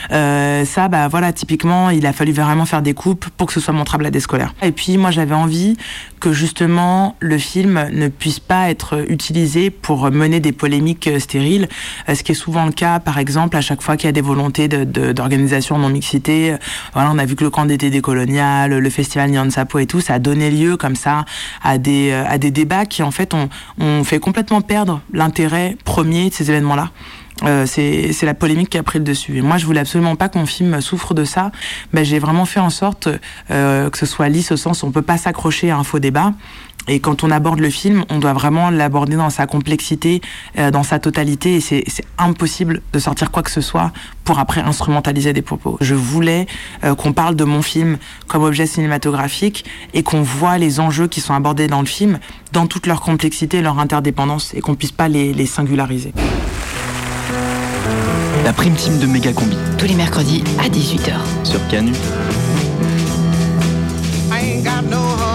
Ça, 0.10 0.88
bah 0.90 1.08
voilà, 1.08 1.34
typiquement, 1.34 1.90
il 1.90 2.06
a 2.06 2.14
fallu 2.14 2.32
vraiment 2.32 2.66
faire 2.66 2.82
des 2.82 2.94
coupes 2.94 3.28
pour 3.38 3.48
que 3.48 3.54
ce 3.54 3.60
soit 3.60 3.74
montrable 3.74 4.06
à 4.06 4.12
des 4.12 4.20
scolaires. 4.20 4.54
Et 4.62 4.72
puis 4.72 4.98
moi 4.98 5.12
j'avais 5.12 5.36
envie 5.36 5.78
que 6.20 6.34
justement 6.34 7.16
le 7.20 7.38
film 7.38 7.90
ne 7.92 8.08
puisse 8.08 8.40
pas 8.40 8.70
être 8.70 9.06
utilisé 9.10 9.70
pour 9.70 10.10
mener 10.12 10.40
des 10.40 10.52
polémiques 10.52 11.10
stériles, 11.20 11.68
ce 12.12 12.24
qui 12.24 12.32
est 12.32 12.36
souvent 12.36 12.61
le 12.66 12.72
cas, 12.72 13.00
par 13.00 13.18
exemple, 13.18 13.58
à 13.58 13.62
chaque 13.62 13.82
fois 13.82 13.98
qu'il 13.98 14.08
y 14.08 14.10
a 14.10 14.12
des 14.14 14.22
volontés 14.22 14.68
d'organisation 14.68 15.78
non 15.78 15.90
mixité. 15.90 16.54
euh, 16.54 16.58
Voilà, 16.94 17.12
on 17.12 17.18
a 17.18 17.26
vu 17.26 17.36
que 17.36 17.44
le 17.44 17.50
camp 17.50 17.66
d'été 17.66 17.90
décolonial, 17.90 18.72
le 18.78 18.90
festival 18.90 19.30
Nyan 19.32 19.50
Sapo 19.50 19.80
et 19.80 19.86
tout, 19.86 20.02
ça 20.02 20.16
a 20.16 20.20
donné 20.20 20.52
lieu 20.52 20.78
comme 20.78 20.96
ça 20.96 21.26
à 21.64 21.78
des, 21.78 22.12
euh, 22.12 22.24
à 22.28 22.38
des 22.38 22.52
débats 22.52 22.86
qui 22.86 23.04
en 23.04 23.12
fait 23.12 23.34
ont, 23.34 23.50
ont 23.80 24.04
fait 24.04 24.20
complètement 24.20 24.62
perdre 24.62 25.02
l'intérêt 25.14 25.78
premier 25.86 26.30
de 26.30 26.34
ces 26.34 26.50
événements-là. 26.50 26.92
Euh, 27.44 27.66
c'est 27.66 28.22
la 28.24 28.36
polémique 28.36 28.70
qui 28.70 28.78
a 28.78 28.84
pris 28.84 29.00
le 29.00 29.06
dessus. 29.06 29.38
Et 29.38 29.42
moi, 29.42 29.58
je 29.58 29.66
voulais 29.66 29.80
absolument 29.80 30.16
pas 30.16 30.30
que 30.30 30.38
mon 30.38 30.46
souffre 30.82 31.14
de 31.16 31.24
ça. 31.24 31.52
Ben, 31.92 32.06
j'ai 32.06 32.20
vraiment 32.20 32.46
fait 32.46 32.60
en 32.60 32.70
sorte 32.70 33.10
euh, 33.50 33.90
que 33.90 33.98
ce 33.98 34.06
soit 34.06 34.30
lisse 34.30 34.52
au 34.52 34.58
sens 34.58 34.84
où 34.84 34.86
on 34.86 34.92
peut 34.92 35.02
pas 35.02 35.18
s'accrocher 35.18 35.72
à 35.72 35.78
un 35.78 35.84
faux 35.84 36.00
débat. 36.00 36.34
Et 36.88 37.00
quand 37.00 37.24
on 37.24 37.32
aborde 37.32 37.60
le 37.60 37.70
film, 37.70 38.04
on 38.10 38.20
doit 38.20 38.34
vraiment 38.34 38.70
l'aborder 38.70 39.16
dans 39.16 39.30
sa 39.30 39.46
complexité, 39.46 40.22
euh, 40.58 40.72
dans 40.72 40.84
sa 40.84 41.00
totalité. 41.00 41.56
Et 41.56 41.62
c'est 41.62 41.84
impossible 42.18 42.82
de 42.94 43.00
sortir 43.00 43.32
quoi 43.32 43.44
que 43.44 43.52
ce 43.52 43.62
soit 43.62 43.92
pour 44.24 44.40
après 44.40 44.62
instrumentaliser 44.62 45.34
des 45.34 45.42
propos. 45.42 45.78
Je 45.82 45.96
voulais 45.96 46.48
euh, 46.84 46.96
qu'on 46.96 47.14
parle 47.14 47.36
de 47.36 47.44
mon 47.44 47.62
film 47.62 47.98
comme 48.28 48.44
objet 48.44 48.66
cinématographique 48.66 49.66
et 49.94 50.04
qu'on 50.04 50.22
voit 50.22 50.58
les 50.58 50.80
enjeux 50.80 51.08
qui 51.08 51.22
sont 51.22 51.34
abordés 51.34 51.68
dans 51.68 51.82
le 51.82 51.88
film 51.88 52.20
dans 52.52 52.68
toute 52.68 52.88
leur 52.88 53.02
complexité 53.02 53.58
et 53.58 53.62
leur 53.62 53.80
interdépendance 53.80 54.54
et 54.54 54.62
qu'on 54.62 54.76
puisse 54.76 54.92
pas 54.92 55.08
les, 55.08 55.34
les 55.34 55.46
singulariser. 55.46 56.14
La 58.44 58.54
prime 58.54 58.74
team 58.74 58.98
de 59.00 59.06
Méga 59.06 59.34
Combi. 59.34 59.56
Tous 59.78 59.86
les 59.86 59.94
mercredis 59.94 60.44
à 60.60 60.68
18h. 60.68 61.14
Sur 61.44 61.66
Canu. 61.68 61.92
I 64.32 64.56
ain't 64.56 64.64
got 64.64 64.90
no 64.90 65.31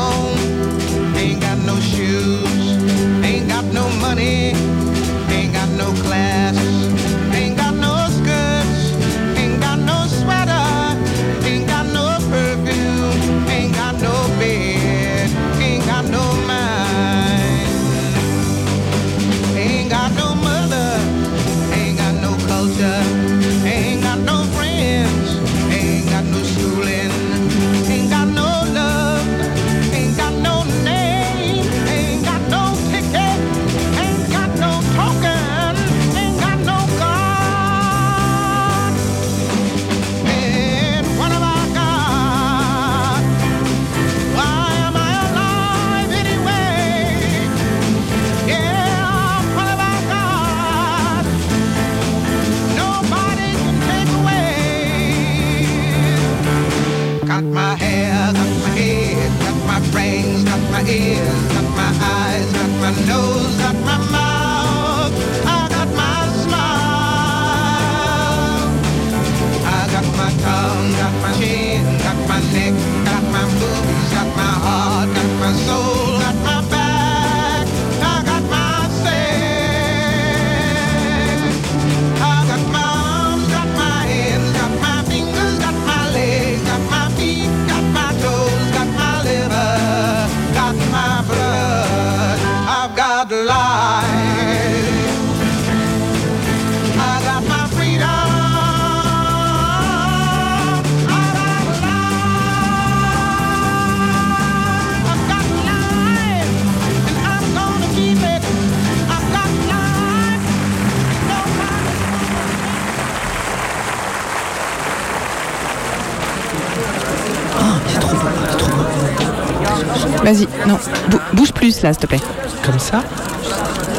plus 121.76 121.82
là, 121.82 121.92
s'il 121.92 122.00
te 122.02 122.06
plaît. 122.06 122.20
Comme 122.64 122.78
ça 122.78 123.02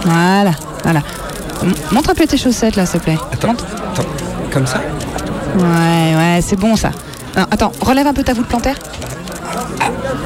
Voilà, 0.04 0.52
voilà. 0.84 1.02
M- 1.63 1.74
Montre 1.92 2.12
un 2.12 2.13
peu 2.13 2.26
tes 2.26 2.38
chaussettes 2.38 2.76
là, 2.76 2.86
s'il 2.86 3.00
te 3.00 3.06
plaît. 3.06 3.18
Attends, 3.32 3.52
attends, 3.52 4.08
comme 4.52 4.66
ça 4.68 4.80
Ouais, 5.58 6.16
ouais, 6.16 6.40
c'est 6.42 6.56
bon 6.60 6.76
ça. 6.76 6.90
Non, 7.36 7.46
attends, 7.52 7.72
relève 7.82 8.08
un 8.08 8.13
peu 8.13 8.24
ta 8.24 8.34
voûte 8.34 8.48
plantaire. 8.48 8.76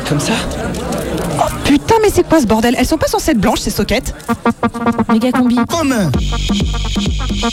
Comme 0.08 0.20
ça 0.20 0.34
Oh 1.40 1.44
putain, 1.66 1.96
mais 2.02 2.10
c'est 2.14 2.28
quoi 2.28 2.42
ce 2.42 2.46
bordel? 2.48 2.76
Elles 2.78 2.86
sont 2.86 2.98
pas 2.98 3.08
censées 3.08 3.32
être 3.32 3.40
blanches 3.40 3.60
ces 3.60 3.70
soquettes 3.70 4.14
Méga 5.12 5.32
combi. 5.32 5.58
Comme 5.70 5.96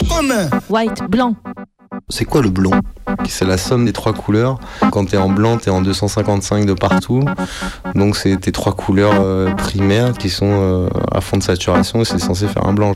Comme 0.09 0.33
White, 0.69 1.03
blanc. 1.09 1.35
C'est 2.09 2.25
quoi 2.25 2.41
le 2.41 2.49
blond 2.49 2.71
C'est 3.27 3.45
la 3.45 3.57
somme 3.57 3.85
des 3.85 3.93
trois 3.93 4.13
couleurs. 4.13 4.59
Quand 4.91 5.05
t'es 5.05 5.17
en 5.17 5.29
blanc, 5.29 5.57
t'es 5.57 5.69
en 5.69 5.81
255 5.81 6.65
de 6.65 6.73
partout. 6.73 7.23
Donc 7.93 8.15
c'est 8.17 8.35
tes 8.37 8.51
trois 8.51 8.73
couleurs 8.73 9.13
euh, 9.21 9.53
primaires 9.53 10.13
qui 10.13 10.29
sont 10.29 10.49
euh, 10.49 10.89
à 11.11 11.21
fond 11.21 11.37
de 11.37 11.43
saturation 11.43 12.01
et 12.01 12.05
c'est 12.05 12.19
censé 12.19 12.47
faire 12.47 12.65
un 12.65 12.73
blanc. 12.73 12.93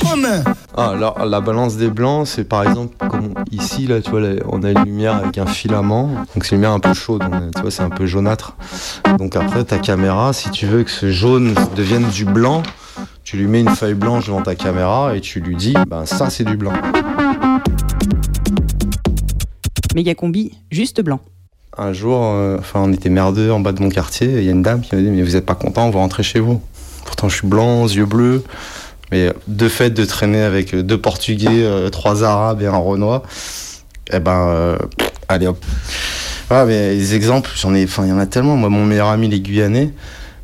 Comme 0.00 0.26
Ah, 0.76 0.90
alors 0.90 1.24
la 1.26 1.40
balance 1.40 1.76
des 1.76 1.88
blancs, 1.90 2.26
c'est 2.26 2.44
par 2.44 2.62
exemple 2.62 2.94
comme 3.08 3.34
ici 3.50 3.86
là, 3.86 4.00
tu 4.00 4.10
vois, 4.10 4.20
là, 4.20 4.34
on 4.48 4.62
a 4.62 4.70
une 4.70 4.84
lumière 4.84 5.14
avec 5.16 5.36
un 5.38 5.46
filament, 5.46 6.08
donc 6.34 6.44
c'est 6.44 6.50
une 6.50 6.58
lumière 6.58 6.72
un 6.72 6.80
peu 6.80 6.94
chaude, 6.94 7.22
on- 7.30 7.50
tu 7.50 7.60
vois, 7.62 7.70
c'est 7.70 7.82
un 7.82 7.90
peu 7.90 8.06
jaunâtre. 8.06 8.54
Donc 9.18 9.36
après 9.36 9.64
ta 9.64 9.78
caméra, 9.78 10.32
si 10.32 10.50
tu 10.50 10.66
veux 10.66 10.82
que 10.84 10.90
ce 10.90 11.10
jaune 11.10 11.54
devienne 11.76 12.08
du 12.08 12.24
blanc, 12.24 12.62
tu 13.24 13.36
lui 13.36 13.46
mets 13.46 13.60
une 13.60 13.70
feuille 13.70 13.94
blanche 13.94 14.26
devant 14.26 14.42
ta 14.42 14.54
caméra 14.54 15.14
et 15.16 15.20
tu 15.20 15.40
lui 15.40 15.56
dis, 15.56 15.74
ben 15.88 16.06
ça 16.06 16.30
c'est 16.30 16.44
du 16.44 16.56
blanc. 16.56 16.72
Méga 19.94 20.14
combi, 20.14 20.52
juste 20.70 21.00
blanc. 21.02 21.20
Un 21.76 21.92
jour, 21.92 22.20
euh, 22.22 22.56
enfin, 22.58 22.80
on 22.84 22.92
était 22.92 23.08
merdeux 23.10 23.50
en 23.52 23.60
bas 23.60 23.72
de 23.72 23.82
mon 23.82 23.88
quartier. 23.88 24.28
et 24.28 24.38
Il 24.38 24.44
y 24.44 24.48
a 24.48 24.52
une 24.52 24.62
dame 24.62 24.80
qui 24.80 24.94
m'a 24.94 25.00
dit 25.00 25.08
Mais 25.08 25.22
vous 25.22 25.36
êtes 25.36 25.46
pas 25.46 25.54
content, 25.54 25.86
on 25.86 25.90
va 25.90 25.98
rentrer 26.00 26.22
chez 26.22 26.40
vous. 26.40 26.60
Pourtant, 27.04 27.28
je 27.28 27.36
suis 27.36 27.46
blanc, 27.46 27.86
yeux 27.86 28.06
bleus. 28.06 28.44
Mais 29.12 29.32
de 29.48 29.68
fait 29.68 29.90
de 29.90 30.04
traîner 30.04 30.42
avec 30.42 30.74
deux 30.74 31.00
Portugais, 31.00 31.48
euh, 31.64 31.90
trois 31.90 32.22
Arabes 32.22 32.62
et 32.62 32.66
un 32.66 32.76
Renois, 32.76 33.22
eh 34.12 34.20
ben, 34.20 34.48
euh, 34.48 34.78
allez 35.28 35.46
hop. 35.46 35.64
Voilà, 36.48 36.64
mais 36.64 36.94
les 36.94 37.14
exemples, 37.14 37.50
j'en 37.56 37.74
ai, 37.74 37.84
enfin, 37.84 38.04
il 38.04 38.10
y 38.10 38.12
en 38.12 38.18
a 38.18 38.26
tellement. 38.26 38.56
Moi, 38.56 38.68
mon 38.68 38.84
meilleur 38.84 39.08
ami, 39.08 39.28
les 39.28 39.40
Guyanais, 39.40 39.92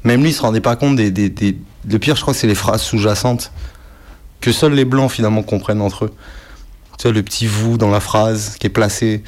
même 0.05 0.23
lui, 0.23 0.31
il 0.31 0.33
se 0.33 0.43
rendait 0.43 0.61
pas 0.61 0.77
compte 0.77 0.97
des, 0.97 1.57
Le 1.89 1.99
pire, 1.99 2.17
je 2.17 2.23
crois 2.23 2.35
c'est 2.35 2.47
les 2.47 2.55
phrases 2.55 2.83
sous-jacentes 2.83 3.53
que 4.41 4.53
seuls 4.53 4.75
les 4.75 4.85
blancs 4.85 5.11
finalement 5.11 5.43
comprennent 5.43 5.81
entre 5.81 6.05
eux. 6.05 6.15
Tu 6.99 7.03
vois, 7.09 7.13
le 7.13 7.23
petit 7.23 7.47
vous 7.47 7.79
dans 7.79 7.91
la 7.91 8.01
phrase 8.01 8.57
qui 8.59 8.67
est 8.67 8.71
placé. 8.71 9.23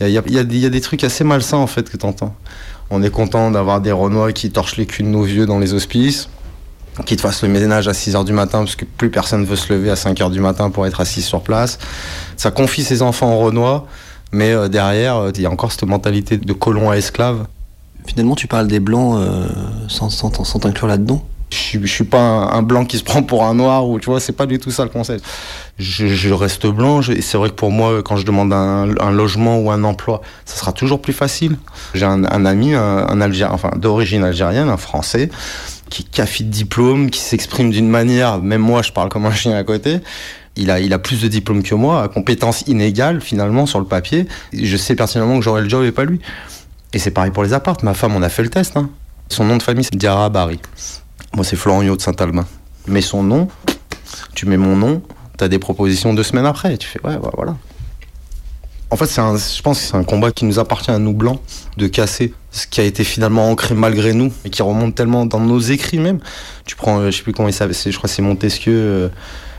Il 0.00 0.08
y 0.08 0.16
a 0.18 0.42
des 0.44 0.80
trucs 0.80 1.04
assez 1.04 1.24
malsains 1.24 1.58
en 1.58 1.66
fait 1.66 1.90
que 1.90 1.96
t'entends. 1.96 2.34
On 2.90 3.02
est 3.02 3.10
content 3.10 3.50
d'avoir 3.50 3.80
des 3.80 3.92
Renois 3.92 4.32
qui 4.32 4.50
torchent 4.50 4.76
les 4.76 4.86
culs 4.86 5.04
de 5.04 5.08
nos 5.08 5.22
vieux 5.22 5.46
dans 5.46 5.58
les 5.58 5.72
hospices, 5.74 6.28
qui 7.06 7.16
te 7.16 7.22
fassent 7.22 7.42
le 7.42 7.48
ménage 7.48 7.88
à 7.88 7.92
6h 7.92 8.24
du 8.24 8.32
matin 8.32 8.58
parce 8.58 8.76
que 8.76 8.84
plus 8.84 9.10
personne 9.10 9.44
veut 9.44 9.56
se 9.56 9.72
lever 9.72 9.90
à 9.90 9.94
5h 9.94 10.30
du 10.30 10.40
matin 10.40 10.70
pour 10.70 10.86
être 10.86 11.00
assis 11.00 11.22
sur 11.22 11.42
place. 11.42 11.78
Ça 12.36 12.50
confie 12.50 12.84
ses 12.84 13.02
enfants 13.02 13.34
aux 13.34 13.38
Renois, 13.38 13.86
mais 14.32 14.52
euh, 14.52 14.68
derrière, 14.68 15.16
euh, 15.16 15.30
il 15.34 15.42
y 15.42 15.46
a 15.46 15.50
encore 15.50 15.72
cette 15.72 15.84
mentalité 15.84 16.36
de 16.36 16.52
colon 16.52 16.90
à 16.90 16.96
esclave. 16.96 17.46
Finalement, 18.06 18.34
tu 18.34 18.46
parles 18.46 18.66
des 18.66 18.80
blancs 18.80 19.16
euh, 19.18 19.46
sans 19.88 20.58
t'inclure 20.58 20.88
là-dedans 20.88 21.24
Je 21.52 21.78
je 21.80 21.86
suis 21.86 22.04
pas 22.04 22.18
un, 22.18 22.62
blanc 22.62 22.84
qui 22.84 22.98
se 22.98 23.04
prend 23.10 23.22
pour 23.22 23.44
un 23.44 23.54
noir 23.54 23.86
ou 23.86 24.00
tu 24.00 24.06
vois, 24.06 24.20
c'est 24.20 24.32
pas 24.32 24.46
du 24.46 24.58
tout 24.58 24.70
ça 24.70 24.84
le 24.84 24.90
concept. 24.90 25.24
Je, 25.78 26.32
reste 26.32 26.66
blanc 26.66 27.00
et 27.02 27.20
c'est 27.20 27.36
vrai 27.36 27.50
que 27.50 27.54
pour 27.54 27.70
moi, 27.70 28.02
quand 28.02 28.16
je 28.16 28.24
demande 28.24 28.52
un, 28.52 29.10
logement 29.10 29.58
ou 29.58 29.70
un 29.70 29.84
emploi, 29.84 30.22
ça 30.44 30.56
sera 30.56 30.72
toujours 30.72 31.02
plus 31.02 31.12
facile. 31.12 31.56
J'ai 31.94 32.06
un, 32.06 32.44
ami, 32.44 32.74
d'origine 33.76 34.24
algérienne, 34.24 34.68
un 34.68 34.76
Français, 34.76 35.30
qui 35.90 36.04
café 36.04 36.44
de 36.44 36.50
diplôme, 36.50 37.10
qui 37.10 37.20
s'exprime 37.20 37.70
d'une 37.70 37.88
manière, 37.88 38.40
même 38.40 38.62
moi 38.62 38.82
je 38.82 38.92
parle 38.92 39.08
comme 39.08 39.26
un 39.26 39.32
chien 39.32 39.56
à 39.56 39.64
côté. 39.64 40.00
Il 40.56 40.70
a, 40.70 40.98
plus 40.98 41.22
de 41.22 41.28
diplômes 41.28 41.62
que 41.62 41.74
moi, 41.74 42.08
compétences 42.08 42.62
inégales 42.66 43.20
finalement 43.20 43.66
sur 43.66 43.78
le 43.78 43.86
papier. 43.86 44.26
Je 44.52 44.76
sais 44.76 44.94
pertinemment 44.94 45.38
que 45.38 45.44
j'aurai 45.44 45.62
le 45.62 45.68
job 45.68 45.84
et 45.84 45.92
pas 45.92 46.04
lui. 46.04 46.20
Et 46.92 46.98
c'est 46.98 47.10
pareil 47.10 47.30
pour 47.30 47.42
les 47.42 47.54
appartes. 47.54 47.82
Ma 47.82 47.94
femme, 47.94 48.14
on 48.14 48.22
a 48.22 48.28
fait 48.28 48.42
le 48.42 48.50
test. 48.50 48.76
hein. 48.76 48.90
Son 49.28 49.44
nom 49.44 49.56
de 49.56 49.62
famille, 49.62 49.84
c'est 49.84 49.96
Diarra 49.96 50.28
Barry. 50.28 50.60
Moi, 51.34 51.44
c'est 51.44 51.56
Yo 51.64 51.96
de 51.96 52.00
Saint-Albin. 52.00 52.46
Mets 52.86 53.00
son 53.00 53.22
nom, 53.22 53.48
tu 54.34 54.46
mets 54.46 54.56
mon 54.56 54.76
nom, 54.76 55.02
t'as 55.38 55.48
des 55.48 55.58
propositions 55.58 56.12
deux 56.12 56.22
semaines 56.22 56.46
après. 56.46 56.76
Tu 56.76 56.88
fais, 56.88 57.00
ouais, 57.06 57.16
voilà. 57.34 57.56
En 58.90 58.96
fait, 58.96 59.06
je 59.06 59.62
pense 59.62 59.78
que 59.78 59.86
c'est 59.86 59.96
un 59.96 60.04
combat 60.04 60.32
qui 60.32 60.44
nous 60.44 60.58
appartient 60.58 60.90
à 60.90 60.98
nous 60.98 61.14
blancs 61.14 61.40
de 61.78 61.86
casser 61.86 62.34
ce 62.50 62.66
qui 62.66 62.82
a 62.82 62.84
été 62.84 63.04
finalement 63.04 63.50
ancré 63.50 63.74
malgré 63.74 64.12
nous 64.12 64.30
et 64.44 64.50
qui 64.50 64.60
remonte 64.60 64.94
tellement 64.94 65.24
dans 65.24 65.40
nos 65.40 65.58
écrits 65.58 65.98
même. 65.98 66.20
Tu 66.66 66.76
prends, 66.76 66.98
euh, 66.98 67.10
je 67.10 67.16
sais 67.16 67.22
plus 67.22 67.32
comment 67.32 67.48
il 67.48 67.54
s'appelle, 67.54 67.74
je 67.74 67.96
crois 67.96 68.08
que 68.08 68.14
c'est 68.14 68.20
Montesquieu, 68.20 68.74
euh, 68.74 69.08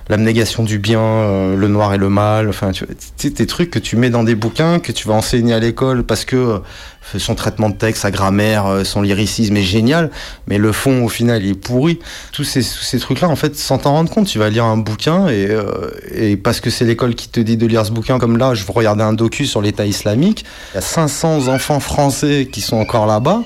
l'abnégation 0.09 0.63
du 0.63 0.79
bien, 0.79 1.01
euh, 1.01 1.55
le 1.55 1.67
noir 1.67 1.93
et 1.93 1.97
le 1.97 2.09
mal. 2.09 2.49
Enfin, 2.49 2.71
tu 2.71 3.29
des 3.29 3.47
trucs 3.47 3.71
que 3.71 3.79
tu 3.79 3.95
mets 3.95 4.09
dans 4.09 4.23
des 4.23 4.35
bouquins 4.35 4.79
que 4.79 4.91
tu 4.91 5.07
vas 5.07 5.13
enseigner 5.13 5.53
à 5.53 5.59
l'école 5.59 6.03
parce 6.03 6.25
que 6.25 6.35
euh, 6.35 7.19
son 7.19 7.35
traitement 7.35 7.69
de 7.69 7.75
texte, 7.75 8.01
sa 8.03 8.11
grammaire, 8.11 8.65
euh, 8.65 8.83
son 8.83 9.01
lyricisme 9.01 9.55
est 9.57 9.63
génial, 9.63 10.09
mais 10.47 10.57
le 10.57 10.71
fond 10.71 11.03
au 11.03 11.09
final 11.09 11.43
il 11.43 11.51
est 11.51 11.53
pourri. 11.53 11.99
Tous 12.31 12.43
ces, 12.43 12.61
ces 12.61 12.99
trucs-là, 12.99 13.29
en 13.29 13.35
fait, 13.35 13.55
sans 13.55 13.77
t'en 13.77 13.91
rendre 13.91 14.09
compte, 14.09 14.27
tu 14.27 14.39
vas 14.39 14.49
lire 14.49 14.65
un 14.65 14.77
bouquin 14.77 15.27
et, 15.27 15.47
euh, 15.49 15.89
et 16.13 16.37
parce 16.37 16.59
que 16.59 16.69
c'est 16.69 16.85
l'école 16.85 17.15
qui 17.15 17.29
te 17.29 17.39
dit 17.39 17.57
de 17.57 17.67
lire 17.67 17.85
ce 17.85 17.91
bouquin, 17.91 18.19
comme 18.19 18.37
là, 18.37 18.53
je 18.53 18.65
regardais 18.67 19.03
un 19.03 19.13
docu 19.13 19.45
sur 19.45 19.61
l'État 19.61 19.85
islamique, 19.85 20.45
il 20.73 20.75
y 20.75 20.77
a 20.77 20.81
500 20.81 21.47
enfants 21.47 21.79
français 21.79 22.47
qui 22.51 22.61
sont 22.61 22.77
encore 22.77 23.05
là-bas. 23.05 23.43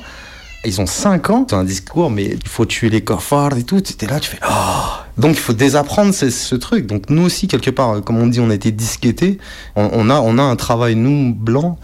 Ils 0.65 0.81
ont 0.81 0.85
5 0.85 1.29
ans, 1.29 1.45
c'est 1.49 1.55
un 1.55 1.63
discours, 1.63 2.09
mais 2.09 2.25
il 2.25 2.49
faut 2.49 2.65
tuer 2.65 2.89
les 2.89 3.01
cofards 3.01 3.57
et 3.57 3.63
tout. 3.63 3.79
Tu 3.79 4.05
là, 4.05 4.19
tu 4.19 4.29
fais 4.29 4.39
oh 4.49 5.06
Donc 5.17 5.35
il 5.35 5.39
faut 5.39 5.53
désapprendre 5.53 6.13
ce, 6.13 6.29
ce 6.29 6.55
truc. 6.55 6.85
Donc 6.85 7.09
nous 7.09 7.23
aussi, 7.23 7.47
quelque 7.47 7.71
part, 7.71 8.01
comme 8.03 8.17
on 8.17 8.27
dit, 8.27 8.39
on 8.39 8.49
a 8.49 8.53
été 8.55 8.71
disquettés. 8.71 9.39
On, 9.75 9.89
on 9.91 10.09
a, 10.09 10.19
on 10.19 10.37
a 10.37 10.43
un 10.43 10.55
travail, 10.55 10.95
nous, 10.95 11.33
blancs. 11.33 11.77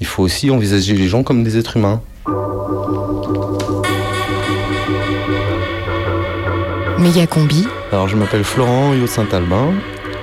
Il 0.00 0.06
faut 0.06 0.22
aussi 0.22 0.50
envisager 0.50 0.94
les 0.94 1.08
gens 1.08 1.22
comme 1.22 1.44
des 1.44 1.56
êtres 1.56 1.76
humains. 1.76 2.00
Méga 6.98 7.26
combi, 7.26 7.66
Alors 7.92 8.08
je 8.08 8.16
m'appelle 8.16 8.44
Florent 8.44 8.94
Yo 8.94 9.06
Saint-Albin. 9.06 9.72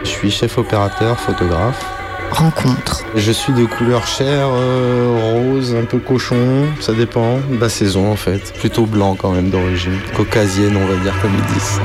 Je 0.04 0.10
suis 0.10 0.32
chef 0.32 0.58
opérateur, 0.58 1.20
photographe. 1.20 2.01
Rencontre, 2.32 3.04
Je 3.16 3.32
suis 3.32 3.54
de 3.54 3.66
couleur 3.66 4.08
chair, 4.08 4.48
euh, 4.52 5.34
rose, 5.34 5.76
un 5.76 5.86
peu 5.86 6.00
cochon, 6.00 6.66
ça 6.80 6.94
dépend 6.94 7.38
de 7.52 7.60
la 7.60 7.70
saison 7.70 8.12
en 8.12 8.16
fait. 8.16 8.54
Plutôt 8.60 8.86
blanc 8.86 9.16
quand 9.16 9.32
même 9.32 9.50
d'origine, 9.50 9.98
caucasienne 10.16 10.78
on 10.78 10.86
va 10.86 10.96
dire 11.04 11.14
comme 11.22 11.32
ils 11.34 11.54
disent. 11.54 11.80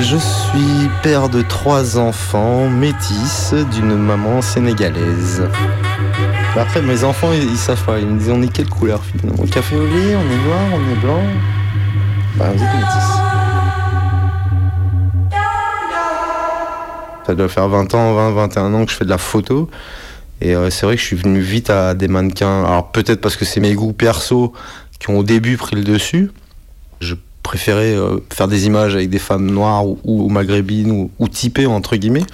Je 0.00 0.16
suis 0.16 0.90
père 1.02 1.28
de 1.28 1.42
trois 1.42 1.98
enfants 1.98 2.68
métis 2.68 3.54
d'une 3.72 3.96
maman 3.96 4.42
sénégalaise. 4.42 5.48
Mais 6.54 6.60
Après 6.60 6.82
mes 6.82 7.04
enfants 7.04 7.32
ils, 7.32 7.44
ils 7.44 7.56
savent 7.56 7.82
pas, 7.84 7.98
ils 7.98 8.06
me 8.06 8.18
disent 8.18 8.30
on 8.30 8.42
est 8.42 8.52
quelle 8.52 8.68
couleur 8.68 9.02
finalement? 9.04 9.44
Café 9.46 9.76
au 9.76 9.86
lait, 9.86 10.16
on 10.16 10.32
est 10.32 10.46
noir, 10.46 10.60
on 10.74 10.92
est 10.92 11.00
blanc? 11.00 11.22
Bah 12.36 12.46
vous 12.54 12.62
êtes 12.62 12.74
métis. 12.74 13.15
Ça 17.26 17.34
doit 17.34 17.48
faire 17.48 17.68
20 17.68 17.92
ans, 17.94 18.14
20, 18.14 18.30
21 18.30 18.74
ans 18.74 18.84
que 18.84 18.92
je 18.92 18.96
fais 18.96 19.04
de 19.04 19.10
la 19.10 19.18
photo. 19.18 19.68
Et 20.40 20.54
euh, 20.54 20.70
c'est 20.70 20.86
vrai 20.86 20.94
que 20.94 21.00
je 21.00 21.06
suis 21.06 21.16
venu 21.16 21.40
vite 21.40 21.70
à 21.70 21.94
des 21.94 22.06
mannequins. 22.06 22.64
Alors 22.64 22.92
peut-être 22.92 23.20
parce 23.20 23.34
que 23.34 23.44
c'est 23.44 23.58
mes 23.58 23.74
goûts 23.74 23.92
perso 23.92 24.52
qui 25.00 25.10
ont 25.10 25.18
au 25.18 25.22
début 25.24 25.56
pris 25.56 25.74
le 25.74 25.82
dessus. 25.82 26.30
Je 27.00 27.16
préférais 27.42 27.96
euh, 27.96 28.18
faire 28.32 28.46
des 28.46 28.66
images 28.66 28.94
avec 28.94 29.10
des 29.10 29.18
femmes 29.18 29.50
noires 29.50 29.84
ou, 30.04 30.28
maghrébines 30.28 30.92
ou, 30.92 31.10
ou 31.18 31.28
typées 31.28 31.66
entre 31.66 31.96
guillemets. 31.96 32.26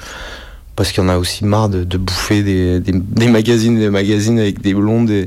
Parce 0.76 0.93
qu'il 0.93 1.03
y 1.03 1.07
en 1.07 1.09
a 1.09 1.16
aussi 1.16 1.45
marre 1.47 1.70
de, 1.70 1.84
bouffer 1.97 2.43
des, 2.43 2.82
magazines 3.28 3.78
des 3.78 3.90
magazines 3.90 4.38
avec 4.38 4.61
des 4.61 4.74
blondes 4.74 5.26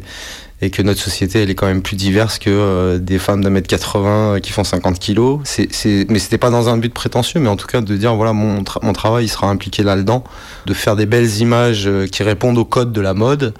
et 0.62 0.70
que 0.70 0.82
notre 0.82 1.00
société 1.00 1.44
elle 1.44 1.50
est 1.50 1.56
quand 1.56 1.68
même 1.68 1.82
plus 1.82 1.96
diverse 1.96 2.40
que 2.40 2.50
euh, 2.50 2.98
des 2.98 3.20
femmes 3.20 3.44
d'un 3.44 3.50
mètre 3.50 3.68
80 3.68 4.40
qui 4.42 4.52
font 4.52 4.64
50 4.64 5.00
kilos. 5.00 5.40
C'est, 5.44 5.72
c'est, 5.72 6.06
mais 6.10 6.20
c'était 6.20 6.38
pas 6.38 6.50
dans 6.50 6.70
un 6.70 6.78
but 6.78 6.94
prétentieux, 6.94 7.40
mais 7.40 7.50
en 7.50 7.58
tout 7.58 7.68
cas 7.68 7.82
de 7.82 7.96
dire 7.98 8.16
voilà 8.16 8.34
mon, 8.34 8.64
mon 8.82 8.94
travail 8.94 9.26
il 9.26 9.30
sera 9.30 9.48
impliqué 9.48 9.84
là-dedans, 9.84 10.24
de 10.66 10.74
faire 10.74 10.96
des 10.96 11.06
belles 11.06 11.38
images 11.38 11.88
euh, 11.88 12.08
qui 12.08 12.24
répondent 12.24 12.58
au 12.58 12.66
code 12.66 12.92
de 12.92 13.02
la 13.02 13.14
mode 13.14 13.54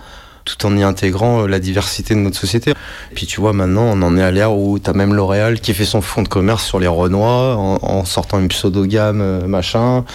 tout 0.46 0.64
en 0.68 0.78
y 0.78 0.84
intégrant 0.84 1.42
euh, 1.42 1.48
la 1.48 1.60
diversité 1.60 2.14
de 2.14 2.20
notre 2.20 2.38
société. 2.38 2.74
Puis 3.16 3.26
tu 3.26 3.42
vois, 3.42 3.52
maintenant, 3.52 3.84
on 3.84 4.02
en 4.04 4.16
est 4.16 4.22
à 4.22 4.32
l'ère 4.32 4.56
où 4.56 4.80
tu 4.80 4.90
as 4.90 4.94
même 4.94 5.14
L'Oréal 5.14 5.60
qui 5.60 5.74
fait 5.74 5.86
son 5.86 6.02
fonds 6.02 6.22
de 6.22 6.28
commerce 6.28 6.64
sur 6.64 6.80
les 6.80 6.88
Renois, 6.88 7.56
en, 7.56 7.80
en 7.82 8.06
sortant 8.06 8.40
une 8.40 8.48
pseudo-gamme, 8.48 9.22
euh, 9.22 9.48
machin, 9.48 10.06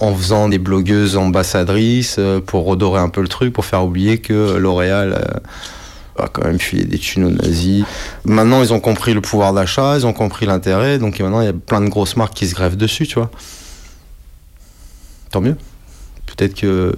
en 0.00 0.14
faisant 0.14 0.48
des 0.48 0.58
blogueuses 0.58 1.16
ambassadrices 1.16 2.16
euh, 2.18 2.40
pour 2.40 2.64
redorer 2.64 3.00
un 3.00 3.10
peu 3.10 3.20
le 3.20 3.28
truc, 3.28 3.52
pour 3.52 3.66
faire 3.66 3.84
oublier 3.84 4.18
que 4.18 4.56
L'Oréal, 4.56 5.20
euh, 5.20 5.38
a 6.18 6.28
quand 6.28 6.44
même 6.44 6.58
filé 6.58 6.84
des 6.84 6.98
thunes 6.98 7.36
nazis. 7.36 7.84
Maintenant, 8.24 8.62
ils 8.62 8.72
ont 8.72 8.80
compris 8.80 9.14
le 9.14 9.20
pouvoir 9.20 9.52
d'achat, 9.52 9.96
ils 9.96 10.06
ont 10.06 10.12
compris 10.12 10.46
l'intérêt, 10.46 10.98
donc 10.98 11.20
maintenant, 11.20 11.40
il 11.40 11.46
y 11.46 11.50
a 11.50 11.52
plein 11.52 11.80
de 11.80 11.88
grosses 11.88 12.16
marques 12.16 12.34
qui 12.34 12.46
se 12.46 12.54
greffent 12.54 12.76
dessus, 12.76 13.06
tu 13.06 13.16
vois. 13.16 13.30
Tant 15.30 15.40
mieux. 15.40 15.56
Peut-être 16.26 16.54
que 16.54 16.94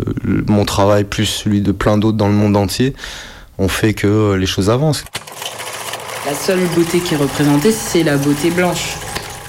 mon 0.46 0.64
travail, 0.64 1.04
plus 1.04 1.26
celui 1.26 1.60
de 1.60 1.72
plein 1.72 1.98
d'autres 1.98 2.16
dans 2.16 2.28
le 2.28 2.34
monde 2.34 2.56
entier, 2.56 2.94
ont 3.58 3.68
fait 3.68 3.94
que 3.94 4.06
euh, 4.06 4.36
les 4.36 4.46
choses 4.46 4.70
avancent. 4.70 5.04
La 6.26 6.34
seule 6.34 6.66
beauté 6.74 7.00
qui 7.00 7.14
est 7.14 7.18
représentée, 7.18 7.72
c'est 7.72 8.02
la 8.02 8.16
beauté 8.16 8.50
blanche. 8.50 8.96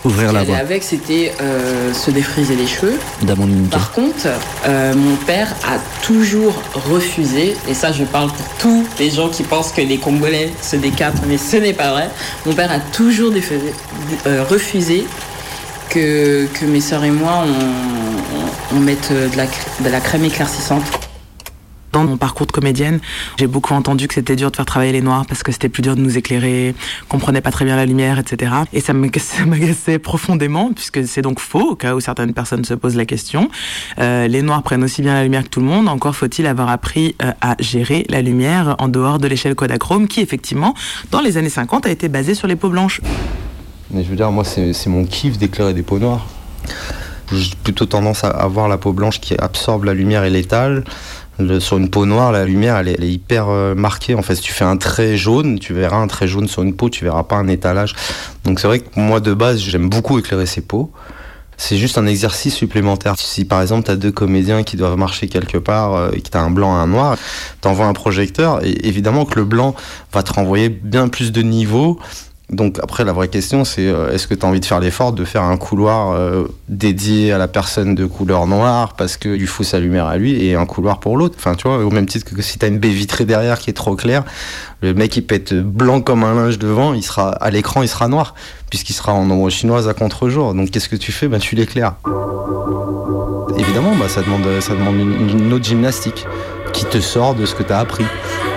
Ouvrir 0.06 0.32
la 0.32 0.44
voie. 0.44 0.58
avec, 0.58 0.84
c'était 0.84 1.34
euh, 1.42 1.94
se 1.94 2.12
défriser 2.12 2.56
les 2.56 2.68
cheveux. 2.68 2.98
D'Amandine. 3.24 3.68
Par 3.68 3.92
contre, 3.92 4.28
euh, 4.68 4.94
mon 4.96 5.16
père 5.16 5.48
a 5.66 5.78
toujours 6.06 6.54
refusé, 6.90 7.56
et 7.68 7.74
ça 7.74 7.92
je 7.92 8.04
parle 8.04 8.30
pour 8.32 8.46
tous 8.60 8.86
les 9.00 9.10
gens 9.10 9.30
qui 9.30 9.44
pensent 9.44 9.72
que 9.72 9.82
les 9.82 9.98
Congolais 9.98 10.52
se 10.62 10.76
décapent, 10.76 11.20
mais 11.28 11.38
ce 11.38 11.58
n'est 11.58 11.74
pas 11.74 11.92
vrai. 11.92 12.10
Mon 12.46 12.54
père 12.54 12.72
a 12.72 12.80
toujours 12.80 13.32
euh, 14.28 14.44
refusé 14.50 15.06
que, 15.90 16.48
que 16.54 16.66
mes 16.66 16.82
sœurs 16.82 17.04
et 17.04 17.12
moi, 17.12 17.44
on, 17.46 17.50
on- 17.50 18.78
on 18.78 18.80
mette 18.82 19.12
de 19.12 19.38
la, 19.38 19.46
cr- 19.46 19.84
de 19.84 19.90
la 19.90 20.00
crème 20.02 20.26
éclaircissante. 20.26 20.84
Dans 21.98 22.04
mon 22.04 22.18
parcours 22.18 22.46
de 22.46 22.52
comédienne, 22.52 23.00
j'ai 23.40 23.48
beaucoup 23.48 23.74
entendu 23.74 24.08
que 24.08 24.14
c'était 24.14 24.36
dur 24.36 24.52
de 24.52 24.56
faire 24.56 24.68
travailler 24.68 24.92
les 24.92 25.02
noirs 25.02 25.26
parce 25.26 25.42
que 25.42 25.52
c'était 25.52 25.68
plus 25.68 25.82
dur 25.82 25.96
de 25.96 26.02
nous 26.02 26.16
éclairer, 26.16 26.76
qu'on 27.10 27.18
prenait 27.18 27.42
pas 27.42 27.50
très 27.50 27.66
bien 27.66 27.76
la 27.76 27.88
lumière, 27.88 28.20
etc. 28.20 28.52
Et 28.72 28.82
ça 28.82 28.94
m'agaçait 28.94 29.98
profondément 29.98 30.74
puisque 30.74 31.08
c'est 31.08 31.24
donc 31.24 31.40
faux 31.40 31.72
au 31.72 31.76
cas 31.76 31.96
où 31.96 32.00
certaines 32.00 32.36
personnes 32.36 32.64
se 32.66 32.76
posent 32.76 32.96
la 32.96 33.06
question. 33.06 33.50
Euh, 33.98 34.28
les 34.28 34.44
noirs 34.44 34.62
prennent 34.62 34.84
aussi 34.84 35.02
bien 35.02 35.16
la 35.16 35.24
lumière 35.24 35.44
que 35.46 35.50
tout 35.50 35.60
le 35.60 35.66
monde. 35.66 35.90
Encore 35.90 36.16
faut-il 36.16 36.46
avoir 36.46 36.70
appris 36.70 37.16
euh, 37.24 37.32
à 37.42 37.56
gérer 37.58 38.06
la 38.10 38.22
lumière 38.22 38.76
en 38.78 38.90
dehors 38.90 39.18
de 39.18 39.28
l'échelle 39.28 39.56
Kodachrome 39.56 40.08
qui 40.08 40.22
effectivement, 40.22 40.76
dans 41.10 41.22
les 41.22 41.38
années 41.38 41.50
50, 41.50 41.88
a 41.88 41.90
été 41.90 42.10
basée 42.10 42.36
sur 42.36 42.48
les 42.48 42.56
peaux 42.56 42.70
blanches. 42.70 43.02
Mais 43.90 44.04
je 44.04 44.10
veux 44.12 44.16
dire, 44.16 44.32
moi, 44.32 44.44
c'est 44.44 44.86
mon 44.86 45.04
kiff 45.04 45.40
d'éclairer 45.40 45.74
des 45.74 45.82
peaux 45.82 45.98
noires. 45.98 46.28
J'ai 47.32 47.56
plutôt 47.64 47.86
tendance 47.86 48.24
à 48.24 48.30
avoir 48.30 48.68
la 48.70 48.78
peau 48.78 48.94
blanche 48.94 49.20
qui 49.20 49.36
absorbe 49.38 49.84
la 49.84 49.94
lumière 49.94 50.24
et 50.24 50.30
l'étale. 50.30 50.84
Le- 51.40 51.60
sur 51.60 51.78
une 51.78 51.90
peau 51.90 52.06
noire, 52.06 52.32
la 52.32 52.46
lumière, 52.46 52.78
elle 52.78 52.88
est, 52.88 52.94
elle 52.98 53.04
est 53.04 53.12
hyper 53.12 53.48
euh, 53.50 53.76
marquée. 53.76 54.16
En 54.16 54.22
fait, 54.22 54.36
si 54.36 54.42
tu 54.42 54.52
fais 54.54 54.66
un 54.66 54.78
trait 54.78 55.18
jaune, 55.18 55.60
tu 55.60 55.74
verras 55.74 55.98
un 55.98 56.08
trait 56.08 56.28
jaune 56.28 56.48
sur 56.48 56.64
une 56.64 56.76
peau, 56.76 56.90
tu 56.90 57.04
verras 57.04 57.24
pas 57.24 57.36
un 57.36 57.48
étalage. 57.48 57.96
Donc 58.44 58.60
c'est 58.60 58.68
vrai 58.68 58.80
que 58.80 59.00
moi, 59.00 59.20
de 59.20 59.34
base, 59.34 59.60
j'aime 59.60 59.90
beaucoup 59.90 60.18
éclairer 60.18 60.46
ces 60.46 60.62
peaux. 60.62 60.92
C'est 61.60 61.78
juste 61.78 61.98
un 61.98 62.06
exercice 62.06 62.54
supplémentaire. 62.54 63.16
Si 63.18 63.44
par 63.44 63.64
exemple, 63.64 63.86
tu 63.86 63.92
as 63.92 63.96
deux 63.96 64.12
comédiens 64.12 64.62
qui 64.64 64.78
doivent 64.78 64.98
marcher 64.98 65.28
quelque 65.28 65.58
part 65.58 65.96
euh, 65.96 66.12
et 66.14 66.22
que 66.22 66.30
tu 66.30 66.38
as 66.38 66.42
un 66.42 66.52
blanc 66.52 66.76
et 66.78 66.80
un 66.82 66.86
noir, 66.88 67.18
t'envoies 67.62 67.88
un 67.88 67.94
projecteur 67.94 68.64
et 68.64 68.88
évidemment 68.88 69.26
que 69.26 69.40
le 69.40 69.46
blanc 69.46 69.74
va 70.14 70.22
te 70.22 70.34
renvoyer 70.34 70.70
bien 70.70 71.08
plus 71.08 71.32
de 71.32 71.42
niveaux 71.42 72.00
donc 72.50 72.80
après 72.82 73.04
la 73.04 73.12
vraie 73.12 73.28
question 73.28 73.66
c'est 73.66 73.88
euh, 73.88 74.14
est-ce 74.14 74.26
que 74.26 74.34
tu 74.34 74.46
as 74.46 74.50
envie 74.50 74.62
de 74.62 74.66
faire 74.66 74.80
l'effort 74.80 75.12
de 75.12 75.26
faire 75.26 75.44
un 75.44 75.58
couloir 75.58 76.12
euh, 76.12 76.48
dédié 76.70 77.34
à 77.34 77.38
la 77.38 77.50
personne 77.50 77.94
de 77.94 78.06
couleur 78.06 78.48
noire 78.48 78.94
parce 78.94 79.18
que 79.18 79.36
il 79.36 79.48
faut 79.48 79.64
sa 79.64 79.80
lumière 79.80 80.06
à 80.06 80.18
lui 80.18 80.46
et 80.46 80.56
un 80.56 80.66
couloir 80.66 81.02
pour 81.02 81.18
l'autre? 81.18 81.36
Enfin 81.38 81.56
tu 81.56 81.68
vois 81.68 81.84
au 81.84 81.92
même 81.92 82.06
titre 82.06 82.34
que 82.34 82.42
si 82.42 82.58
tu 82.58 82.66
as 82.66 82.70
une 82.70 82.80
baie 82.80 82.90
vitrée 82.90 83.26
derrière 83.26 83.60
qui 83.60 83.70
est 83.70 83.74
trop 83.74 83.98
claire, 83.98 84.24
le 84.82 84.94
mec 84.94 85.18
il 85.18 85.26
peut 85.26 85.36
être 85.36 85.56
blanc 85.56 86.00
comme 86.00 86.24
un 86.24 86.36
linge 86.36 86.58
devant, 86.58 86.94
il 86.94 87.04
sera 87.04 87.32
à 87.32 87.50
l'écran 87.50 87.82
il 87.82 87.90
sera 87.90 88.08
noir 88.08 88.34
puisqu'il 88.70 88.94
sera 88.94 89.14
en 89.14 89.30
ombre 89.30 89.50
chinoise 89.50 89.90
à 89.90 89.94
contre-jour. 89.94 90.54
Donc 90.54 90.72
qu'est-ce 90.72 90.88
que 90.88 90.96
tu 90.96 91.12
fais? 91.12 91.28
Ben 91.28 91.40
tu 91.40 91.56
l'éclaires. 91.56 91.96
Évidemment 93.58 93.94
bah, 94.00 94.08
ça 94.08 94.22
demande 94.22 94.46
ça 94.62 94.74
demande 94.74 94.96
une 94.96 95.52
autre 95.52 95.66
gymnastique 95.66 96.26
qui 96.78 96.86
te 96.86 97.00
sort 97.00 97.34
de 97.34 97.46
ce 97.48 97.56
que 97.56 97.64
tu 97.64 97.74
as 97.74 97.80
appris 97.80 98.06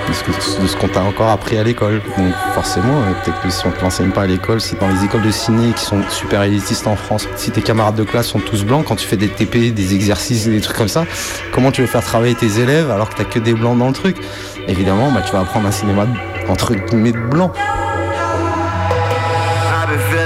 de 0.08 0.66
ce, 0.66 0.76
qu'on 0.76 0.88
t'a 0.88 1.02
encore 1.02 1.28
appris 1.28 1.56
à 1.56 1.62
l'école. 1.62 2.02
Donc 2.18 2.34
forcément, 2.54 2.98
euh, 2.98 3.12
peut-être 3.22 3.40
que 3.40 3.48
si 3.50 3.66
on 3.66 3.70
te 3.70 3.80
l'enseigne 3.80 4.10
pas 4.10 4.22
à 4.22 4.26
l'école, 4.26 4.60
si 4.60 4.74
dans 4.74 4.88
les 4.88 5.04
écoles 5.04 5.22
de 5.22 5.30
ciné 5.30 5.72
qui 5.72 5.84
sont 5.84 6.02
super 6.10 6.42
élitistes 6.42 6.86
en 6.86 6.96
France, 6.96 7.28
si 7.36 7.50
tes 7.50 7.62
camarades 7.62 7.94
de 7.94 8.04
classe 8.04 8.26
sont 8.26 8.40
tous 8.40 8.64
blancs, 8.64 8.84
quand 8.86 8.96
tu 8.96 9.06
fais 9.06 9.16
des 9.16 9.28
TP, 9.28 9.72
des 9.72 9.94
exercices, 9.94 10.48
des 10.48 10.60
trucs 10.60 10.76
comme 10.76 10.88
ça, 10.88 11.04
comment 11.52 11.70
tu 11.70 11.80
veux 11.80 11.86
faire 11.86 12.02
travailler 12.02 12.34
tes 12.34 12.60
élèves 12.60 12.90
alors 12.90 13.08
que 13.08 13.14
t'as 13.14 13.24
que 13.24 13.38
des 13.38 13.54
blancs 13.54 13.78
dans 13.78 13.88
le 13.88 13.94
truc? 13.94 14.16
Évidemment, 14.68 15.10
bah, 15.12 15.22
tu 15.24 15.32
vas 15.32 15.40
apprendre 15.40 15.68
un 15.68 15.72
cinéma 15.72 16.06
entre 16.48 16.74
guillemets 16.74 17.12
de 17.12 17.18
blanc. 17.18 17.52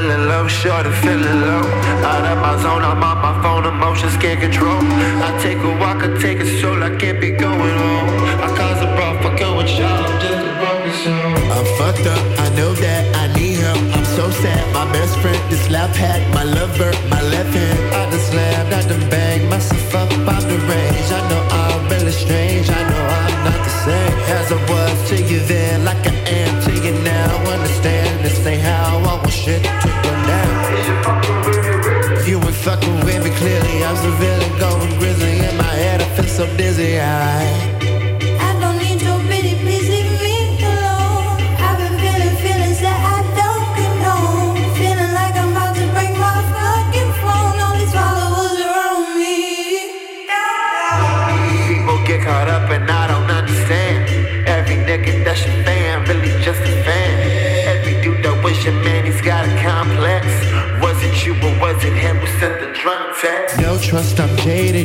Feeling 0.05 0.29
low, 0.29 0.47
short 0.47 0.85
and 0.85 0.95
feeling 0.97 1.41
low. 1.41 1.65
Out 2.05 2.29
of 2.29 2.37
my 2.37 2.61
zone, 2.61 2.83
I'm 2.85 3.03
on 3.03 3.19
my 3.25 3.33
phone, 3.43 3.65
emotions 3.65 4.15
can't 4.19 4.39
control. 4.39 4.77
I 5.25 5.33
take 5.41 5.57
a 5.57 5.73
walk, 5.81 6.05
I 6.05 6.13
take 6.21 6.41
a 6.41 6.47
stroll, 6.59 6.83
I 6.83 6.95
can't 7.01 7.19
be 7.23 7.31
going 7.31 7.77
home. 7.83 8.11
I 8.45 8.53
cause 8.53 8.83
a 8.85 8.89
brawl, 8.97 9.17
fuck 9.23 9.41
up 9.41 9.57
with 9.57 9.73
y'all, 9.79 10.05
I'm 10.05 10.21
just 10.21 10.45
a 10.45 10.53
broken 10.61 10.93
soul. 11.01 11.33
I'm 11.57 11.67
fucked 11.81 12.07
up, 12.07 12.21
I 12.45 12.49
know 12.53 12.75
that 12.85 13.03
I 13.17 13.33
need 13.33 13.57
help. 13.65 13.81
I'm 13.97 14.05
so 14.05 14.29
sad, 14.43 14.63
my 14.75 14.85
best 14.93 15.17
friend, 15.21 15.41
this 15.51 15.71
left 15.71 15.97
hat, 15.97 16.21
my 16.35 16.45
lover, 16.45 16.93
my 17.09 17.23
left 17.33 17.55
hand. 17.57 17.79
I 17.97 18.05
done 18.11 18.25
slammed, 18.29 18.75
I 18.75 18.83
done 18.87 19.09
banged 19.09 19.49
myself 19.49 19.95
up 19.95 20.11
the 20.55 20.59
range. 20.69 21.09
I 21.19 21.21
know 21.31 21.43
I'm 21.51 21.89
really 21.89 22.13
strange, 22.13 22.44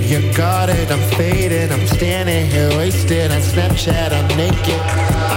you're 0.10 0.34
guarded, 0.34 0.92
I'm 0.92 1.04
faded. 1.18 1.72
I'm 1.72 1.86
standing 1.86 2.50
here 2.50 2.70
wasted 2.78 3.32
on 3.32 3.42
Snapchat, 3.42 4.12
I'm 4.12 4.28
naked. 4.36 4.82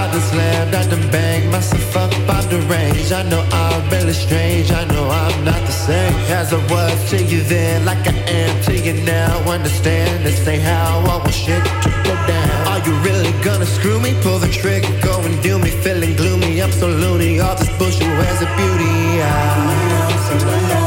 I 0.01 0.09
just 0.11 0.31
slammed, 0.31 0.73
I 0.73 0.83
done 0.89 1.11
banged 1.11 1.51
myself 1.51 1.95
up 1.95 2.13
the 2.49 2.59
range. 2.67 3.11
I 3.11 3.23
know 3.29 3.43
I'm 3.51 3.89
really 3.89 4.13
strange, 4.13 4.71
I 4.71 4.83
know 4.85 5.05
I'm 5.09 5.43
not 5.43 5.61
the 5.61 5.77
same 5.87 6.13
as 6.39 6.53
I 6.53 6.61
was 6.73 6.97
to 7.11 7.17
you 7.23 7.41
then, 7.43 7.85
like 7.85 8.05
I 8.07 8.15
am 8.41 8.53
to 8.65 8.73
you 8.77 8.93
now. 9.03 9.31
Understand 9.49 10.25
this 10.25 10.47
ain't 10.47 10.63
how 10.63 10.99
I 10.99 11.07
want 11.07 11.33
shit 11.33 11.63
to 11.85 11.89
go 12.07 12.13
down. 12.27 12.67
Are 12.71 12.81
you 12.87 12.93
really 13.07 13.33
gonna 13.43 13.65
screw 13.65 13.99
me? 13.99 14.11
Pull 14.21 14.39
the 14.39 14.51
trigger, 14.61 14.93
go 15.01 15.19
and 15.21 15.35
do 15.41 15.57
me, 15.59 15.69
feeling 15.69 16.15
gloomy. 16.15 16.61
I'm 16.61 16.71
so 16.71 16.87
loony, 16.87 17.39
all 17.39 17.55
this 17.55 17.71
bullshit, 17.77 18.07
where's 18.19 18.39
the 18.39 18.49
beauty? 18.57 19.21
I... 19.21 20.73
I'm 20.75 20.82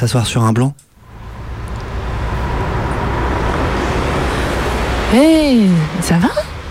s'asseoir 0.00 0.26
sur 0.26 0.42
un 0.44 0.52
blanc. 0.52 0.72
Hé, 5.14 5.66
ça 6.00 6.14
va? 6.16 6.28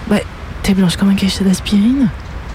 Ouais, 0.09 0.25
t'es 0.63 0.73
blanche 0.73 0.95
comme 0.95 1.09
un 1.09 1.15
cachet 1.15 1.43
d'aspirine. 1.43 2.09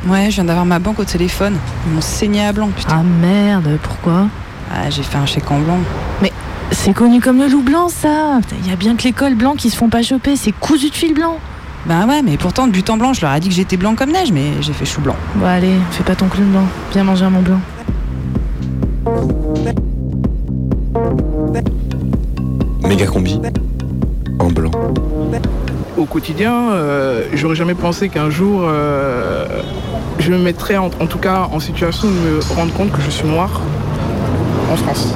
Ouais, 0.09 0.31
je 0.31 0.37
viens 0.37 0.45
d'avoir 0.45 0.65
ma 0.65 0.81
banque 0.81 0.99
au 0.99 1.05
téléphone. 1.05 1.57
Ils 1.87 1.93
m'ont 1.93 2.01
saigné 2.01 2.45
à 2.45 2.53
blanc, 2.53 2.71
putain. 2.77 2.97
Ah 3.01 3.03
merde, 3.03 3.79
pourquoi? 3.83 4.27
Ah, 4.73 4.91
j'ai 4.91 5.05
fait 5.05 5.17
un 5.17 5.27
chèque 5.27 5.49
en 5.51 5.61
blanc. 5.61 5.79
Mais 6.21 6.33
c'est 6.73 6.93
connu 6.93 7.21
comme 7.21 7.39
le 7.39 7.47
loup 7.47 7.63
blanc, 7.63 7.89
ça 7.89 8.41
Il 8.65 8.69
y 8.69 8.73
a 8.73 8.77
bien 8.77 8.97
que 8.97 9.05
l'école 9.05 9.35
blanc 9.35 9.55
qui 9.55 9.71
se 9.71 9.77
font 9.77 9.89
pas 9.89 10.03
choper, 10.03 10.35
c'est 10.37 10.53
cousu 10.53 10.91
de 10.91 10.95
fil 10.95 11.15
blanc. 11.15 11.39
Bah 11.87 12.07
ouais, 12.09 12.23
mais 12.23 12.37
pourtant, 12.37 12.67
de 12.67 12.73
but 12.73 12.91
en 12.91 12.97
blanc, 12.97 13.13
je 13.13 13.21
leur 13.21 13.33
ai 13.33 13.41
dit 13.41 13.49
que 13.49 13.55
j'étais 13.55 13.77
blanc 13.77 13.95
comme 13.95 14.11
neige, 14.11 14.33
mais 14.33 14.61
j'ai 14.61 14.73
fait 14.73 14.87
chou 14.87 15.03
blanc. 15.03 15.17
Bon 15.37 15.47
allez, 15.47 15.77
fais 15.93 16.03
pas 16.03 16.17
ton 16.17 16.27
clown 16.27 16.51
blanc. 16.51 16.67
Viens 16.93 17.05
manger 17.05 17.27
un 17.27 17.31
mon 17.31 17.43
blanc. 17.43 17.61
Méga 22.95 23.07
combi 23.07 23.41
en 24.39 24.51
blanc. 24.51 24.71
Au 25.97 26.05
quotidien, 26.05 26.53
euh, 26.71 27.25
j'aurais 27.35 27.57
jamais 27.57 27.75
pensé 27.75 28.09
qu'un 28.09 28.31
jour 28.31 28.61
euh, 28.63 29.63
je 30.21 30.31
me 30.31 30.39
mettrais 30.39 30.77
en, 30.77 30.91
en 31.01 31.07
tout 31.09 31.19
cas 31.19 31.49
en 31.51 31.59
situation 31.59 32.07
de 32.07 32.13
me 32.13 32.55
rendre 32.55 32.73
compte 32.73 32.93
que 32.93 33.01
je 33.05 33.11
suis 33.11 33.27
noire 33.27 33.61
en 34.73 34.77
France. 34.77 35.13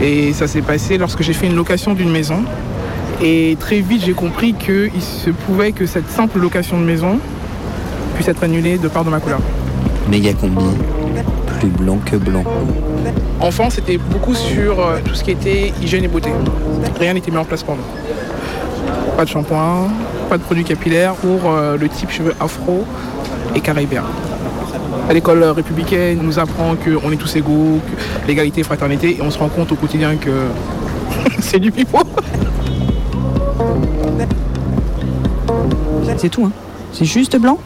Et 0.00 0.32
ça 0.32 0.46
s'est 0.46 0.62
passé 0.62 0.96
lorsque 0.96 1.20
j'ai 1.20 1.34
fait 1.34 1.46
une 1.46 1.56
location 1.56 1.92
d'une 1.92 2.10
maison. 2.10 2.42
Et 3.22 3.58
très 3.60 3.80
vite 3.80 4.02
j'ai 4.06 4.14
compris 4.14 4.54
qu'il 4.54 5.02
se 5.02 5.28
pouvait 5.28 5.72
que 5.72 5.84
cette 5.84 6.08
simple 6.08 6.38
location 6.38 6.80
de 6.80 6.86
maison 6.86 7.18
puisse 8.14 8.28
être 8.28 8.44
annulée 8.44 8.78
de 8.78 8.88
part 8.88 9.04
de 9.04 9.10
ma 9.10 9.20
couleur. 9.20 9.40
Méga 10.08 10.32
combi, 10.32 10.64
plus 11.64 11.84
blanc 11.84 11.98
que 12.04 12.16
blanc. 12.16 12.44
Enfant, 13.40 13.70
c'était 13.70 13.98
beaucoup 13.98 14.34
sur 14.34 14.80
euh, 14.80 14.98
tout 15.04 15.14
ce 15.14 15.24
qui 15.24 15.30
était 15.30 15.72
hygiène 15.82 16.04
et 16.04 16.08
beauté. 16.08 16.30
Rien 16.98 17.14
n'était 17.14 17.30
mis 17.30 17.36
en 17.38 17.44
place 17.44 17.62
pour 17.62 17.76
nous. 17.76 17.82
Pas 19.16 19.24
de 19.24 19.30
shampoing, 19.30 19.88
pas 20.28 20.38
de 20.38 20.42
produits 20.42 20.64
capillaires 20.64 21.14
pour 21.14 21.50
euh, 21.50 21.76
le 21.76 21.88
type 21.88 22.10
cheveux 22.10 22.34
afro 22.40 22.84
et 23.54 23.60
caribéen. 23.60 24.04
À 25.08 25.12
l'école 25.12 25.42
républicaine, 25.44 26.18
on 26.20 26.24
nous 26.24 26.38
apprend 26.38 26.74
qu'on 26.76 27.10
est 27.12 27.16
tous 27.16 27.36
égaux, 27.36 27.80
que 27.86 28.26
l'égalité, 28.26 28.62
fraternité, 28.62 29.16
et 29.18 29.22
on 29.22 29.30
se 29.30 29.38
rend 29.38 29.48
compte 29.48 29.70
au 29.72 29.76
quotidien 29.76 30.16
que 30.16 30.30
c'est 31.40 31.58
du 31.58 31.70
pipeau. 31.70 31.98
C'est 36.16 36.28
tout, 36.28 36.46
hein. 36.46 36.52
C'est 36.92 37.04
juste 37.04 37.36
blanc 37.38 37.58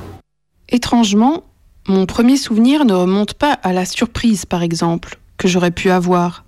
Étrangement, 0.70 1.42
mon 1.88 2.04
premier 2.04 2.36
souvenir 2.36 2.84
ne 2.84 2.92
remonte 2.92 3.32
pas 3.32 3.52
à 3.52 3.72
la 3.72 3.86
surprise, 3.86 4.44
par 4.44 4.62
exemple, 4.62 5.18
que 5.38 5.48
j'aurais 5.48 5.70
pu 5.70 5.90
avoir. 5.90 6.44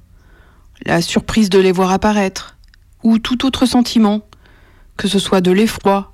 La 0.84 1.01
surprise 1.01 1.49
de 1.49 1.59
les 1.59 1.72
voir 1.72 1.91
apparaître, 1.93 2.59
ou 3.03 3.18
tout 3.18 3.47
autre 3.47 3.64
sentiment, 3.64 4.20
que 4.99 5.09
ce 5.09 5.18
soit 5.18 5.41
de 5.41 5.51
l'effroi, 5.51 6.12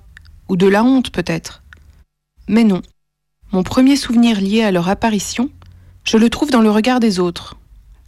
ou 0.48 0.56
de 0.56 0.68
la 0.68 0.84
honte 0.84 1.10
peut-être. 1.10 1.64
Mais 2.48 2.62
non. 2.62 2.82
Mon 3.52 3.64
premier 3.64 3.96
souvenir 3.96 4.40
lié 4.40 4.62
à 4.62 4.70
leur 4.70 4.88
apparition, 4.88 5.50
je 6.04 6.16
le 6.18 6.30
trouve 6.30 6.50
dans 6.50 6.62
le 6.62 6.70
regard 6.70 7.00
des 7.00 7.18
autres. 7.18 7.56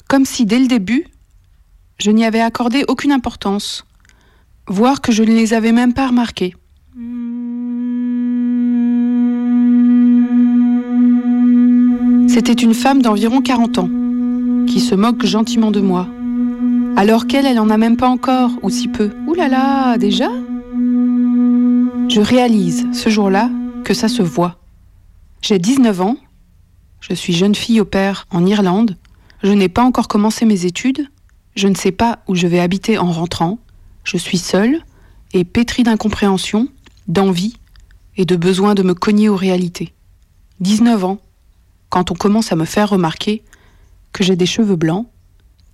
Comme 0.07 0.25
si 0.25 0.47
dès 0.47 0.61
le 0.61 0.69
début, 0.69 1.09
je 1.99 2.13
n'y 2.13 2.25
avais 2.25 2.41
accordé 2.41 2.85
aucune 2.87 3.13
importance, 3.13 3.85
voire 4.69 5.01
que 5.01 5.11
je 5.11 5.25
ne 5.25 5.35
les 5.35 5.53
avais 5.53 5.73
même 5.73 5.95
pas 5.95 6.07
remarqués. 6.07 6.55
C'était 12.39 12.53
une 12.53 12.73
femme 12.73 13.03
d'environ 13.03 13.43
40 13.43 13.79
ans, 13.79 13.91
qui 14.69 14.79
se 14.79 14.95
moque 14.95 15.27
gentiment 15.27 15.73
de 15.73 15.81
moi. 15.81 16.07
Alors 16.97 17.27
qu'elle, 17.27 17.47
elle 17.47 17.59
en 17.59 17.69
a 17.69 17.77
même 17.77 17.97
pas 17.97 18.09
encore, 18.09 18.53
ou 18.63 18.71
si 18.71 18.87
peu. 18.87 19.11
Ouh 19.27 19.35
là 19.35 19.49
là, 19.49 19.99
déjà? 19.99 20.29
Je 22.09 22.21
réalise, 22.21 22.87
ce 22.93 23.11
jour-là, 23.11 23.51
que 23.83 23.93
ça 23.93 24.07
se 24.07 24.23
voit. 24.23 24.61
J'ai 25.43 25.59
19 25.59 26.01
ans, 26.01 26.17
je 27.01 27.13
suis 27.13 27.33
jeune 27.33 27.57
fille 27.57 27.81
au 27.81 27.85
père 27.85 28.29
en 28.31 28.47
Irlande, 28.47 28.97
je 29.43 29.51
n'ai 29.51 29.69
pas 29.69 29.83
encore 29.83 30.07
commencé 30.07 30.45
mes 30.45 30.65
études, 30.65 31.09
je 31.57 31.67
ne 31.67 31.75
sais 31.75 31.91
pas 31.91 32.21
où 32.29 32.37
je 32.37 32.47
vais 32.47 32.61
habiter 32.61 32.99
en 32.99 33.11
rentrant, 33.11 33.59
je 34.05 34.17
suis 34.17 34.39
seule 34.39 34.85
et 35.33 35.43
pétrie 35.43 35.83
d'incompréhension, 35.83 36.69
d'envie 37.09 37.57
et 38.17 38.25
de 38.25 38.37
besoin 38.37 38.77
de 38.77 38.85
me 38.85 38.95
cogner 38.95 39.29
aux 39.29 39.35
réalités. 39.35 39.93
19 40.61 41.05
ans, 41.05 41.19
quand 41.91 42.11
on 42.11 42.15
commence 42.15 42.53
à 42.53 42.57
me 42.57 42.65
faire 42.65 42.91
remarquer 42.91 43.43
que 44.13 44.25
j'ai 44.25 44.37
des 44.37 44.47
cheveux 44.47 44.77
blancs, 44.77 45.07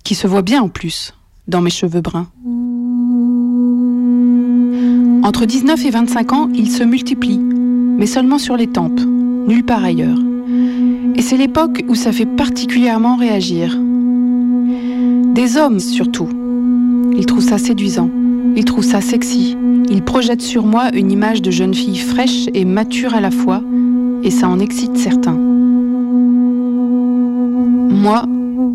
qui 0.05 0.15
se 0.15 0.27
voient 0.27 0.43
bien 0.43 0.63
en 0.63 0.69
plus 0.69 1.15
dans 1.49 1.61
mes 1.61 1.71
cheveux 1.71 2.01
bruns. 2.01 2.29
Entre 5.23 5.47
19 5.47 5.85
et 5.87 5.91
25 5.91 6.33
ans, 6.33 6.49
ils 6.55 6.71
se 6.71 6.83
multiplient, 6.83 7.39
mais 7.39 8.07
seulement 8.07 8.39
sur 8.39 8.57
les 8.57 8.67
tempes, 8.67 9.01
nulle 9.01 9.65
part 9.65 9.83
ailleurs. 9.83 10.19
Et 11.15 11.23
c'est 11.23 11.37
l'époque 11.37 11.83
où 11.89 11.95
ça 11.95 12.13
fait 12.13 12.27
particulièrement 12.27 13.17
réagir. 13.17 13.79
Des 15.35 15.57
hommes 15.57 15.81
surtout. 15.81 16.29
Ils 17.17 17.27
trouvent 17.27 17.43
ça 17.43 17.59
séduisant, 17.59 18.11
ils 18.57 18.65
trouvent 18.65 18.85
ça 18.85 19.01
sexy, 19.01 19.57
ils 19.89 20.03
projettent 20.03 20.43
sur 20.43 20.67
moi 20.67 20.91
une 20.93 21.11
image 21.11 21.41
de 21.41 21.51
jeune 21.51 21.75
fille 21.75 21.99
fraîche 21.99 22.47
et 22.53 22.65
mature 22.65 23.15
à 23.15 23.21
la 23.21 23.31
fois, 23.31 23.63
et 24.23 24.31
ça 24.31 24.49
en 24.49 24.59
excite 24.59 24.97
certains. 24.97 25.54
Moi, 27.95 28.27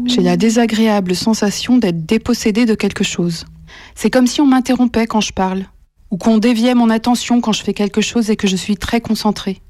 j'ai 0.06 0.22
la 0.22 0.38
désagréable 0.38 1.14
sensation 1.14 1.78
d'être 1.78 2.06
dépossédée 2.06 2.66
de 2.66 2.74
quelque 2.74 3.04
chose. 3.04 3.46
C'est 3.94 4.10
comme 4.10 4.28
si 4.28 4.40
on 4.40 4.48
m'interrompait 4.48 5.08
quand 5.08 5.20
je 5.22 5.34
parle, 5.34 5.66
ou 6.10 6.18
qu'on 6.18 6.38
déviait 6.38 6.74
mon 6.74 6.90
attention 6.90 7.42
quand 7.42 7.52
je 7.52 7.62
fais 7.62 7.74
quelque 7.74 8.02
chose 8.02 8.30
et 8.30 8.38
que 8.38 8.48
je 8.48 8.56
suis 8.56 8.78
très 8.78 9.02
concentrée. 9.02 9.62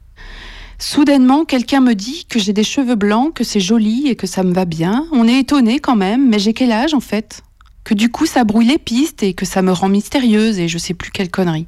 Soudainement, 0.77 1.45
quelqu'un 1.45 1.81
me 1.81 1.93
dit 1.93 2.25
que 2.29 2.39
j'ai 2.39 2.53
des 2.53 2.63
cheveux 2.63 2.95
blancs, 2.95 3.33
que 3.33 3.43
c'est 3.43 3.59
joli 3.59 4.07
et 4.07 4.15
que 4.15 4.27
ça 4.27 4.43
me 4.43 4.53
va 4.53 4.65
bien. 4.65 5.07
On 5.11 5.27
est 5.27 5.39
étonné 5.39 5.79
quand 5.79 5.95
même, 5.95 6.29
mais 6.29 6.39
j'ai 6.39 6.53
quel 6.53 6.71
âge 6.71 6.93
en 6.93 7.01
fait? 7.01 7.41
Que 7.83 7.95
du 7.95 8.09
coup 8.09 8.27
ça 8.27 8.43
brouille 8.43 8.67
les 8.67 8.77
pistes 8.77 9.23
et 9.23 9.33
que 9.33 9.45
ça 9.45 9.61
me 9.61 9.71
rend 9.71 9.89
mystérieuse 9.89 10.59
et 10.59 10.67
je 10.67 10.77
sais 10.77 10.93
plus 10.93 11.11
quelle 11.11 11.31
connerie. 11.31 11.67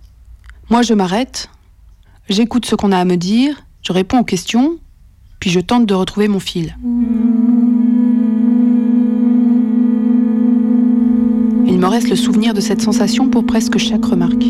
Moi 0.69 0.83
je 0.83 0.93
m'arrête, 0.93 1.49
j'écoute 2.29 2.65
ce 2.65 2.75
qu'on 2.75 2.91
a 2.91 2.99
à 2.99 3.05
me 3.05 3.17
dire, 3.17 3.65
je 3.81 3.91
réponds 3.91 4.19
aux 4.19 4.23
questions, 4.23 4.77
puis 5.39 5.49
je 5.49 5.59
tente 5.59 5.87
de 5.87 5.93
retrouver 5.93 6.27
mon 6.29 6.39
fil. 6.39 6.77
Il 6.83 7.40
me 11.81 11.87
reste 11.87 12.11
le 12.11 12.15
souvenir 12.15 12.53
de 12.53 12.61
cette 12.61 12.79
sensation 12.79 13.27
pour 13.27 13.43
presque 13.43 13.79
chaque 13.79 14.05
remarque. 14.05 14.45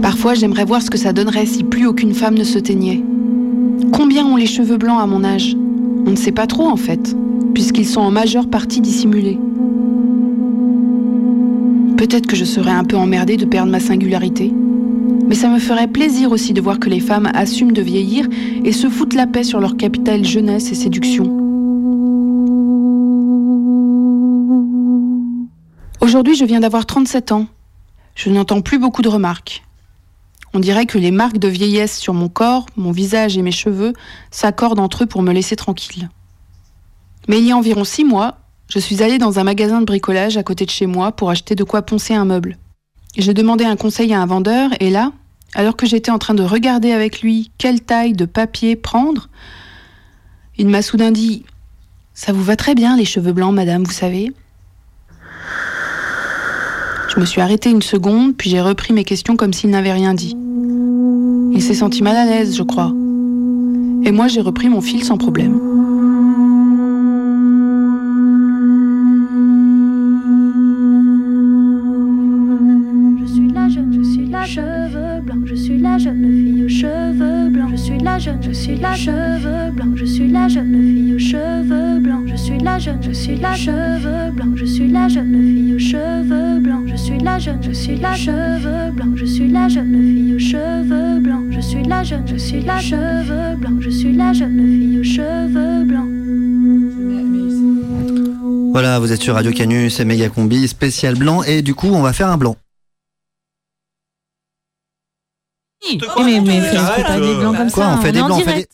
Parfois, 0.00 0.34
j'aimerais 0.34 0.64
voir 0.64 0.82
ce 0.82 0.90
que 0.90 0.96
ça 0.96 1.12
donnerait 1.12 1.46
si 1.46 1.64
plus 1.64 1.86
aucune 1.86 2.14
femme 2.14 2.36
ne 2.36 2.44
se 2.44 2.60
teignait. 2.60 3.02
Combien 3.92 4.24
ont 4.24 4.36
les 4.36 4.46
cheveux 4.46 4.76
blancs 4.76 5.00
à 5.00 5.06
mon 5.06 5.24
âge? 5.24 5.56
On 6.06 6.12
ne 6.12 6.16
sait 6.16 6.30
pas 6.30 6.46
trop 6.46 6.68
en 6.68 6.76
fait, 6.76 7.16
puisqu'ils 7.54 7.86
sont 7.86 8.02
en 8.02 8.12
majeure 8.12 8.48
partie 8.48 8.80
dissimulés. 8.80 9.40
Peut-être 11.96 12.28
que 12.28 12.36
je 12.36 12.44
serais 12.44 12.70
un 12.70 12.84
peu 12.84 12.96
emmerdée 12.96 13.36
de 13.36 13.44
perdre 13.44 13.72
ma 13.72 13.80
singularité, 13.80 14.54
mais 15.28 15.34
ça 15.34 15.48
me 15.48 15.58
ferait 15.58 15.88
plaisir 15.88 16.30
aussi 16.30 16.52
de 16.52 16.60
voir 16.60 16.78
que 16.78 16.88
les 16.88 17.00
femmes 17.00 17.28
assument 17.34 17.72
de 17.72 17.82
vieillir 17.82 18.28
et 18.64 18.70
se 18.70 18.88
foutent 18.88 19.14
la 19.14 19.26
paix 19.26 19.42
sur 19.42 19.58
leur 19.58 19.76
capital 19.76 20.24
jeunesse 20.24 20.70
et 20.70 20.76
séduction. 20.76 21.39
Aujourd'hui, 26.00 26.34
je 26.34 26.46
viens 26.46 26.60
d'avoir 26.60 26.86
37 26.86 27.30
ans. 27.32 27.46
Je 28.14 28.30
n'entends 28.30 28.62
plus 28.62 28.78
beaucoup 28.78 29.02
de 29.02 29.08
remarques. 29.08 29.62
On 30.54 30.58
dirait 30.58 30.86
que 30.86 30.96
les 30.96 31.10
marques 31.10 31.36
de 31.36 31.46
vieillesse 31.46 31.98
sur 31.98 32.14
mon 32.14 32.30
corps, 32.30 32.64
mon 32.74 32.90
visage 32.90 33.36
et 33.36 33.42
mes 33.42 33.52
cheveux 33.52 33.92
s'accordent 34.30 34.80
entre 34.80 35.04
eux 35.04 35.06
pour 35.06 35.20
me 35.20 35.32
laisser 35.32 35.56
tranquille. 35.56 36.08
Mais 37.28 37.38
il 37.38 37.46
y 37.46 37.52
a 37.52 37.56
environ 37.56 37.84
six 37.84 38.04
mois, 38.04 38.38
je 38.68 38.78
suis 38.78 39.02
allée 39.02 39.18
dans 39.18 39.38
un 39.38 39.44
magasin 39.44 39.80
de 39.80 39.84
bricolage 39.84 40.38
à 40.38 40.42
côté 40.42 40.64
de 40.64 40.70
chez 40.70 40.86
moi 40.86 41.12
pour 41.12 41.28
acheter 41.28 41.54
de 41.54 41.64
quoi 41.64 41.82
poncer 41.82 42.14
un 42.14 42.24
meuble. 42.24 42.56
J'ai 43.18 43.34
demandé 43.34 43.64
un 43.64 43.76
conseil 43.76 44.14
à 44.14 44.22
un 44.22 44.26
vendeur 44.26 44.70
et 44.80 44.88
là, 44.88 45.12
alors 45.52 45.76
que 45.76 45.86
j'étais 45.86 46.10
en 46.10 46.18
train 46.18 46.34
de 46.34 46.42
regarder 46.42 46.92
avec 46.92 47.20
lui 47.20 47.50
quelle 47.58 47.82
taille 47.82 48.14
de 48.14 48.24
papier 48.24 48.74
prendre, 48.74 49.28
il 50.56 50.68
m'a 50.68 50.80
soudain 50.80 51.10
dit 51.10 51.44
Ça 52.14 52.32
vous 52.32 52.42
va 52.42 52.56
très 52.56 52.74
bien 52.74 52.96
les 52.96 53.04
cheveux 53.04 53.32
blancs, 53.32 53.54
madame, 53.54 53.84
vous 53.84 53.92
savez? 53.92 54.32
Je 57.12 57.18
me 57.18 57.24
suis 57.24 57.40
arrêtée 57.40 57.70
une 57.70 57.82
seconde, 57.82 58.36
puis 58.36 58.50
j'ai 58.50 58.60
repris 58.60 58.92
mes 58.92 59.02
questions 59.02 59.34
comme 59.34 59.52
s'il 59.52 59.70
n'avait 59.70 59.92
rien 59.92 60.14
dit. 60.14 60.36
Il 61.52 61.60
s'est 61.60 61.74
senti 61.74 62.04
mal 62.04 62.16
à 62.16 62.24
l'aise, 62.24 62.56
je 62.56 62.62
crois. 62.62 62.92
Et 64.04 64.12
moi, 64.12 64.28
j'ai 64.28 64.40
repris 64.40 64.68
mon 64.68 64.80
fil 64.80 65.02
sans 65.02 65.18
problème. 65.18 65.58
Je 78.46 78.52
suis 78.52 78.76
la 78.76 78.94
cheveux 78.94 79.70
blancs, 79.72 79.96
je 79.96 80.04
suis 80.04 80.28
la 80.28 80.48
jeune 80.48 80.72
fille 80.72 81.14
aux 81.14 81.18
cheveux 81.18 82.00
blancs, 82.00 82.26
je 82.26 82.36
suis 82.36 82.58
la 82.58 82.78
jeune, 82.78 83.02
je 83.02 83.12
suis 83.12 83.36
la 83.36 83.54
cheveux 83.54 84.30
blancs, 84.32 84.56
je 84.56 84.64
suis 84.64 84.88
la 84.88 85.08
jeune 85.08 85.32
fille 85.32 85.74
aux 85.74 85.78
cheveux 85.78 86.49
suis 87.10 87.18
la 87.24 87.38
jeune, 87.40 87.62
je 87.62 87.72
suis 87.72 87.96
la 87.96 88.14
cheveux 88.14 88.92
blancs, 88.92 89.16
je 89.16 89.24
suis 89.24 89.48
la 89.48 89.68
jeune 89.68 89.92
fille 89.92 90.34
aux 90.34 90.38
cheveux 90.38 91.18
blancs, 91.20 91.50
je 91.50 91.60
suis 91.60 91.82
la 91.82 92.04
jeune, 92.04 92.26
je 92.26 92.36
suis 92.36 92.60
la 92.62 92.78
cheveux 92.80 93.56
blancs, 93.56 93.80
je 93.80 93.90
suis 93.90 94.12
la 94.12 94.32
jeune 94.32 94.58
fille 94.58 94.98
aux 95.00 95.04
cheveux 95.04 95.84
blancs, 95.84 96.06
je 96.06 96.30
suis 96.30 96.30
la 96.30 96.32
jeune, 96.32 96.70
je 96.70 96.70
suis 96.70 96.70
la 96.70 96.72
cheveux 96.72 96.76
blancs, 96.76 96.92
je 96.92 97.10
suis 97.10 97.34
la 97.34 97.52
jeune 97.52 97.66
fille 97.66 97.78
aux 97.80 97.94
cheveux 97.98 98.34
blancs. 98.60 98.72
Voilà, 98.72 99.00
vous 99.00 99.10
êtes 99.10 99.20
sur 99.20 99.34
Radio 99.34 99.50
Canus, 99.50 99.96
c'est 99.96 100.04
méga 100.04 100.28
combi, 100.28 100.68
spécial 100.68 101.16
blanc, 101.16 101.42
et 101.42 101.62
du 101.62 101.74
coup, 101.74 101.88
on 101.88 102.02
va 102.02 102.12
faire 102.12 102.28
un 102.28 102.36
blanc. 102.36 102.56
mais, 106.24 106.40
mais 106.40 106.60
fais 106.60 106.76
fais 106.76 107.02
pas 107.02 107.18
des 107.18 107.34
blancs 107.34 107.56
comme 107.56 107.70
Quoi, 107.72 107.84
ça. 107.84 107.96
on 107.98 108.02
fait 108.02 108.12
des 108.12 108.22
blancs, 108.22 108.32
on 108.32 108.38
fait 108.38 108.44
direct. 108.44 108.72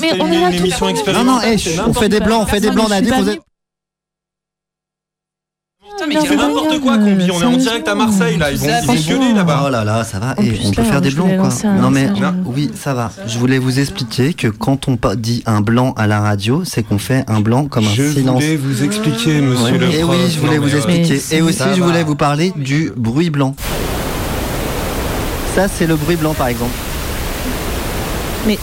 Mais 0.00 0.20
on 0.20 0.26
est 0.32 0.40
là 0.40 0.50
tout 0.50 0.64
le 0.64 0.70
monde. 0.94 1.26
Non, 1.26 1.32
non, 1.34 1.40
hey, 1.42 1.58
on 1.86 1.92
fait 1.92 2.08
des 2.08 2.20
blancs, 2.20 2.42
on 2.44 2.46
fait 2.46 2.60
des 2.60 2.70
blancs, 2.70 2.86
on 2.88 2.92
a 2.92 3.00
dit 3.02 3.10
qu'on 3.10 3.18
faisait- 3.18 3.40
Putain, 5.98 6.06
mais 6.08 6.16
c'est 6.28 6.36
n'importe 6.36 6.80
quoi, 6.80 6.98
combi. 6.98 7.30
On 7.30 7.40
est 7.40 7.44
en 7.44 7.56
direct 7.56 7.88
à 7.88 7.94
Marseille, 7.94 8.36
là. 8.38 8.50
Ils 8.50 8.58
vont, 8.58 8.66
ils 8.68 8.86
vont 8.86 8.94
gueuler 9.18 9.32
là-bas. 9.34 9.62
Oh 9.66 9.70
là 9.70 9.84
là, 9.84 10.04
ça 10.04 10.18
va. 10.18 10.34
Et 10.42 10.52
on 10.66 10.70
peut 10.72 10.82
faire 10.82 11.00
des 11.00 11.10
je 11.10 11.16
blancs 11.16 11.36
quoi. 11.38 11.48
Non 11.80 11.90
mais 11.90 12.08
oui, 12.44 12.70
ça 12.74 12.94
va. 12.94 13.10
Je 13.26 13.38
voulais 13.38 13.58
vous 13.58 13.78
expliquer 13.78 14.34
que 14.34 14.48
quand 14.48 14.88
on 14.88 14.98
dit 15.16 15.42
un 15.46 15.60
blanc 15.60 15.92
à 15.96 16.06
la 16.06 16.20
radio, 16.20 16.62
c'est 16.64 16.82
qu'on 16.82 16.98
fait 16.98 17.24
un 17.28 17.40
blanc 17.40 17.66
comme 17.66 17.84
un 17.86 17.90
Je 17.94 18.10
silence. 18.12 18.34
voulais 18.42 18.56
vous 18.56 18.82
expliquer, 18.84 19.40
monsieur 19.40 19.78
le 19.78 19.90
Et 19.92 20.04
oui, 20.04 20.16
je 20.30 20.38
voulais 20.40 20.58
vous 20.58 20.74
expliquer. 20.74 21.14
ouais. 21.14 21.38
Et 21.38 21.42
aussi, 21.42 21.62
je 21.76 21.82
voulais 21.82 22.04
vous 22.04 22.16
parler 22.16 22.52
du 22.56 22.92
bruit 22.96 23.30
blanc. 23.30 23.54
Ça, 25.54 25.68
c'est 25.68 25.86
le 25.86 25.96
bruit 25.96 26.16
blanc, 26.16 26.34
par 26.34 26.48
exemple. 26.48 26.74
Mais 28.46 28.58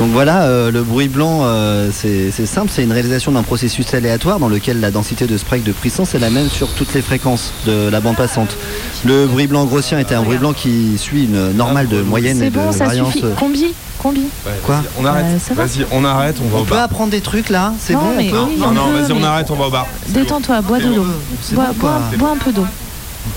Donc 0.00 0.08
voilà, 0.12 0.44
euh, 0.44 0.70
le 0.70 0.82
bruit 0.82 1.08
blanc, 1.08 1.40
euh, 1.42 1.90
c'est 1.92 2.30
simple, 2.46 2.70
c'est 2.74 2.82
une 2.82 2.90
réalisation 2.92 3.32
d'un 3.32 3.42
processus 3.42 3.92
aléatoire 3.92 4.38
dans 4.38 4.48
lequel 4.48 4.80
la 4.80 4.90
densité 4.90 5.26
de 5.26 5.36
spray 5.36 5.60
de 5.60 5.72
puissance 5.72 6.14
est 6.14 6.18
la 6.18 6.30
même 6.30 6.48
sur 6.48 6.68
toutes 6.68 6.94
les 6.94 7.02
fréquences 7.02 7.52
de 7.66 7.88
la 7.90 8.00
bande 8.00 8.16
passante. 8.16 8.56
Le 9.04 9.26
bruit 9.26 9.46
blanc 9.46 9.66
grossien 9.66 9.98
était 9.98 10.14
un 10.14 10.22
bruit 10.22 10.38
blanc 10.38 10.54
qui 10.54 10.96
suit 10.96 11.24
une 11.24 11.52
normale 11.52 11.86
de 11.86 12.00
moyenne 12.00 12.38
c'est 12.38 12.46
et 12.46 12.50
de 12.50 12.54
bon, 12.58 12.72
ça 12.72 12.86
variance. 12.86 13.12
suffit. 13.12 13.26
Combi, 13.38 13.74
combi. 13.98 14.22
Quoi 14.64 14.82
On 14.98 15.04
arrête. 15.04 15.26
Euh, 15.50 15.54
Vas-y, 15.54 15.84
on 15.92 16.02
arrête, 16.02 16.36
on 16.42 16.48
va 16.48 16.56
On 16.56 16.60
au 16.62 16.64
peut 16.64 16.74
bar. 16.76 16.84
apprendre 16.84 17.10
des 17.10 17.20
trucs 17.20 17.50
là 17.50 17.74
C'est 17.78 17.92
Non, 17.92 18.00
bon 18.00 18.06
mais 18.16 18.28
on 18.32 18.46
peut 18.46 18.56
Non, 18.58 18.66
on 18.68 18.72
non, 18.72 18.84
peut, 18.92 19.00
vas-y, 19.02 19.12
on 19.12 19.22
arrête, 19.22 19.50
on 19.50 19.56
va 19.56 19.66
au 19.66 19.70
bar. 19.70 19.86
Détends-toi, 20.08 20.62
bois 20.62 20.78
de 20.78 20.94
l'eau. 20.94 21.04
Bois, 21.52 21.66
bon, 21.66 21.72
bois, 21.74 21.74
quoi. 21.78 22.00
bois 22.18 22.30
un 22.30 22.36
peu 22.38 22.52
d'eau. 22.52 22.64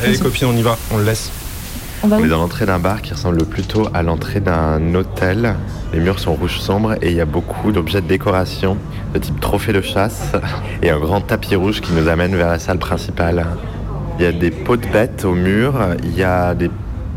Allez, 0.02 0.18
copine, 0.18 0.48
on 0.48 0.56
y 0.56 0.62
va, 0.62 0.78
on 0.92 0.98
le 0.98 1.04
laisse. 1.04 1.30
On 2.06 2.10
va 2.10 2.18
On 2.18 2.26
est 2.26 2.28
dans 2.28 2.40
l'entrée 2.40 2.66
d'un 2.66 2.80
bar 2.80 3.02
qui 3.02 3.14
ressemble 3.14 3.46
plutôt 3.46 3.88
à 3.94 4.04
l'entrée 4.04 4.42
d'un 4.42 4.94
hôtel. 4.94 5.56
Les 5.94 6.02
murs 6.02 6.20
sont 6.20 6.34
rouge 6.34 6.60
sombre 6.60 6.96
et 7.02 7.12
il 7.12 7.16
y 7.16 7.22
a 7.22 7.26
beaucoup 7.26 7.72
d'objets 7.72 8.02
de 8.02 8.08
décoration 8.08 8.76
de 9.14 9.20
type 9.20 9.40
trophée 9.40 9.72
de 9.72 9.80
chasse 9.80 10.34
et 10.82 10.90
un 10.90 11.00
grand 11.00 11.22
tapis 11.22 11.56
rouge 11.56 11.80
qui 11.80 11.94
nous 11.94 12.10
amène 12.10 12.36
vers 12.36 12.50
la 12.50 12.60
salle 12.60 12.78
principale. 12.78 13.46
Il 14.20 14.26
y 14.26 14.28
a 14.28 14.34
des 14.34 14.52
pots 14.52 14.76
de 14.76 14.86
bêtes 14.86 15.24
au 15.24 15.34
mur, 15.34 15.76
il 16.04 16.14
y 16.14 16.24
a 16.24 16.54
des, 16.56 16.70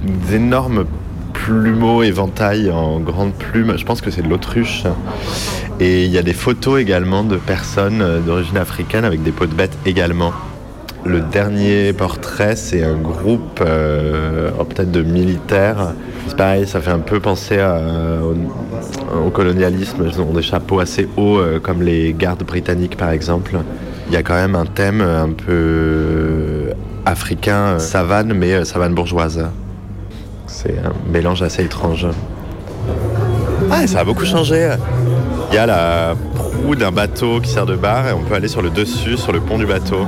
des 0.05 0.37
énormes 0.37 0.85
plumeaux 1.33 2.05
éventails 2.05 2.71
en 2.71 3.01
grandes 3.01 3.35
plumes, 3.35 3.75
je 3.77 3.85
pense 3.85 4.01
que 4.01 4.13
c'est 4.13 4.23
de 4.23 4.29
l'autruche. 4.29 4.85
Et 5.81 6.05
il 6.05 6.13
y 6.13 6.19
a 6.19 6.23
des 6.23 6.33
photos 6.33 6.81
également 6.81 7.25
de 7.25 7.37
personnes 7.39 8.23
d'origine 8.25 8.57
africaine 8.57 9.05
avec 9.05 9.25
des 9.25 9.33
pots 9.33 9.47
de 9.47 9.55
bêtes 9.55 9.77
également. 9.85 10.33
Le 11.07 11.21
dernier 11.21 11.93
portrait, 11.93 12.57
c'est 12.57 12.83
un 12.83 12.97
groupe 12.97 13.61
peut-être 14.67 14.91
de 14.91 15.03
militaires. 15.03 15.93
C'est 16.29 16.37
pareil, 16.37 16.67
ça 16.67 16.81
fait 16.81 16.91
un 16.91 16.99
peu 16.99 17.21
penser 17.21 17.57
euh, 17.59 18.21
au, 19.25 19.31
colonialisme. 19.31 20.05
Ils 20.07 20.21
ont 20.21 20.33
des 20.33 20.43
chapeaux 20.43 20.81
assez 20.81 21.09
hauts, 21.17 21.39
euh, 21.39 21.61
comme 21.61 21.83
les 21.83 22.13
gardes 22.13 22.43
britanniques 22.43 22.97
par 22.97 23.11
exemple. 23.11 23.57
Il 24.09 24.15
y 24.15 24.17
a 24.17 24.23
quand 24.23 24.35
même 24.35 24.55
un 24.55 24.67
thème 24.67 25.01
un 25.01 25.31
peu 25.31 26.71
africain, 27.05 27.75
euh, 27.75 27.79
savane, 27.79 28.33
mais 28.35 28.65
savane 28.65 28.95
bourgeoise. 28.95 29.47
C'est 30.47 30.79
un 30.79 30.93
mélange 31.11 31.43
assez 31.43 31.65
étrange. 31.65 32.07
Ah, 33.71 33.87
ça 33.87 34.01
a 34.01 34.05
beaucoup 34.05 34.25
changé. 34.25 34.71
Il 35.51 35.55
y 35.55 35.59
a 35.59 35.67
la 35.67 36.15
proue 36.35 36.75
d'un 36.75 36.93
bateau 36.93 37.41
qui 37.41 37.51
sert 37.51 37.67
de 37.67 37.77
bar 37.77 38.09
et 38.09 38.13
on 38.13 38.23
peut 38.23 38.35
aller 38.35 38.49
sur 38.49 38.63
le 38.63 38.71
dessus, 38.71 39.17
sur 39.17 39.33
le 39.33 39.41
pont 39.41 39.59
du 39.59 39.67
bateau. 39.67 40.07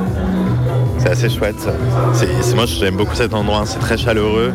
C'est 0.99 1.11
assez 1.11 1.29
chouette. 1.31 1.69
C'est, 2.13 2.55
moi, 2.55 2.67
j'aime 2.67 2.97
beaucoup 2.97 3.15
cet 3.15 3.35
endroit. 3.35 3.63
C'est 3.65 3.79
très 3.79 3.97
chaleureux 3.97 4.53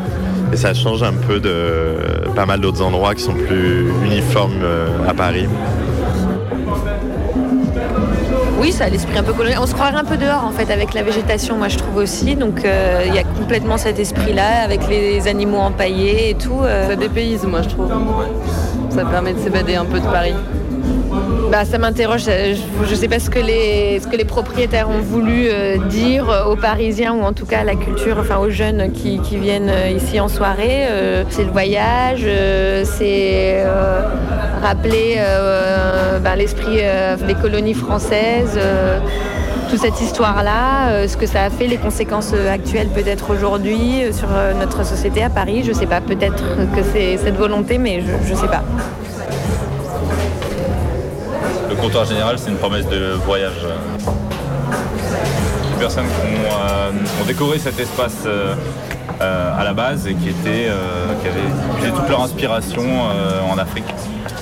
et 0.52 0.58
ça 0.58 0.74
change 0.74 1.02
un 1.04 1.14
peu 1.14 1.40
de 1.40 1.96
pas 2.36 2.46
mal 2.46 2.60
d'autres 2.62 2.82
endroits 2.82 3.16
qui 3.16 3.24
sont 3.24 3.34
plus 3.34 3.88
uniformes 4.06 4.62
euh, 4.64 4.88
à 5.08 5.14
Paris. 5.14 5.48
Oui, 8.60 8.72
ça 8.72 8.86
a 8.86 8.90
l'esprit 8.90 9.18
un 9.18 9.24
peu 9.24 9.34
colonial. 9.34 9.60
On 9.62 9.66
se 9.66 9.74
croirait 9.74 9.98
un 9.98 10.06
peu 10.06 10.16
dehors 10.16 10.46
en 10.46 10.52
fait 10.52 10.72
avec 10.72 10.94
la 10.94 11.04
végétation, 11.04 11.58
moi 11.58 11.68
je 11.68 11.78
trouve 11.78 11.98
aussi. 11.98 12.36
Donc 12.36 12.64
euh, 12.64 13.04
il 13.06 13.14
y 13.14 13.18
a 13.20 13.24
complètement 13.24 13.78
cet 13.78 14.00
esprit-là 14.00 14.64
avec 14.64 14.88
les 14.88 15.28
animaux 15.28 15.58
empaillés 15.58 16.30
et 16.30 16.36
tout. 16.36 16.60
euh. 16.62 16.88
Ça 16.90 16.96
dépayse, 16.96 17.44
moi, 17.46 17.62
je 17.62 17.70
trouve. 17.70 17.92
Ça 18.90 19.04
permet 19.06 19.34
de 19.34 19.40
s'évader 19.40 19.76
un 19.76 19.86
peu 19.86 20.00
de 20.00 20.06
Paris. 20.06 20.36
Bah, 21.52 21.66
ça 21.66 21.78
m'interroge. 21.78 22.24
Je 22.26 22.90
ne 22.90 22.96
sais 22.96 23.08
pas 23.08 23.20
ce 23.20 23.30
que 23.30 23.40
les, 23.40 24.00
ce 24.02 24.08
que 24.08 24.16
les 24.18 24.26
propriétaires 24.26 24.90
ont 24.90 25.02
voulu 25.02 25.48
euh, 25.48 25.78
dire 25.88 26.26
aux 26.50 26.56
Parisiens 26.56 27.14
ou 27.14 27.22
en 27.22 27.34
tout 27.34 27.46
cas 27.46 27.60
à 27.60 27.64
la 27.64 27.76
culture, 27.76 28.18
enfin 28.20 28.38
aux 28.38 28.50
jeunes 28.50 28.92
qui, 28.92 29.20
qui 29.20 29.38
viennent 29.38 29.70
euh, 29.70 29.90
ici 29.90 30.20
en 30.20 30.28
soirée. 30.30 30.88
Euh, 30.90 31.24
c'est 31.30 31.44
le 31.44 31.52
voyage, 31.52 32.24
euh, 32.26 32.84
c'est 32.86 33.62
euh, 33.66 34.02
rappeler 34.64 35.18
euh, 35.20 36.18
ben, 36.20 36.36
l'esprit 36.36 36.80
euh, 36.80 37.18
des 37.18 37.36
colonies 37.36 37.76
françaises. 37.76 38.58
euh, 38.58 39.00
toute 39.70 39.82
cette 39.82 40.02
histoire-là, 40.02 40.90
euh, 40.90 41.08
ce 41.08 41.18
que 41.18 41.26
ça 41.26 41.44
a 41.46 41.50
fait, 41.50 41.66
les 41.66 41.78
conséquences 41.78 42.32
euh, 42.36 42.54
actuelles 42.54 42.90
peut-être 42.90 43.32
aujourd'hui 43.32 44.04
euh, 44.04 44.12
sur 44.12 44.28
euh, 44.32 44.54
notre 44.54 44.86
société 44.86 45.24
à 45.24 45.30
Paris. 45.32 45.64
Je 45.66 45.74
sais 45.74 45.88
pas, 45.88 46.00
peut-être 46.00 46.44
que 46.76 46.84
c'est 46.94 47.18
cette 47.18 47.36
volonté, 47.36 47.80
mais 47.80 48.02
je, 48.02 48.28
je 48.30 48.36
sais 48.36 48.48
pas. 48.48 48.62
Le 51.84 51.90
comptoir 51.90 52.06
général, 52.06 52.40
c'est 52.40 52.50
une 52.50 52.56
promesse 52.56 52.88
de 52.88 53.12
voyage. 53.26 53.58
Les 55.74 55.78
personnes 55.78 56.06
qui 56.06 56.14
ont, 56.22 56.50
euh, 56.50 56.92
ont 57.22 57.26
décoré 57.26 57.60
cet 57.60 57.78
espace 57.78 58.20
euh, 58.26 58.56
euh, 59.20 59.60
à 59.60 59.66
la 59.66 59.74
base 59.74 60.08
et 60.08 60.14
qui, 60.14 60.30
étaient, 60.30 60.70
qui 61.22 61.28
avaient 61.28 61.42
puisé 61.76 61.92
toute 61.92 62.08
leur 62.08 62.22
inspiration 62.22 62.84
en 63.52 63.58
Afrique. 63.58 63.94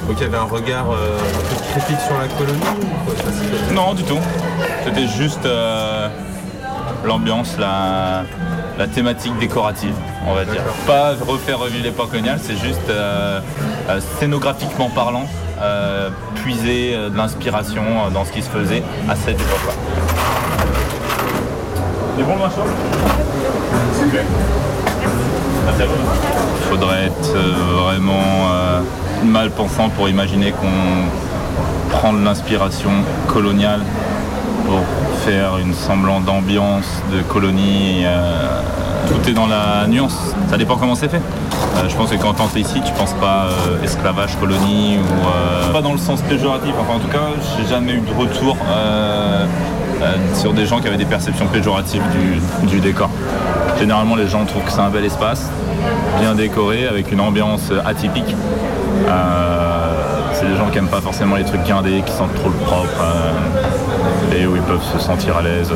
Donc 0.08 0.18
il 0.18 0.22
y 0.22 0.26
avait 0.26 0.38
un 0.38 0.44
regard 0.44 0.86
un 0.86 1.50
peu 1.50 1.80
critique 1.80 2.00
sur 2.06 2.16
la 2.16 2.28
colonie 2.28 2.62
ou 2.80 3.06
quoi? 3.06 3.16
Ça, 3.18 3.74
Non, 3.74 3.96
du 3.96 4.04
tout. 4.04 4.20
C'était 4.86 5.08
juste 5.08 5.48
l'ambiance, 7.04 7.58
la, 7.58 8.24
la 8.78 8.88
thématique 8.88 9.38
décorative, 9.38 9.94
on 10.28 10.34
va 10.34 10.46
dire. 10.46 10.62
Pas 10.88 11.14
refaire 11.28 11.60
revivre 11.60 11.84
l'époque 11.84 12.12
coloniale, 12.12 12.40
c'est 12.42 12.58
juste 12.58 12.90
euh, 12.90 13.40
euh, 13.90 14.00
scénographiquement 14.20 14.90
parlant, 14.90 15.28
euh, 15.62 16.10
puiser 16.36 16.94
euh, 16.96 17.10
de 17.10 17.18
l'inspiration 17.18 17.84
euh, 17.84 18.10
dans 18.10 18.26
ce 18.26 18.32
qui 18.32 18.42
se 18.42 18.50
faisait 18.50 18.84
à 19.10 19.16
cette 19.16 19.40
époque-là. 19.40 19.74
C'est 22.18 22.24
bon 22.24 22.34
le 22.36 22.40
machin. 22.42 22.62
Il 26.60 26.70
faudrait 26.70 27.06
être 27.06 27.36
vraiment 27.84 28.14
euh, 28.52 28.82
mal 29.24 29.50
pensant 29.52 29.90
pour 29.90 30.10
imaginer 30.10 30.52
qu'on 30.52 31.98
prend 31.98 32.14
de 32.14 32.24
l'inspiration 32.24 32.92
coloniale 33.28 33.82
pour 34.66 34.80
faire 35.26 35.58
une 35.58 35.74
semblant 35.74 36.20
d'ambiance 36.22 36.86
de 37.14 37.22
colonie. 37.22 38.04
euh, 38.06 38.62
tout 39.08 39.30
est 39.30 39.34
dans 39.34 39.48
la 39.48 39.88
nuance. 39.88 40.34
Ça 40.50 40.58
dépend 40.58 40.78
comment 40.78 40.96
c'est 40.96 41.10
fait. 41.10 41.22
Euh, 41.78 41.90
je 41.90 41.96
pense 41.96 42.10
que 42.10 42.16
quand 42.16 42.36
es 42.56 42.60
ici, 42.60 42.82
tu 42.86 42.92
penses 42.94 43.14
pas 43.14 43.48
euh, 43.48 43.84
esclavage, 43.84 44.38
colonie 44.40 44.98
ou 44.98 45.28
euh, 45.28 45.72
pas 45.72 45.82
dans 45.82 45.94
le 45.94 45.98
sens 45.98 46.22
péjoratif. 46.22 46.74
Enfin, 46.80 46.96
en 46.96 47.00
tout 47.00 47.08
cas, 47.08 47.30
j'ai 47.58 47.68
jamais 47.68 47.94
eu 47.94 48.02
de 48.02 48.14
retour 48.14 48.58
sur 50.34 50.54
des 50.54 50.66
gens 50.66 50.80
qui 50.80 50.88
avaient 50.88 50.98
des 50.98 51.06
perceptions 51.06 51.46
péjoratives 51.48 52.02
du, 52.64 52.80
décor. 52.80 53.10
Généralement, 53.80 54.16
les 54.16 54.28
gens 54.28 54.46
trouvent 54.46 54.64
que 54.64 54.72
c'est 54.72 54.80
un 54.80 54.90
bel 54.90 55.06
espace, 55.06 55.50
bien 56.20 56.34
décoré, 56.34 56.88
avec 56.88 57.12
une 57.12 57.22
ambiance 57.22 57.72
atypique. 57.86 58.36
C'est 60.34 60.48
des 60.48 60.56
gens 60.56 60.70
qui 60.72 60.80
aiment 60.80 60.88
pas 60.88 61.02
forcément 61.02 61.36
les 61.36 61.44
trucs 61.44 61.64
guindés, 61.64 62.02
qui 62.04 62.14
sentent 62.14 62.34
trop 62.34 62.50
le 62.50 62.66
propre 62.66 63.04
et 64.36 64.48
où 64.48 64.56
ils 64.56 64.62
peuvent 64.64 64.84
se 64.92 64.98
sentir 64.98 65.38
à 65.38 65.42
l'aise, 65.44 65.72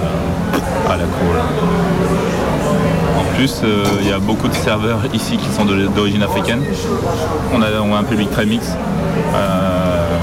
à 0.89 0.97
la 0.97 1.03
cool. 1.03 2.24
Plus, 3.35 3.61
euh, 3.63 3.83
il 3.99 4.07
y 4.07 4.13
a 4.13 4.19
beaucoup 4.19 4.47
de 4.47 4.53
serveurs 4.53 5.01
ici 5.13 5.35
qui 5.35 5.49
sont 5.49 5.65
d'origine 5.65 6.23
africaine. 6.23 6.61
On 7.53 7.61
a, 7.61 7.97
un 7.97 8.03
public 8.03 8.31
très 8.31 8.45
mix. 8.45 8.65
Euh, 9.33 10.17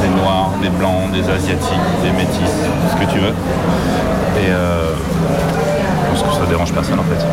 des 0.00 0.08
noirs, 0.20 0.52
des 0.62 0.68
blancs, 0.68 1.10
des 1.12 1.28
asiatiques, 1.28 1.78
des 2.02 2.12
métis, 2.12 2.52
ce 2.90 2.96
que 3.04 3.10
tu 3.12 3.18
veux. 3.18 3.32
Et 4.40 4.50
euh, 4.50 4.92
je 6.14 6.20
pense 6.22 6.36
que 6.36 6.44
ça 6.44 6.48
dérange 6.48 6.72
personne 6.72 7.00
en 7.00 7.04
fait. 7.04 7.26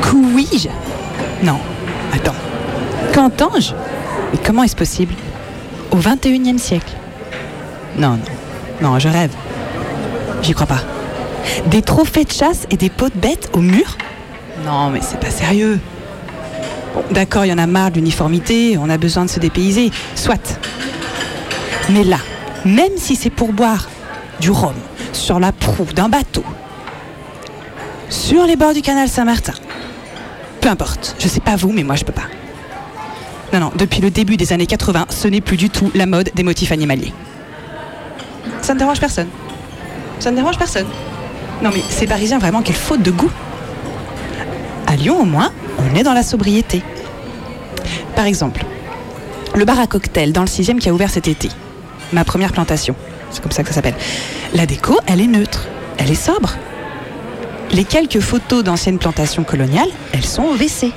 Couis-je 0.00 0.68
Non. 1.44 1.58
Attends. 2.14 2.34
Qu'entends-je? 3.12 3.72
Mais 4.32 4.38
comment 4.44 4.62
est-ce 4.62 4.76
possible? 4.76 5.12
Au 5.90 5.98
21e 5.98 6.56
siècle 6.56 6.92
Non, 7.98 8.12
non. 8.12 8.92
Non, 8.92 8.98
je 8.98 9.08
rêve. 9.08 9.32
J'y 10.42 10.54
crois 10.54 10.66
pas. 10.66 10.80
Des 11.66 11.82
trophées 11.82 12.24
de 12.24 12.32
chasse 12.32 12.66
et 12.70 12.76
des 12.76 12.90
pots 12.90 13.08
de 13.08 13.18
bêtes 13.18 13.50
au 13.52 13.60
mur 13.60 13.96
Non, 14.64 14.90
mais 14.90 15.00
c'est 15.02 15.20
pas 15.20 15.30
sérieux. 15.30 15.78
Bon, 16.94 17.02
d'accord, 17.10 17.44
il 17.44 17.48
y 17.48 17.52
en 17.52 17.58
a 17.58 17.66
marre 17.66 17.90
de 17.90 17.96
l'uniformité, 17.96 18.76
on 18.78 18.90
a 18.90 18.98
besoin 18.98 19.24
de 19.24 19.30
se 19.30 19.38
dépayser. 19.40 19.90
Soit. 20.14 20.58
Mais 21.90 22.04
là, 22.04 22.18
même 22.64 22.96
si 22.96 23.16
c'est 23.16 23.30
pour 23.30 23.52
boire 23.52 23.88
du 24.40 24.50
rhum 24.50 24.74
sur 25.12 25.40
la 25.40 25.52
proue 25.52 25.92
d'un 25.94 26.08
bateau, 26.08 26.44
sur 28.08 28.44
les 28.44 28.56
bords 28.56 28.74
du 28.74 28.82
canal 28.82 29.08
Saint-Martin, 29.08 29.54
peu 30.60 30.68
importe, 30.68 31.16
je 31.18 31.28
sais 31.28 31.40
pas 31.40 31.56
vous, 31.56 31.72
mais 31.72 31.84
moi 31.84 31.96
je 31.96 32.04
peux 32.04 32.12
pas. 32.12 32.28
Non, 33.52 33.60
non, 33.60 33.72
depuis 33.76 34.00
le 34.00 34.10
début 34.10 34.36
des 34.36 34.52
années 34.52 34.66
80, 34.66 35.06
ce 35.08 35.26
n'est 35.26 35.40
plus 35.40 35.56
du 35.56 35.70
tout 35.70 35.90
la 35.94 36.06
mode 36.06 36.30
des 36.34 36.42
motifs 36.42 36.70
animaliers. 36.70 37.12
Ça 38.62 38.74
ne 38.74 38.78
dérange 38.78 39.00
personne. 39.00 39.28
Ça 40.20 40.30
ne 40.30 40.36
dérange 40.36 40.58
personne. 40.58 40.86
Non 41.62 41.70
mais 41.72 41.82
ces 41.88 42.06
Parisiens, 42.06 42.38
vraiment, 42.38 42.62
quelle 42.62 42.76
faute 42.76 43.02
de 43.02 43.10
goût. 43.10 43.30
À 44.86 44.96
Lyon, 44.96 45.20
au 45.20 45.24
moins, 45.24 45.52
on 45.78 45.94
est 45.94 46.02
dans 46.02 46.14
la 46.14 46.22
sobriété. 46.22 46.82
Par 48.16 48.24
exemple, 48.24 48.64
le 49.54 49.64
bar 49.64 49.78
à 49.78 49.86
cocktail 49.86 50.32
dans 50.32 50.42
le 50.42 50.46
6 50.46 50.72
qui 50.80 50.88
a 50.88 50.92
ouvert 50.92 51.10
cet 51.10 51.28
été. 51.28 51.48
Ma 52.12 52.24
première 52.24 52.52
plantation. 52.52 52.94
C'est 53.30 53.42
comme 53.42 53.52
ça 53.52 53.62
que 53.62 53.68
ça 53.68 53.76
s'appelle. 53.76 53.94
La 54.54 54.66
déco, 54.66 54.98
elle 55.06 55.20
est 55.20 55.26
neutre. 55.26 55.66
Elle 55.98 56.10
est 56.10 56.14
sobre. 56.14 56.56
Les 57.72 57.84
quelques 57.84 58.20
photos 58.20 58.64
d'anciennes 58.64 58.98
plantations 58.98 59.44
coloniales, 59.44 59.88
elles 60.12 60.24
sont 60.24 60.42
au 60.42 60.54
WC. 60.54 60.92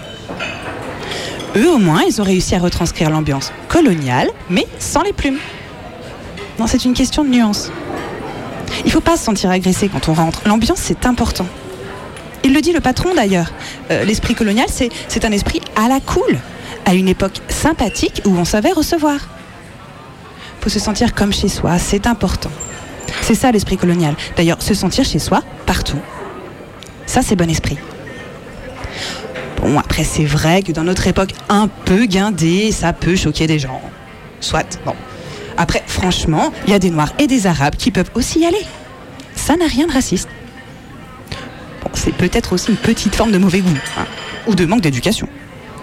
Eux, 1.56 1.70
au 1.70 1.78
moins, 1.78 2.02
ils 2.08 2.20
ont 2.20 2.24
réussi 2.24 2.56
à 2.56 2.60
retranscrire 2.60 3.12
l'ambiance 3.12 3.52
coloniale, 3.68 4.30
mais 4.50 4.66
sans 4.80 5.04
les 5.04 5.14
plumes. 5.14 5.38
Non, 6.58 6.66
c'est 6.66 6.86
une 6.86 6.94
question 6.94 7.24
de 7.24 7.30
nuance. 7.30 7.72
Il 8.86 8.92
faut 8.92 9.02
pas 9.02 9.18
se 9.18 9.24
sentir 9.24 9.50
agressé 9.50 9.90
quand 9.90 10.10
on 10.10 10.14
rentre. 10.14 10.42
L'ambiance, 10.46 10.80
c'est 10.82 11.06
important. 11.06 11.46
Il 12.44 12.54
le 12.54 12.62
dit 12.62 12.74
le 12.74 12.82
patron 12.82 13.14
d'ailleurs. 13.16 13.52
Euh, 13.92 14.04
L'esprit 14.04 14.36
colonial, 14.36 14.68
c'est 14.70 14.90
c'est 15.08 15.26
un 15.26 15.32
esprit 15.32 15.62
à 15.76 15.88
la 15.88 16.00
cool, 16.00 16.38
à 16.86 16.94
une 16.94 17.08
époque 17.08 17.40
sympathique 17.48 18.22
où 18.26 18.32
on 18.32 18.46
savait 18.46 18.72
recevoir. 18.72 19.18
Faut 20.62 20.70
se 20.70 20.80
sentir 20.80 21.14
comme 21.14 21.34
chez 21.34 21.50
soi, 21.50 21.78
c'est 21.78 22.08
important. 22.08 22.52
C'est 23.22 23.36
ça 23.36 23.52
l'esprit 23.52 23.78
colonial. 23.78 24.16
D'ailleurs, 24.36 24.62
se 24.62 24.74
sentir 24.74 25.06
chez 25.06 25.20
soi, 25.20 25.42
partout. 25.66 26.00
Ça, 27.06 27.22
c'est 27.22 27.36
bon 27.36 27.50
esprit. 27.50 27.78
Bon, 29.62 29.78
après, 29.80 30.04
c'est 30.04 30.26
vrai 30.26 30.62
que 30.62 30.72
dans 30.72 30.84
notre 30.84 31.08
époque 31.08 31.34
un 31.48 31.68
peu 31.68 32.06
guindée, 32.06 32.72
ça 32.72 32.92
peut 32.92 33.16
choquer 33.16 33.48
des 33.48 33.60
gens. 33.60 33.82
Soit, 34.42 34.80
bon. 34.86 34.96
Après, 35.58 35.84
franchement, 35.86 36.52
il 36.66 36.72
y 36.72 36.74
a 36.74 36.80
des 36.80 36.90
Noirs 36.90 37.14
et 37.20 37.28
des 37.28 37.48
Arabes 37.48 37.76
qui 37.76 37.92
peuvent 37.92 38.10
aussi 38.16 38.40
y 38.40 38.46
aller. 38.46 38.66
Ça 39.36 39.56
n'a 39.56 39.68
rien 39.68 39.88
de 39.88 39.92
raciste. 39.92 40.30
C'est 41.94 42.14
peut-être 42.14 42.54
aussi 42.54 42.72
une 42.72 42.78
petite 42.78 43.16
forme 43.16 43.32
de 43.32 43.38
mauvais 43.38 43.60
goût, 43.60 43.70
hein, 43.98 44.06
ou 44.48 44.56
de 44.56 44.66
manque 44.66 44.82
d'éducation. 44.82 45.28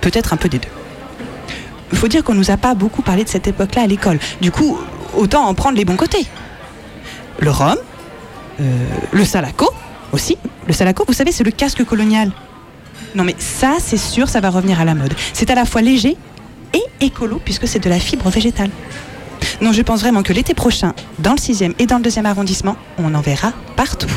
Peut-être 0.01 0.33
un 0.33 0.37
peu 0.37 0.49
des 0.49 0.59
deux. 0.59 0.69
Il 1.93 1.99
faut 1.99 2.09
dire 2.09 2.25
qu'on 2.25 2.35
nous 2.35 2.51
a 2.51 2.57
pas 2.57 2.75
beaucoup 2.75 3.03
parlé 3.03 3.25
de 3.25 3.29
cette 3.29 3.47
époque-là 3.47 3.83
à 3.83 3.87
l'école. 3.87 4.19
Du 4.41 4.51
coup, 4.51 4.79
autant 5.17 5.47
en 5.47 5.55
prendre 5.55 5.77
les 5.77 5.85
bons 5.85 5.97
côtés. 5.97 6.27
Le 7.39 7.51
rhum, 7.51 7.77
euh, 8.61 8.65
le 9.13 9.25
salaco 9.25 9.71
aussi. 10.13 10.37
Le 10.67 10.73
salaco, 10.73 11.05
vous 11.07 11.13
savez, 11.13 11.33
c'est 11.33 11.45
le 11.45 11.51
casque 11.51 11.85
colonial. 11.85 12.31
Non 13.15 13.25
mais 13.25 13.35
ça, 13.39 13.77
c'est 13.81 13.97
sûr, 13.97 14.29
ça 14.29 14.41
va 14.41 14.51
revenir 14.51 14.81
à 14.81 14.85
la 14.85 14.95
mode. 14.95 15.15
C'est 15.33 15.51
à 15.51 15.55
la 15.55 15.65
fois 15.65 15.83
léger 15.83 16.17
et 16.75 17.05
écolo 17.05 17.41
puisque 17.45 17.67
c'est 17.67 17.81
de 17.81 17.89
la 17.89 17.99
fibre 17.99 18.29
végétale. 18.31 18.71
Non, 19.61 19.73
je 19.73 19.83
pense 19.83 20.01
vraiment 20.01 20.23
que 20.23 20.33
l'été 20.33 20.55
prochain, 20.55 20.95
dans 21.19 21.33
le 21.33 21.39
6e 21.39 21.75
et 21.79 21.87
dans 21.87 21.99
le 21.99 22.05
2e 22.05 22.25
arrondissement, 22.25 22.77
on 22.99 23.15
en 23.15 23.21
verra 23.21 23.53
partout. 23.77 24.09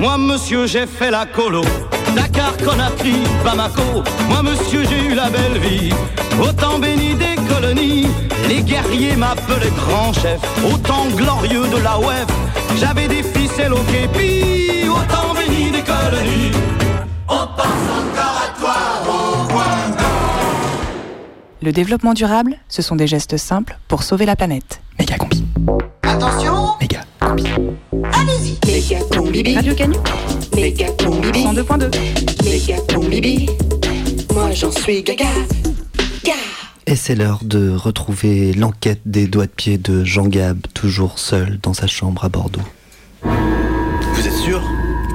Moi, 0.00 0.18
monsieur, 0.18 0.66
j'ai 0.66 0.86
fait 0.86 1.10
la 1.10 1.24
colo. 1.26 1.62
Dakar, 2.14 2.56
Conakry, 2.58 3.14
Bamako. 3.44 4.02
Moi, 4.28 4.42
monsieur, 4.42 4.84
j'ai 4.88 5.08
eu 5.08 5.14
la 5.14 5.30
belle 5.30 5.58
vie. 5.60 5.90
Autant 6.40 6.78
béni 6.78 7.14
des 7.14 7.36
colonies, 7.48 8.06
les 8.48 8.62
guerriers 8.62 9.16
m'appelaient 9.16 9.72
grand 9.76 10.12
chef. 10.12 10.40
Autant 10.72 11.06
glorieux 11.16 11.66
de 11.68 11.82
la 11.82 11.98
WEF, 11.98 12.26
j'avais 12.78 13.08
des 13.08 13.22
ficelles 13.22 13.72
au 13.72 13.82
képi. 13.90 14.88
Autant 14.88 15.32
béni 15.34 15.70
des 15.70 15.82
colonies. 15.82 16.73
Le 21.62 21.72
développement 21.72 22.12
durable, 22.12 22.56
ce 22.68 22.82
sont 22.82 22.94
des 22.94 23.06
gestes 23.06 23.38
simples 23.38 23.78
pour 23.88 24.02
sauver 24.02 24.26
la 24.26 24.36
planète. 24.36 24.82
Méga 24.98 25.16
combi. 25.16 25.44
Attention. 26.02 26.68
Méga 26.80 27.00
Allez-y. 27.20 28.58
Méga 28.66 29.02
combi. 29.10 29.54
Radio 29.54 29.74
Canu. 29.74 29.96
Méga 30.54 30.86
combi. 31.02 31.42
102.2 31.42 32.44
Méga 32.44 32.76
combi. 32.92 33.48
Moi 34.34 34.52
j'en 34.52 34.70
suis 34.70 35.02
gaga. 35.02 35.24
Et 36.86 36.96
c'est 36.96 37.14
l'heure 37.14 37.40
de 37.42 37.74
retrouver 37.74 38.52
l'enquête 38.52 39.00
des 39.06 39.26
doigts 39.26 39.46
de 39.46 39.50
pied 39.50 39.78
de 39.78 40.04
Jean 40.04 40.26
Gab, 40.26 40.58
toujours 40.74 41.18
seul 41.18 41.58
dans 41.62 41.72
sa 41.72 41.86
chambre 41.86 42.26
à 42.26 42.28
Bordeaux. 42.28 42.60
Vous 43.22 44.26
êtes 44.26 44.34
sûr? 44.34 44.62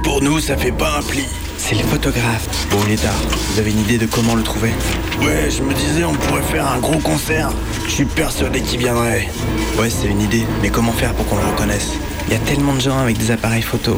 Pour 0.02 0.20
nous, 0.20 0.40
ça 0.40 0.56
fait 0.56 0.72
pas 0.72 0.98
un 0.98 1.02
pli. 1.02 1.24
C'est 1.70 1.76
le 1.76 1.84
photographe. 1.84 2.48
Bon, 2.72 2.78
il 2.88 2.94
est 2.94 2.96
tard. 2.96 3.14
Vous 3.52 3.60
avez 3.60 3.70
une 3.70 3.78
idée 3.78 3.96
de 3.96 4.06
comment 4.06 4.34
le 4.34 4.42
trouver? 4.42 4.72
Ouais, 5.20 5.48
je 5.48 5.62
me 5.62 5.72
disais, 5.72 6.02
on 6.02 6.14
pourrait 6.14 6.42
faire 6.42 6.66
un 6.66 6.80
gros 6.80 6.98
concert. 6.98 7.52
Je 7.86 7.90
suis 7.90 8.04
persuadé 8.06 8.60
qu'il 8.60 8.80
viendrait. 8.80 9.28
Ouais, 9.78 9.88
c'est 9.88 10.08
une 10.08 10.20
idée. 10.20 10.44
Mais 10.62 10.70
comment 10.70 10.90
faire 10.90 11.14
pour 11.14 11.26
qu'on 11.26 11.36
le 11.36 11.46
reconnaisse? 11.46 11.90
Il 12.26 12.32
y 12.32 12.36
a 12.36 12.40
tellement 12.40 12.74
de 12.74 12.80
gens 12.80 12.98
avec 12.98 13.18
des 13.18 13.30
appareils 13.30 13.62
photo. 13.62 13.96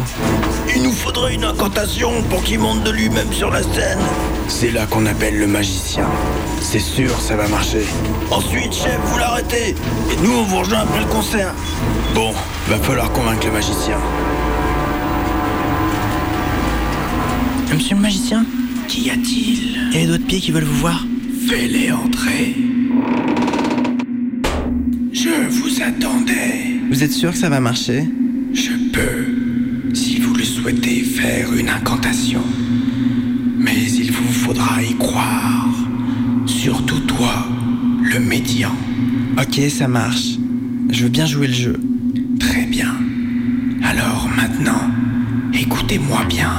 Il 0.77 0.83
nous 0.83 0.93
faudrait 0.93 1.33
une 1.33 1.45
incantation 1.45 2.23
pour 2.25 2.45
qu'il 2.45 2.59
monte 2.59 2.83
de 2.83 2.91
lui-même 2.91 3.33
sur 3.33 3.51
la 3.51 3.62
scène. 3.62 4.01
C'est 4.49 4.70
là 4.70 4.85
qu'on 4.85 5.07
appelle 5.07 5.39
le 5.39 5.47
magicien. 5.47 6.05
C'est 6.61 6.79
sûr, 6.79 7.18
ça 7.23 7.37
va 7.37 7.49
marcher. 7.49 7.87
Ensuite, 8.31 8.75
chef, 8.75 8.99
vous 9.07 9.16
l'arrêtez. 9.16 9.70
Et 10.11 10.16
nous, 10.23 10.35
on 10.41 10.43
vous 10.43 10.59
rejoint 10.59 10.81
après 10.81 11.01
le 11.01 11.07
concert. 11.07 11.55
Bon, 12.14 12.35
va 12.68 12.77
falloir 12.77 13.11
convaincre 13.12 13.47
le 13.47 13.53
magicien. 13.53 13.97
Monsieur 17.75 17.97
le 17.97 18.03
magicien 18.03 18.45
Qu'y 18.87 19.09
a-t-il 19.09 19.79
Il 19.91 19.95
y 19.95 19.97
a 19.97 20.01
les 20.01 20.07
doigts 20.07 20.18
de 20.18 20.25
pied 20.25 20.41
qui 20.41 20.51
veulent 20.51 20.64
vous 20.64 20.81
voir 20.81 21.07
Fais-les 21.49 21.91
entrer. 21.91 22.55
Je 25.12 25.49
vous 25.49 25.83
attendais. 25.83 26.81
Vous 26.91 27.03
êtes 27.03 27.12
sûr 27.12 27.33
que 27.33 27.39
ça 27.39 27.49
va 27.49 27.61
marcher 27.61 28.05
Je 28.53 28.73
peux, 28.93 29.95
si 29.95 30.20
vous 30.20 30.35
le 30.35 30.45
souhaitez, 30.45 31.03
faire 31.03 31.53
une 31.55 31.70
incantation. 31.70 32.43
Mais 33.59 33.83
il 33.83 34.12
vous 34.12 34.33
faudra 34.33 34.83
y 34.83 34.95
croire. 34.97 35.68
Surtout 36.45 37.01
toi, 37.01 37.47
le 38.03 38.20
médian. 38.20 38.73
Ok, 39.39 39.61
ça 39.70 39.89
marche. 39.89 40.37
Je 40.91 41.05
veux 41.05 41.11
bien 41.11 41.25
jouer 41.25 41.47
le 41.47 41.55
jeu. 41.55 41.81
Très 42.39 42.66
bien. 42.66 42.95
Alors 43.83 44.29
maintenant, 44.37 44.91
écoutez-moi 45.55 46.25
bien. 46.29 46.51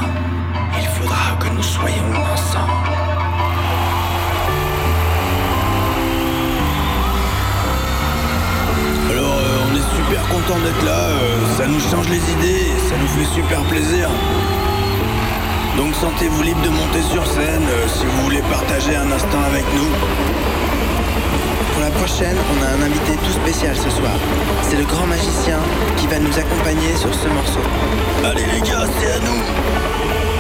Alors, 9.12 9.38
euh, 9.38 9.66
on 9.72 9.76
est 9.76 9.96
super 9.96 10.22
content 10.30 10.60
d'être 10.60 10.84
là. 10.86 11.00
euh, 11.10 11.58
ça 11.58 11.68
nous 11.68 11.80
change 11.80 12.08
les 12.10 12.24
idées, 12.32 12.72
ça 12.90 12.96
nous 13.00 13.08
fait 13.08 13.26
super 13.34 13.62
plaisir. 13.64 14.10
Donc 15.78 15.94
sentez-vous 15.96 16.42
libre 16.44 16.62
de 16.62 16.70
monter 16.70 17.02
sur 17.02 17.26
scène 17.26 17.64
euh, 17.68 17.88
si 17.88 18.06
vous 18.06 18.22
voulez 18.24 18.42
partager 18.44 18.96
un 18.96 19.12
instant 19.12 19.42
avec 19.48 19.66
nous. 19.76 19.90
Pour 21.74 21.82
la 21.82 21.90
prochaine, 21.92 22.38
on 22.54 22.64
a 22.64 22.70
un 22.78 22.86
invité 22.88 23.14
tout 23.26 23.32
spécial 23.32 23.76
ce 23.76 23.90
soir. 23.90 24.14
C'est 24.70 24.78
le 24.78 24.86
grand 24.86 25.08
magicien 25.08 25.58
qui 25.98 26.08
va 26.08 26.20
nous 26.20 26.38
accompagner 26.38 26.96
sur 26.96 27.14
ce 27.14 27.28
morceau. 27.28 27.64
Allez 28.24 28.46
les 28.54 28.62
gars, 28.62 28.86
c'est 29.00 29.12
à 29.12 29.20
nous 29.20 30.33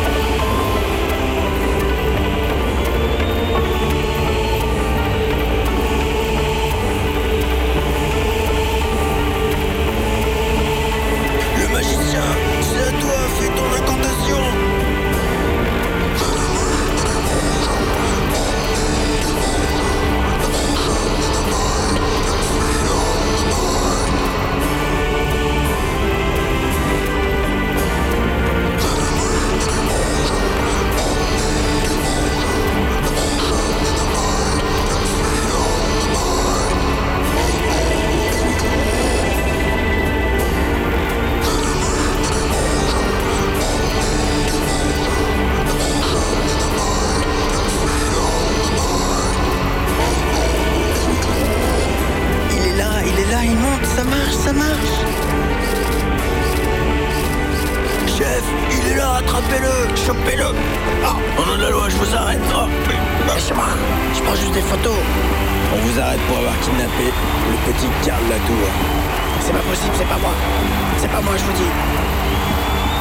moi, 71.24 71.34
je 71.38 71.43
vous 71.43 71.53
dis. 71.53 71.71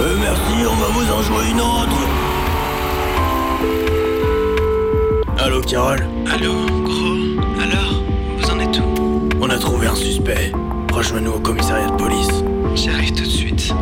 Euh, 0.02 0.16
merci, 0.20 0.66
on 0.68 0.76
va 0.76 0.88
vous 0.88 1.12
en 1.12 1.22
jouer 1.22 1.50
une 1.50 1.60
autre 1.60 1.98
Allô, 5.38 5.60
Carole 5.60 6.06
Allô, 6.32 6.52
gros. 6.84 7.40
Alors, 7.60 8.02
vous 8.38 8.50
en 8.50 8.60
êtes 8.60 8.78
où? 8.78 9.28
On 9.40 9.50
a 9.50 9.58
trouvé 9.58 9.86
un 9.86 9.94
suspect. 9.94 10.52
Rejoins-nous 10.92 11.32
au 11.32 11.40
commissariat 11.40 11.88
de 11.88 11.96
police. 11.96 12.42
J'arrive 12.74 13.12
tout 13.12 13.24
de 13.24 13.28
suite. 13.28 13.72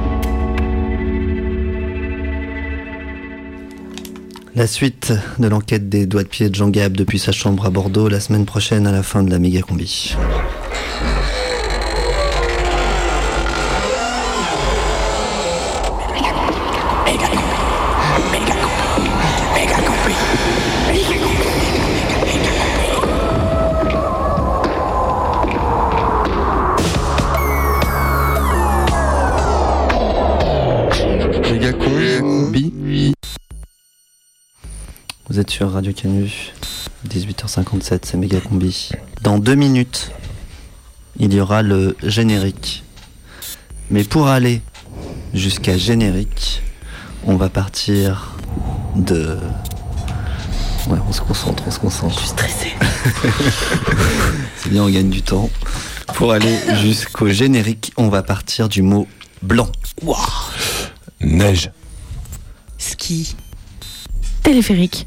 La 4.54 4.66
suite 4.66 5.12
de 5.38 5.48
l'enquête 5.48 5.88
des 5.88 6.06
doigts 6.06 6.22
de 6.22 6.28
pied 6.28 6.48
de 6.50 6.54
Jean 6.54 6.68
Gab 6.68 6.92
depuis 6.94 7.18
sa 7.18 7.32
chambre 7.32 7.66
à 7.66 7.70
Bordeaux 7.70 8.08
la 8.08 8.20
semaine 8.20 8.46
prochaine 8.46 8.86
à 8.86 8.92
la 8.92 9.02
fin 9.02 9.22
de 9.22 9.30
la 9.30 9.38
méga 9.38 9.62
combi. 9.62 10.16
Sur 35.60 35.72
Radio 35.72 35.92
Canu, 35.92 36.32
18h57, 37.06 37.98
c'est 38.04 38.16
méga 38.16 38.40
combi. 38.40 38.92
Dans 39.20 39.38
deux 39.38 39.56
minutes, 39.56 40.10
il 41.18 41.34
y 41.34 41.38
aura 41.38 41.60
le 41.60 41.98
générique. 42.02 42.82
Mais 43.90 44.02
pour 44.02 44.28
aller 44.28 44.62
jusqu'à 45.34 45.76
générique, 45.76 46.62
on 47.26 47.36
va 47.36 47.50
partir 47.50 48.38
de. 48.96 49.36
Ouais, 50.88 50.96
on 51.06 51.12
se 51.12 51.20
concentre, 51.20 51.62
on 51.66 51.70
se 51.70 51.78
concentre. 51.78 52.14
Je 52.14 52.20
suis 52.20 52.28
stressé. 52.28 52.72
c'est 54.56 54.70
bien, 54.70 54.82
on 54.84 54.88
gagne 54.88 55.10
du 55.10 55.20
temps. 55.20 55.50
Pour 56.14 56.32
aller 56.32 56.56
jusqu'au 56.80 57.28
générique, 57.28 57.92
on 57.98 58.08
va 58.08 58.22
partir 58.22 58.70
du 58.70 58.80
mot 58.80 59.06
blanc. 59.42 59.70
Neige. 61.20 61.70
Ski. 62.78 63.36
Téléphérique. 64.42 65.06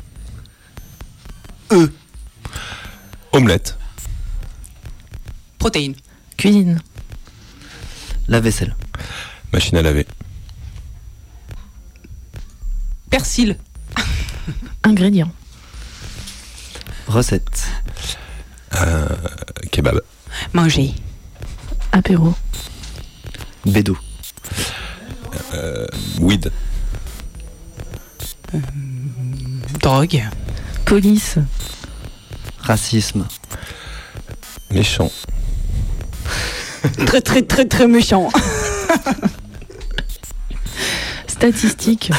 E. 1.72 1.88
Omelette. 3.32 3.78
Protéines. 5.58 5.96
Cuisine. 6.38 6.82
La 8.28 8.40
vaisselle. 8.40 8.76
Machine 9.52 9.78
à 9.78 9.82
laver. 9.82 10.06
Persil. 13.10 13.58
Ingrédients. 14.84 15.32
Recette. 17.08 17.68
Euh, 18.76 19.08
kebab. 19.72 20.02
Manger. 20.54 20.94
Apéro. 21.92 22.34
Bédo. 23.66 23.98
Euh, 25.54 25.88
weed. 26.20 26.52
Drogue. 29.80 30.24
Police. 30.94 31.40
Racisme. 32.60 33.26
Méchant. 34.70 35.12
Très 37.08 37.20
très 37.20 37.42
très 37.42 37.66
très 37.66 37.88
méchant. 37.88 38.30
Statistique. 41.26 42.12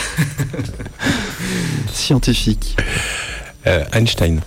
Scientifique. 1.93 2.77
Euh, 3.69 3.85
Einstein. 3.93 4.41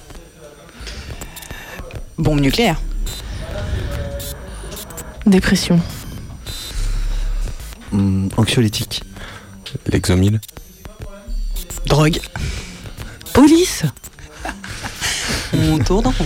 Bombe 2.17 2.41
nucléaire. 2.41 2.82
Dépression. 5.25 5.80
Hum, 7.93 8.28
anxiolytique. 8.36 9.03
L'exomile. 9.89 10.41
Drogue. 11.86 12.19
Police. 13.32 13.86
On 15.70 15.80
tourne 15.80 16.07
en 16.07 16.11
rond. 16.11 16.26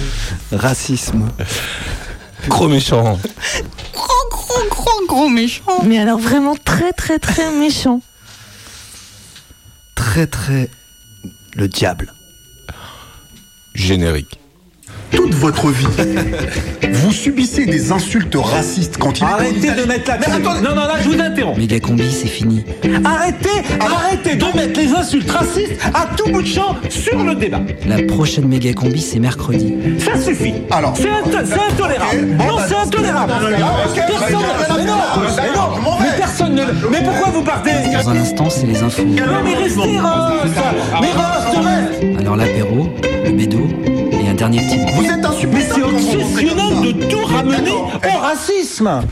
Racisme. 0.51 1.29
Gros 2.47 2.67
méchant. 2.67 3.19
Gros 3.93 4.29
gros 4.29 4.69
gros 4.69 5.05
gros 5.07 5.29
méchant. 5.29 5.83
Mais 5.83 5.99
alors 5.99 6.19
vraiment 6.19 6.55
très 6.55 6.91
très 6.93 7.17
très 7.17 7.51
méchant. 7.51 8.01
Très 9.95 10.27
très. 10.27 10.69
Le 11.55 11.67
diable. 11.67 12.13
Générique. 13.73 14.39
Toute 15.11 15.33
votre 15.35 15.69
vie, 15.69 15.87
vous 16.91 17.11
subissez 17.11 17.65
des 17.65 17.91
insultes 17.91 18.35
racistes 18.35 18.97
quand 18.97 19.19
il 19.19 19.23
Arrêtez 19.25 19.71
de 19.71 19.83
mettre 19.87 20.09
la 20.11 20.17
Mais 20.17 20.25
attendez, 20.27 20.61
non, 20.61 20.69
non, 20.75 20.81
là, 20.87 20.93
je 21.01 21.09
vous 21.09 21.19
interromps. 21.19 21.57
Méga 21.57 21.79
combi, 21.79 22.11
c'est 22.11 22.27
fini. 22.27 22.63
Arrêtez, 23.03 23.49
arrêtez 23.79 24.35
de 24.35 24.45
mettre 24.57 24.79
les 24.79 24.91
insultes 24.93 25.29
racistes 25.29 25.73
à 25.93 26.07
tout 26.15 26.31
bout 26.31 26.41
de 26.41 26.47
champ 26.47 26.75
sur 26.89 27.23
le 27.23 27.35
débat. 27.35 27.61
La 27.87 28.01
prochaine 28.03 28.47
méga 28.47 28.73
combi, 28.73 29.01
c'est 29.01 29.19
mercredi. 29.19 29.75
Ça 29.99 30.19
suffit. 30.19 30.53
Alors, 30.71 30.95
c'est 30.95 31.09
into- 31.09 31.45
c'est 31.45 31.73
intolérable. 31.73 32.21
Non, 32.37 32.55
bah, 32.55 32.65
c'est 32.67 32.75
intolérable. 32.75 33.33
ok, 33.41 33.49
ok, 33.89 33.95
Personne, 33.95 34.39
mais 34.59 34.85
non, 34.85 34.95
mais 35.37 35.55
non, 35.55 35.97
mais 35.99 36.17
personne 36.17 36.55
ne. 36.55 36.63
Mais 36.89 37.03
pourquoi 37.03 37.29
vous 37.33 37.41
partez 37.43 37.71
Dans 37.93 38.09
un 38.09 38.17
instant, 38.17 38.49
c'est 38.49 38.65
les 38.67 38.81
infos. 38.81 39.03
Non, 39.03 39.41
mais 39.43 39.55
restez, 39.55 39.81
Rust. 39.81 40.55
Mais 41.01 41.11
reste. 41.11 42.19
Alors 42.19 42.35
l'apéro, 42.35 42.89
le 43.25 43.31
bédo 43.31 43.67
dernier 44.41 44.61
petit. 44.61 44.79
Vous 44.95 45.03
êtes 45.03 45.21
Mais 45.53 45.61
c'est 45.61 45.83
obsessionnel 45.83 46.81
de 46.81 47.05
tout 47.05 47.23
ramener 47.25 47.71
au 47.73 48.19
racisme. 48.19 49.01